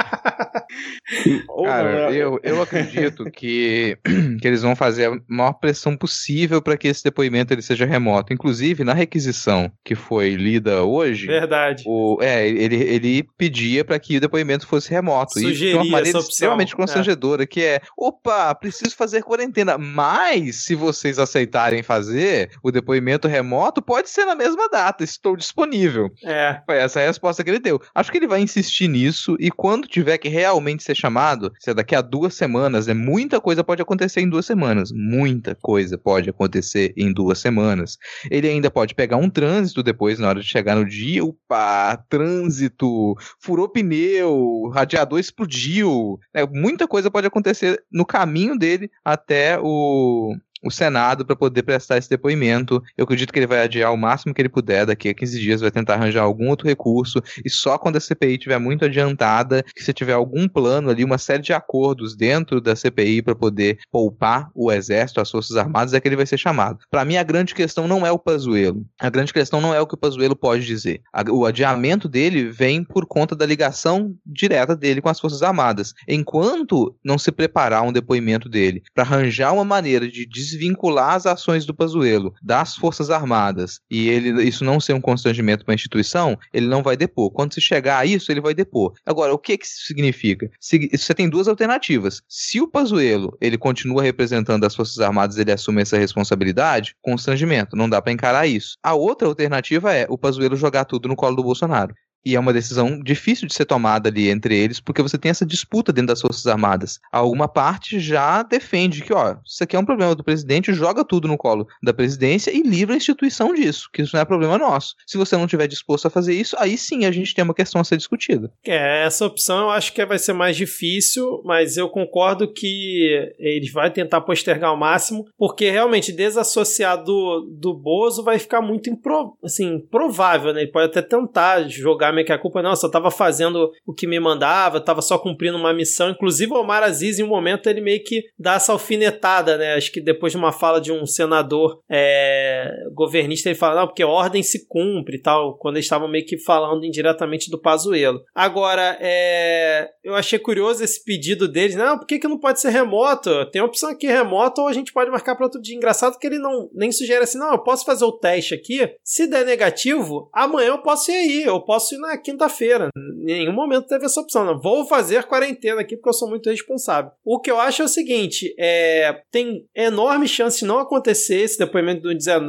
[1.64, 2.16] Cara, não, né?
[2.16, 3.98] eu, eu acredito que,
[4.40, 8.32] que eles vão fazer a maior pressão possível para que esse depoimento ele seja remoto.
[8.32, 11.26] Inclusive, na requisição que foi lida hoje.
[11.26, 11.84] Verdade.
[11.86, 15.34] O, é, ele, ele pedia para que o depoimento fosse remoto.
[15.34, 16.76] Sugeria Isso de uma maneira extremamente é.
[16.76, 17.46] constrangedora, é.
[17.46, 19.76] que é: opa, preciso fazer quarentena.
[19.76, 25.04] Mas, se vocês aceitarem fazer o depoimento remoto, pode ser na mesma data.
[25.04, 26.10] Estou disponível.
[26.24, 26.60] É.
[26.66, 27.80] Foi essa a resposta que ele deu.
[27.94, 31.74] Acho que ele vai insistir nisso e quando tiver que realmente ser chamado, se é
[31.74, 34.90] daqui a duas semanas, é muita coisa pode acontecer em duas semanas.
[34.92, 37.98] Muita coisa pode acontecer em duas semanas.
[38.30, 43.14] Ele ainda pode pegar um trânsito depois, na hora de chegar no dia, opa, trânsito,
[43.40, 46.18] furou pneu, radiador explodiu.
[46.32, 51.98] É, muita coisa pode acontecer no caminho dele até o, o Senado para poder prestar
[51.98, 52.82] esse depoimento.
[52.96, 55.60] Eu acredito que ele vai adiar o máximo que ele puder, daqui a 15 dias
[55.60, 59.82] vai tentar arranjar algum outro recurso, e só quando a CPI estiver muito adiantada, que
[59.82, 64.50] se tiver algum plano ali, uma série de acordos dentro da CPI para poder poupar
[64.54, 66.78] o Exército, as Forças Armadas, é que ele vai ser chamado.
[66.90, 68.84] Para mim, a grande questão não é o Pazuello.
[69.00, 71.00] A grande questão não é o que o Pazuello pode dizer.
[71.30, 75.94] O adiamento dele vem por conta da ligação direta dele com as Forças Armadas.
[76.08, 81.64] Enquanto não se preparar um depoimento dele para arranjar uma maneira de desvincular as ações
[81.64, 86.38] do Pazuello das Forças Armadas e ele isso não ser um constrangimento para a instituição,
[86.52, 87.30] ele não vai depor.
[87.30, 88.94] Quando se chegar a isso, ele vai depor.
[89.04, 90.50] Agora, o que que isso significa?
[90.60, 92.22] Você tem duas alternativas.
[92.28, 97.88] Se o Pazuello, ele continua representando as Forças Armadas, ele assume essa responsabilidade, constrangimento, não
[97.88, 98.76] dá para encarar isso.
[98.82, 101.94] A outra alternativa é o Pazuello jogar tudo no colo do Bolsonaro.
[102.26, 105.46] E é uma decisão difícil de ser tomada ali entre eles, porque você tem essa
[105.46, 106.98] disputa dentro das Forças Armadas.
[107.12, 111.28] Alguma parte já defende que, ó, isso aqui é um problema do presidente, joga tudo
[111.28, 114.96] no colo da presidência e livra a instituição disso, que isso não é problema nosso.
[115.06, 117.80] Se você não estiver disposto a fazer isso, aí sim a gente tem uma questão
[117.80, 118.50] a ser discutida.
[118.64, 123.70] É, essa opção eu acho que vai ser mais difícil, mas eu concordo que ele
[123.70, 129.36] vai tentar postergar ao máximo, porque realmente desassociar do, do Bozo vai ficar muito impro,
[129.44, 130.62] assim, provável, né?
[130.62, 133.94] Ele pode até tentar jogar meio que a culpa, não, eu só tava fazendo o
[133.94, 136.10] que me mandava, tava só cumprindo uma missão.
[136.10, 139.74] Inclusive, o Omar Aziz, em um momento, ele meio que dá essa alfinetada, né?
[139.74, 144.04] Acho que depois de uma fala de um senador é, governista, ele fala, não, porque
[144.04, 148.22] ordem se cumpre e tal, quando eles estavam meio que falando indiretamente do Pazuello.
[148.34, 152.70] Agora, é, eu achei curioso esse pedido deles, não, por que, que não pode ser
[152.70, 153.46] remoto?
[153.50, 155.76] Tem opção aqui remoto ou a gente pode marcar para outro dia.
[155.76, 159.26] Engraçado que ele não nem sugere assim, não, eu posso fazer o teste aqui, se
[159.26, 162.90] der negativo, amanhã eu posso ir aí, eu posso ir na quinta-feira.
[162.94, 164.44] Em nenhum momento teve essa opção.
[164.44, 164.60] Não.
[164.60, 167.10] Vou fazer quarentena aqui porque eu sou muito responsável.
[167.24, 171.58] O que eu acho é o seguinte: é, tem enorme chance de não acontecer esse
[171.58, 172.06] depoimento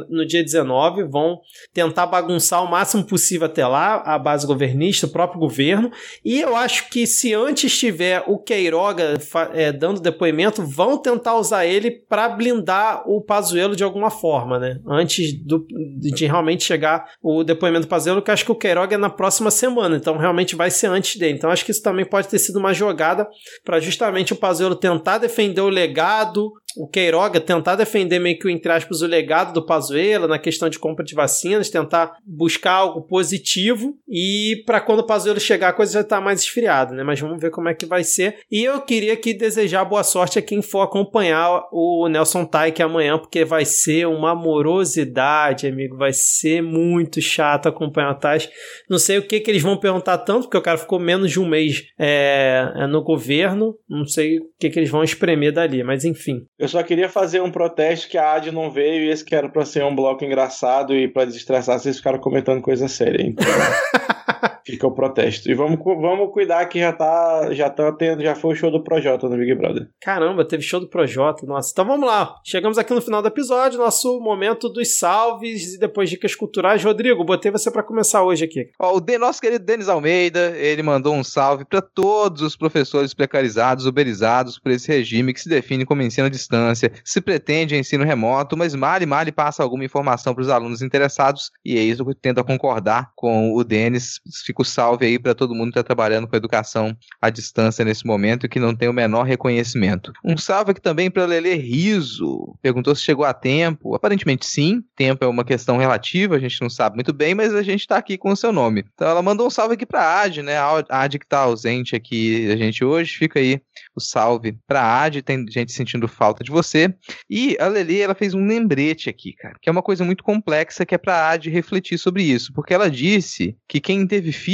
[0.08, 1.04] no dia 19.
[1.04, 1.40] Vão
[1.72, 5.90] tentar bagunçar o máximo possível até lá, a base governista, o próprio governo.
[6.24, 9.14] E eu acho que se antes tiver o Queiroga
[9.54, 14.80] é, dando depoimento, vão tentar usar ele para blindar o Pazuello de alguma forma, né?
[14.86, 15.66] Antes do,
[15.98, 19.37] de realmente chegar o depoimento do Pazuello, que acho que o Queiroga é na próxima
[19.50, 21.34] semana, então realmente vai ser antes dele.
[21.34, 23.28] Então acho que isso também pode ter sido uma jogada
[23.64, 28.70] para justamente o Pazuello tentar defender o legado, o Queiroga tentar defender meio que, entre
[28.70, 33.96] aspas, o legado do Pazuello na questão de compra de vacinas, tentar buscar algo positivo
[34.08, 37.02] e para quando o Pazuello chegar a coisa já tá mais esfriada, né?
[37.02, 38.38] Mas vamos ver como é que vai ser.
[38.50, 43.18] E eu queria aqui desejar boa sorte a quem for acompanhar o Nelson Taik amanhã,
[43.18, 48.48] porque vai ser uma amorosidade, amigo, vai ser muito chato acompanhar o Tais.
[48.88, 51.40] Não sei o que que eles vão perguntar tanto, porque o cara ficou menos de
[51.40, 56.04] um mês é, no governo, não sei o que que eles vão espremer dali, mas
[56.04, 56.46] enfim.
[56.58, 59.48] Eu só queria fazer um protesto que a AD não veio e esse que era
[59.48, 63.26] pra ser um bloco engraçado e pra desestressar, vocês ficaram comentando coisa séria.
[63.26, 63.46] Então...
[64.68, 65.50] Fica o protesto.
[65.50, 68.82] E vamos, vamos cuidar que já tá, já tá tendo, já foi o show do
[68.82, 69.88] Projota no Big Brother.
[70.02, 71.70] Caramba, teve show do Projota, nossa.
[71.72, 72.34] Então vamos lá.
[72.44, 76.84] Chegamos aqui no final do episódio, nosso momento dos salves e depois dicas culturais.
[76.84, 78.68] Rodrigo, botei você para começar hoje aqui.
[78.78, 83.14] Ó, o de, nosso querido Denis Almeida, ele mandou um salve para todos os professores
[83.14, 88.04] precarizados, uberizados por esse regime que se define como ensino à distância, se pretende ensino
[88.04, 92.04] remoto, mas mal e mal passa alguma informação para os alunos interessados e é isso
[92.04, 94.20] que eu tento concordar com o Denis.
[94.58, 98.04] Fica o salve aí para todo mundo que está trabalhando com educação à distância nesse
[98.04, 100.12] momento e que não tem o menor reconhecimento.
[100.24, 102.56] Um salve aqui também para Lele Riso.
[102.60, 103.94] Perguntou se chegou a tempo.
[103.94, 104.82] Aparentemente sim.
[104.96, 107.96] Tempo é uma questão relativa, a gente não sabe muito bem, mas a gente está
[107.96, 108.84] aqui com o seu nome.
[108.94, 110.56] Então ela mandou um salve aqui para a Ad, né?
[110.56, 113.16] A Ad que está ausente aqui a gente hoje.
[113.16, 113.60] Fica aí
[113.94, 115.22] o salve para a Ad.
[115.22, 116.92] Tem gente sentindo falta de você.
[117.30, 120.84] E a Lele, ela fez um lembrete aqui, cara, que é uma coisa muito complexa
[120.84, 124.47] que é para a Ad refletir sobre isso, porque ela disse que quem teve filho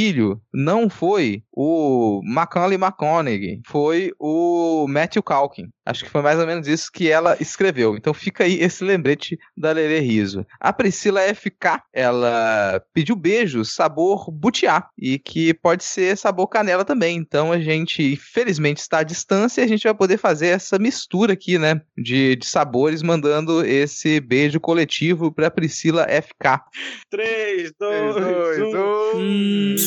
[0.52, 5.68] não foi o Macaulay McConaughey, foi o Matthew Calkin.
[5.86, 7.94] Acho que foi mais ou menos isso que ela escreveu.
[7.94, 10.46] Então fica aí esse lembrete da Lele Riso.
[10.58, 17.16] A Priscila FK, ela pediu beijo sabor butiá e que pode ser sabor canela também.
[17.18, 21.34] Então a gente, infelizmente, está à distância e a gente vai poder fazer essa mistura
[21.34, 26.62] aqui, né, de, de sabores, mandando esse beijo coletivo para Priscila FK.
[27.10, 28.74] 3, 2, 2,
[29.14, 29.83] 1.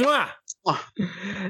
[0.00, 0.39] Mwah!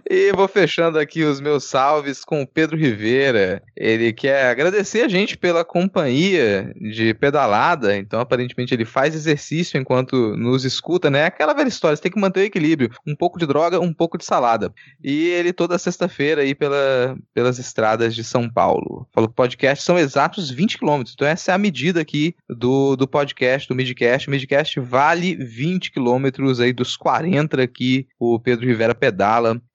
[0.09, 3.63] E vou fechando aqui os meus salves com o Pedro Rivera.
[3.77, 7.97] Ele quer agradecer a gente pela companhia de pedalada.
[7.97, 11.25] Então, aparentemente, ele faz exercício enquanto nos escuta, né?
[11.25, 12.91] Aquela velha história, você tem que manter o equilíbrio.
[13.07, 14.73] Um pouco de droga, um pouco de salada.
[15.03, 19.07] E ele toda sexta-feira aí pela, pelas estradas de São Paulo.
[19.13, 21.15] Falou que podcast são exatos 20 quilômetros.
[21.15, 24.29] Então, essa é a medida aqui do, do podcast, do Midcast.
[24.29, 29.10] O Midcast vale 20 quilômetros aí dos 40 que o Pedro Rivera pedala.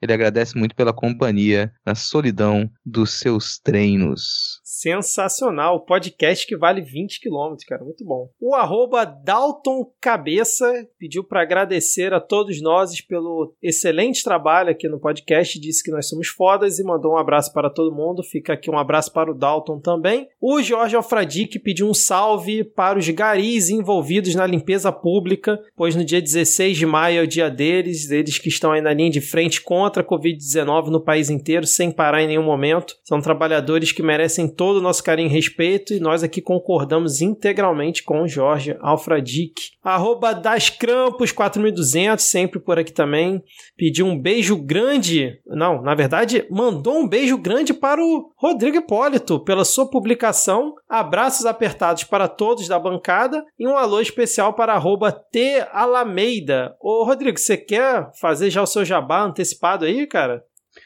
[0.02, 4.60] Ele agradece muito pela companhia na solidão dos seus treinos.
[4.64, 5.86] Sensacional.
[5.86, 7.84] Podcast que vale 20 km, cara.
[7.84, 8.30] Muito bom.
[8.40, 15.00] O arroba Dalton Cabeça pediu para agradecer a todos nós pelo excelente trabalho aqui no
[15.00, 15.60] podcast.
[15.60, 18.24] Disse que nós somos fodas e mandou um abraço para todo mundo.
[18.24, 20.28] Fica aqui um abraço para o Dalton também.
[20.42, 26.04] O Jorge Alfradique pediu um salve para os garis envolvidos na limpeza pública, pois no
[26.04, 29.22] dia 16 de maio é o dia deles, eles que estão aí na linha de
[29.22, 32.96] frente contra a Covid-19 no país inteiro, sem parar em nenhum momento.
[33.04, 38.04] São trabalhadores que merecem todo o nosso carinho e respeito e nós aqui concordamos integralmente
[38.04, 39.72] com o Jorge Alfradique.
[39.82, 43.42] Arroba das Crampos 4200, sempre por aqui também.
[43.78, 49.40] Pediu um beijo grande, não, na verdade, mandou um beijo grande para o Rodrigo Hipólito
[49.40, 50.74] pela sua publicação.
[50.90, 56.76] Abraços apertados para todos da bancada e um alô especial para arroba T Alameida.
[56.82, 60.44] Ô Rodrigo, você quer fazer já o seu jabá antecipado aí, cara?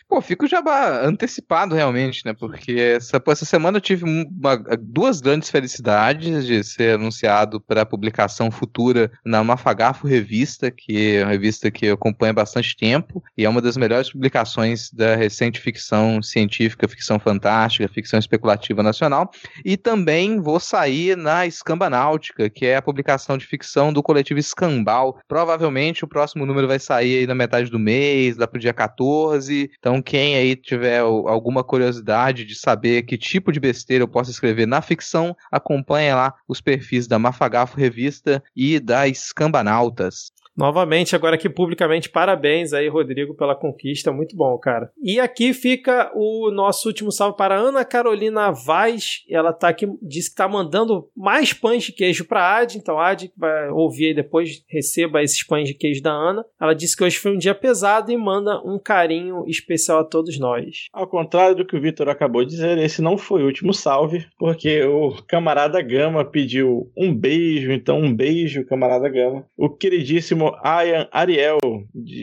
[0.09, 0.59] Pô, fico já
[1.03, 2.33] antecipado realmente, né?
[2.33, 8.49] Porque essa, essa semana eu tive uma, duas grandes felicidades de ser anunciado para publicação
[8.49, 13.45] futura na Mafagafo Revista, que é uma revista que eu acompanho há bastante tempo e
[13.45, 19.29] é uma das melhores publicações da recente ficção científica, ficção fantástica, ficção especulativa nacional.
[19.63, 24.39] E também vou sair na Escamba Náutica, que é a publicação de ficção do coletivo
[24.39, 25.19] Escambal.
[25.27, 29.69] Provavelmente o próximo número vai sair aí na metade do mês, lá pro dia 14.
[29.77, 34.65] Então, quem aí tiver alguma curiosidade de saber que tipo de besteira eu posso escrever
[34.65, 40.31] na ficção, acompanhe lá os perfis da Mafagafo Revista e da Escambanautas.
[40.59, 44.11] Novamente, agora aqui publicamente, parabéns aí, Rodrigo, pela conquista.
[44.11, 44.91] Muito bom, cara.
[45.01, 49.23] E aqui fica o nosso último salve para Ana Carolina Vaz.
[49.29, 52.77] Ela tá aqui, disse que tá mandando mais pães de queijo pra Ad.
[52.77, 56.43] Então, Ad vai ouvir aí depois, receba esses pães de queijo da Ana.
[56.59, 60.37] Ela disse que hoje foi um dia pesado e manda um carinho especial a todos
[60.37, 60.87] nós.
[60.91, 64.25] Ao contrário do que o Vitor acabou de dizer, esse não foi o último salve,
[64.37, 69.45] porque o camarada Gama pediu um beijo, então um beijo, camarada Gama.
[69.55, 71.59] O queridíssimo Ian Ariel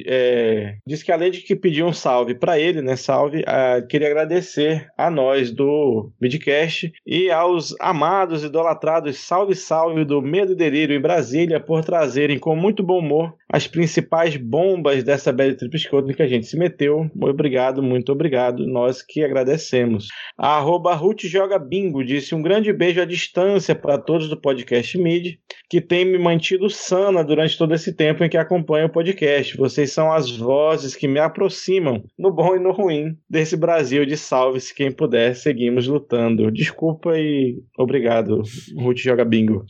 [0.07, 3.44] é, disse que além de que pediu um salve para ele, né, salve,
[3.89, 10.57] queria agradecer a nós do Midcast e aos amados idolatrados salve salve do Medo e
[10.57, 15.77] Delírio em Brasília por trazerem com muito bom humor as principais bombas dessa bad trip
[15.77, 17.11] escroto que a gente se meteu.
[17.15, 18.66] Muito obrigado, muito obrigado.
[18.66, 20.09] Nós que agradecemos.
[20.36, 24.98] A arroba Ruth Joga Bingo disse um grande beijo à distância para todos do podcast
[24.98, 25.36] Mid,
[25.69, 29.57] que tem me mantido sana durante todo esse tempo em que acompanho o podcast.
[29.57, 34.17] Vocês são as vozes que me aproximam, no bom e no ruim, desse Brasil de
[34.17, 35.35] salve-se quem puder.
[35.35, 36.51] Seguimos lutando.
[36.51, 38.43] Desculpa e obrigado,
[38.79, 39.65] Ruth Joga Bingo.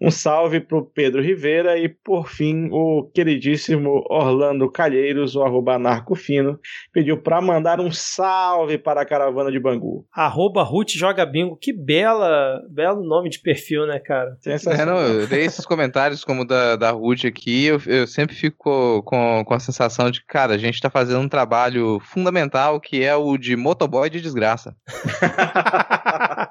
[0.00, 6.58] Um salve pro Pedro Rivera e, por fim, o queridíssimo Orlando Calheiros, o arroba anarcofino,
[6.92, 10.06] pediu para mandar um salve para a caravana de Bangu.
[10.12, 14.36] Arroba Ruth Joga Bingo, que bela, belo nome de perfil, né, cara?
[14.46, 19.44] É, não, dei esses comentários como da, da Ruth aqui, eu, eu sempre fico com,
[19.44, 23.14] com a sensação de que, cara, a gente tá fazendo um trabalho fundamental que é
[23.14, 24.74] o de motoboy de desgraça.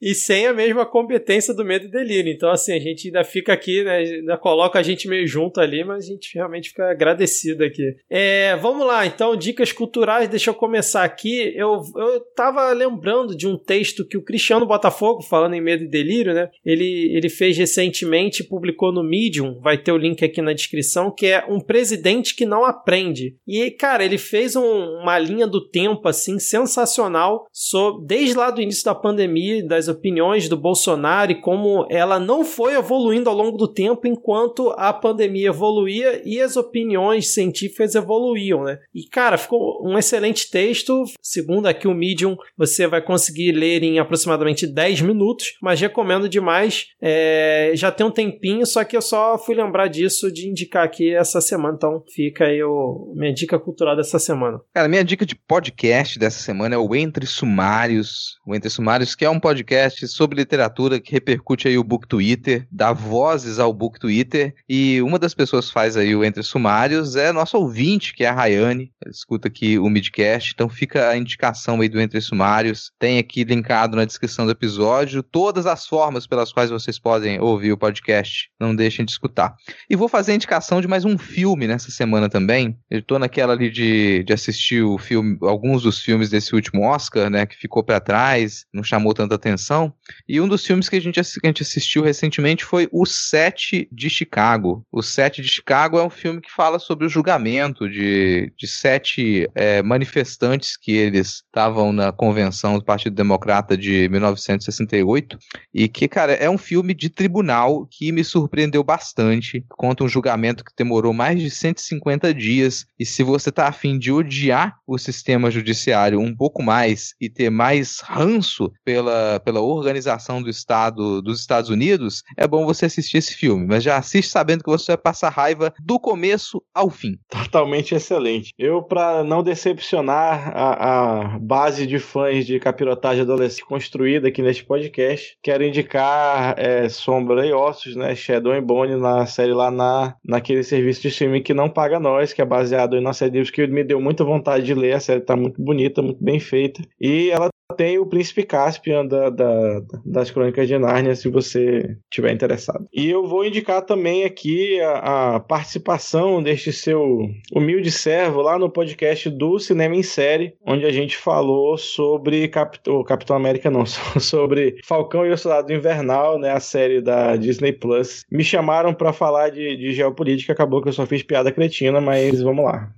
[0.00, 2.32] e sem a mesma competência do medo e delírio.
[2.32, 3.98] Então, assim, a gente ainda fica aqui, né?
[3.98, 7.94] Ainda coloca a gente meio junto ali, mas a gente realmente fica agradecido aqui.
[8.10, 10.28] É, vamos lá, então, dicas culturais.
[10.28, 11.52] Deixa eu começar aqui.
[11.56, 15.88] Eu, eu tava lembrando de um texto que o Cristiano Botafogo, falando em medo e
[15.88, 16.48] delírio, né?
[16.64, 21.26] Ele, ele fez recentemente, publicou no Medium, vai ter o link aqui na descrição, que
[21.26, 23.36] é um presidente que não aprende.
[23.46, 28.60] E, cara, ele fez um, uma linha do tempo, assim, sensacional, sobre, desde lá do
[28.60, 29.35] início da pandemia,
[29.66, 34.70] das opiniões do Bolsonaro e como ela não foi evoluindo ao longo do tempo enquanto
[34.76, 38.78] a pandemia evoluía e as opiniões científicas evoluíam, né?
[38.94, 41.04] E cara, ficou um excelente texto.
[41.22, 46.86] Segundo aqui o Medium, você vai conseguir ler em aproximadamente 10 minutos, mas recomendo demais.
[47.00, 51.14] É, já tem um tempinho, só que eu só fui lembrar disso de indicar aqui
[51.14, 54.60] essa semana, então fica aí o minha dica cultural dessa semana.
[54.74, 58.38] Cara, minha dica de podcast dessa semana é o Entre Sumários.
[58.46, 62.66] O Entre Sumários, que é um podcast sobre literatura que repercute aí o Book Twitter,
[62.70, 67.16] dá vozes ao Book Twitter, e uma das pessoas que faz aí o Entre Sumários
[67.16, 71.16] é nosso ouvinte, que é a Rayane, ela escuta aqui o Midcast, então fica a
[71.16, 76.26] indicação aí do Entre Sumários, tem aqui linkado na descrição do episódio todas as formas
[76.26, 79.54] pelas quais vocês podem ouvir o podcast, não deixem de escutar.
[79.88, 83.52] E vou fazer a indicação de mais um filme nessa semana também, eu tô naquela
[83.52, 87.82] ali de, de assistir o filme, alguns dos filmes desse último Oscar, né, que ficou
[87.82, 89.92] para trás, não chamou tanta atenção.
[90.28, 93.88] E um dos filmes que a gente, que a gente assistiu recentemente foi O Sete
[93.90, 94.84] de Chicago.
[94.92, 99.48] O Sete de Chicago é um filme que fala sobre o julgamento de, de sete
[99.54, 105.38] é, manifestantes que eles estavam na convenção do Partido Democrata de 1968.
[105.72, 109.64] E que, cara, é um filme de tribunal que me surpreendeu bastante.
[109.68, 112.86] Conta um julgamento que demorou mais de 150 dias.
[112.98, 117.50] E se você tá afim de odiar o sistema judiciário um pouco mais e ter
[117.50, 123.34] mais ranço pela, pela organização do Estado dos Estados Unidos, é bom você assistir esse
[123.34, 123.66] filme.
[123.66, 127.18] Mas já assiste sabendo que você vai passar raiva do começo ao fim.
[127.28, 128.54] Totalmente excelente.
[128.58, 134.64] Eu, para não decepcionar a, a, base de fãs de capirotagem adolescente construída aqui neste
[134.64, 138.14] podcast, quero indicar é, Sombra e Ossos, né?
[138.14, 142.32] Shadow and Bone, na série lá na, naquele serviço de streaming que não paga nós,
[142.32, 144.94] que é baseado em nossa livros que me deu muita vontade de ler.
[144.94, 146.80] A série tá muito bonita, muito bem feita.
[146.98, 152.32] E ela tem o Príncipe Caspian da, da, das Crônicas de Nárnia, se você tiver
[152.32, 152.86] interessado.
[152.92, 158.70] E eu vou indicar também aqui a, a, participação deste seu humilde servo lá no
[158.70, 163.84] podcast do Cinema em Série, onde a gente falou sobre Capitão, Capitão América, não,
[164.20, 168.24] sobre Falcão e o Soldado Invernal, né, a série da Disney Plus.
[168.30, 172.40] Me chamaram para falar de, de geopolítica, acabou que eu só fiz piada cretina, mas
[172.40, 172.90] vamos lá.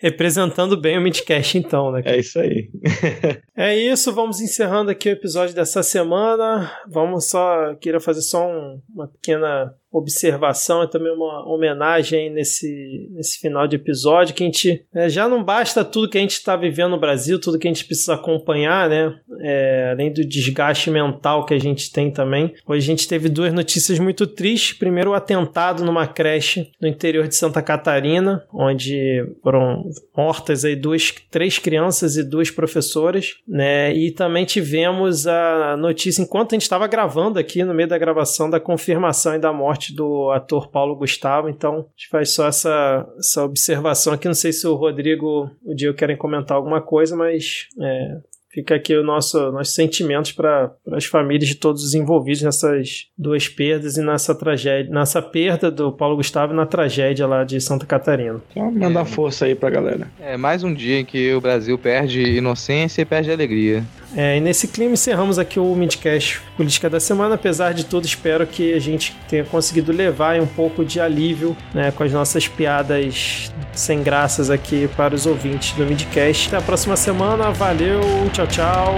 [0.00, 2.02] Representando bem o Midcast, então, né?
[2.04, 2.70] É isso aí.
[3.56, 6.70] é isso, vamos encerrando aqui o episódio dessa semana.
[6.88, 7.74] Vamos só.
[7.76, 13.76] Queria fazer só um, uma pequena observação e também uma homenagem nesse, nesse final de
[13.76, 17.00] episódio, que a gente é, já não basta tudo que a gente está vivendo no
[17.00, 19.14] Brasil, tudo que a gente precisa acompanhar, né?
[19.40, 22.54] É, além do desgaste mental que a gente tem também.
[22.66, 24.76] Hoje a gente teve duas notícias muito tristes.
[24.76, 29.84] Primeiro, o atentado numa creche no interior de Santa Catarina, onde foram
[30.16, 33.94] mortas aí duas, três crianças e duas professoras, né?
[33.94, 38.48] E também tivemos a notícia, enquanto a gente estava gravando aqui, no meio da gravação,
[38.48, 41.48] da confirmação e da morte do ator Paulo Gustavo.
[41.48, 44.26] Então, a gente faz só essa, essa observação aqui.
[44.26, 48.20] Não sei se o Rodrigo, o Diego querem comentar alguma coisa, mas é,
[48.56, 53.50] Fica aqui o nosso nossos sentimentos para as famílias de todos os envolvidos nessas duas
[53.50, 57.84] perdas e nessa tragédia, nessa perda do Paulo Gustavo e na tragédia lá de Santa
[57.84, 58.40] Catarina.
[58.54, 60.08] Só mandar é, força aí pra galera.
[60.18, 63.84] É mais um dia em que o Brasil perde inocência e perde alegria.
[64.16, 67.34] É, e nesse clima encerramos aqui o Midcast Política da Semana.
[67.34, 71.90] Apesar de tudo, espero que a gente tenha conseguido levar um pouco de alívio né,
[71.90, 76.48] com as nossas piadas sem graças aqui para os ouvintes do Midcast.
[76.48, 77.50] Até a próxima semana.
[77.50, 78.00] Valeu,
[78.46, 78.94] tchau.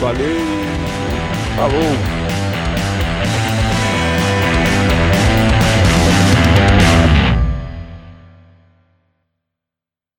[0.00, 0.36] Valeu.
[1.56, 2.21] Falou.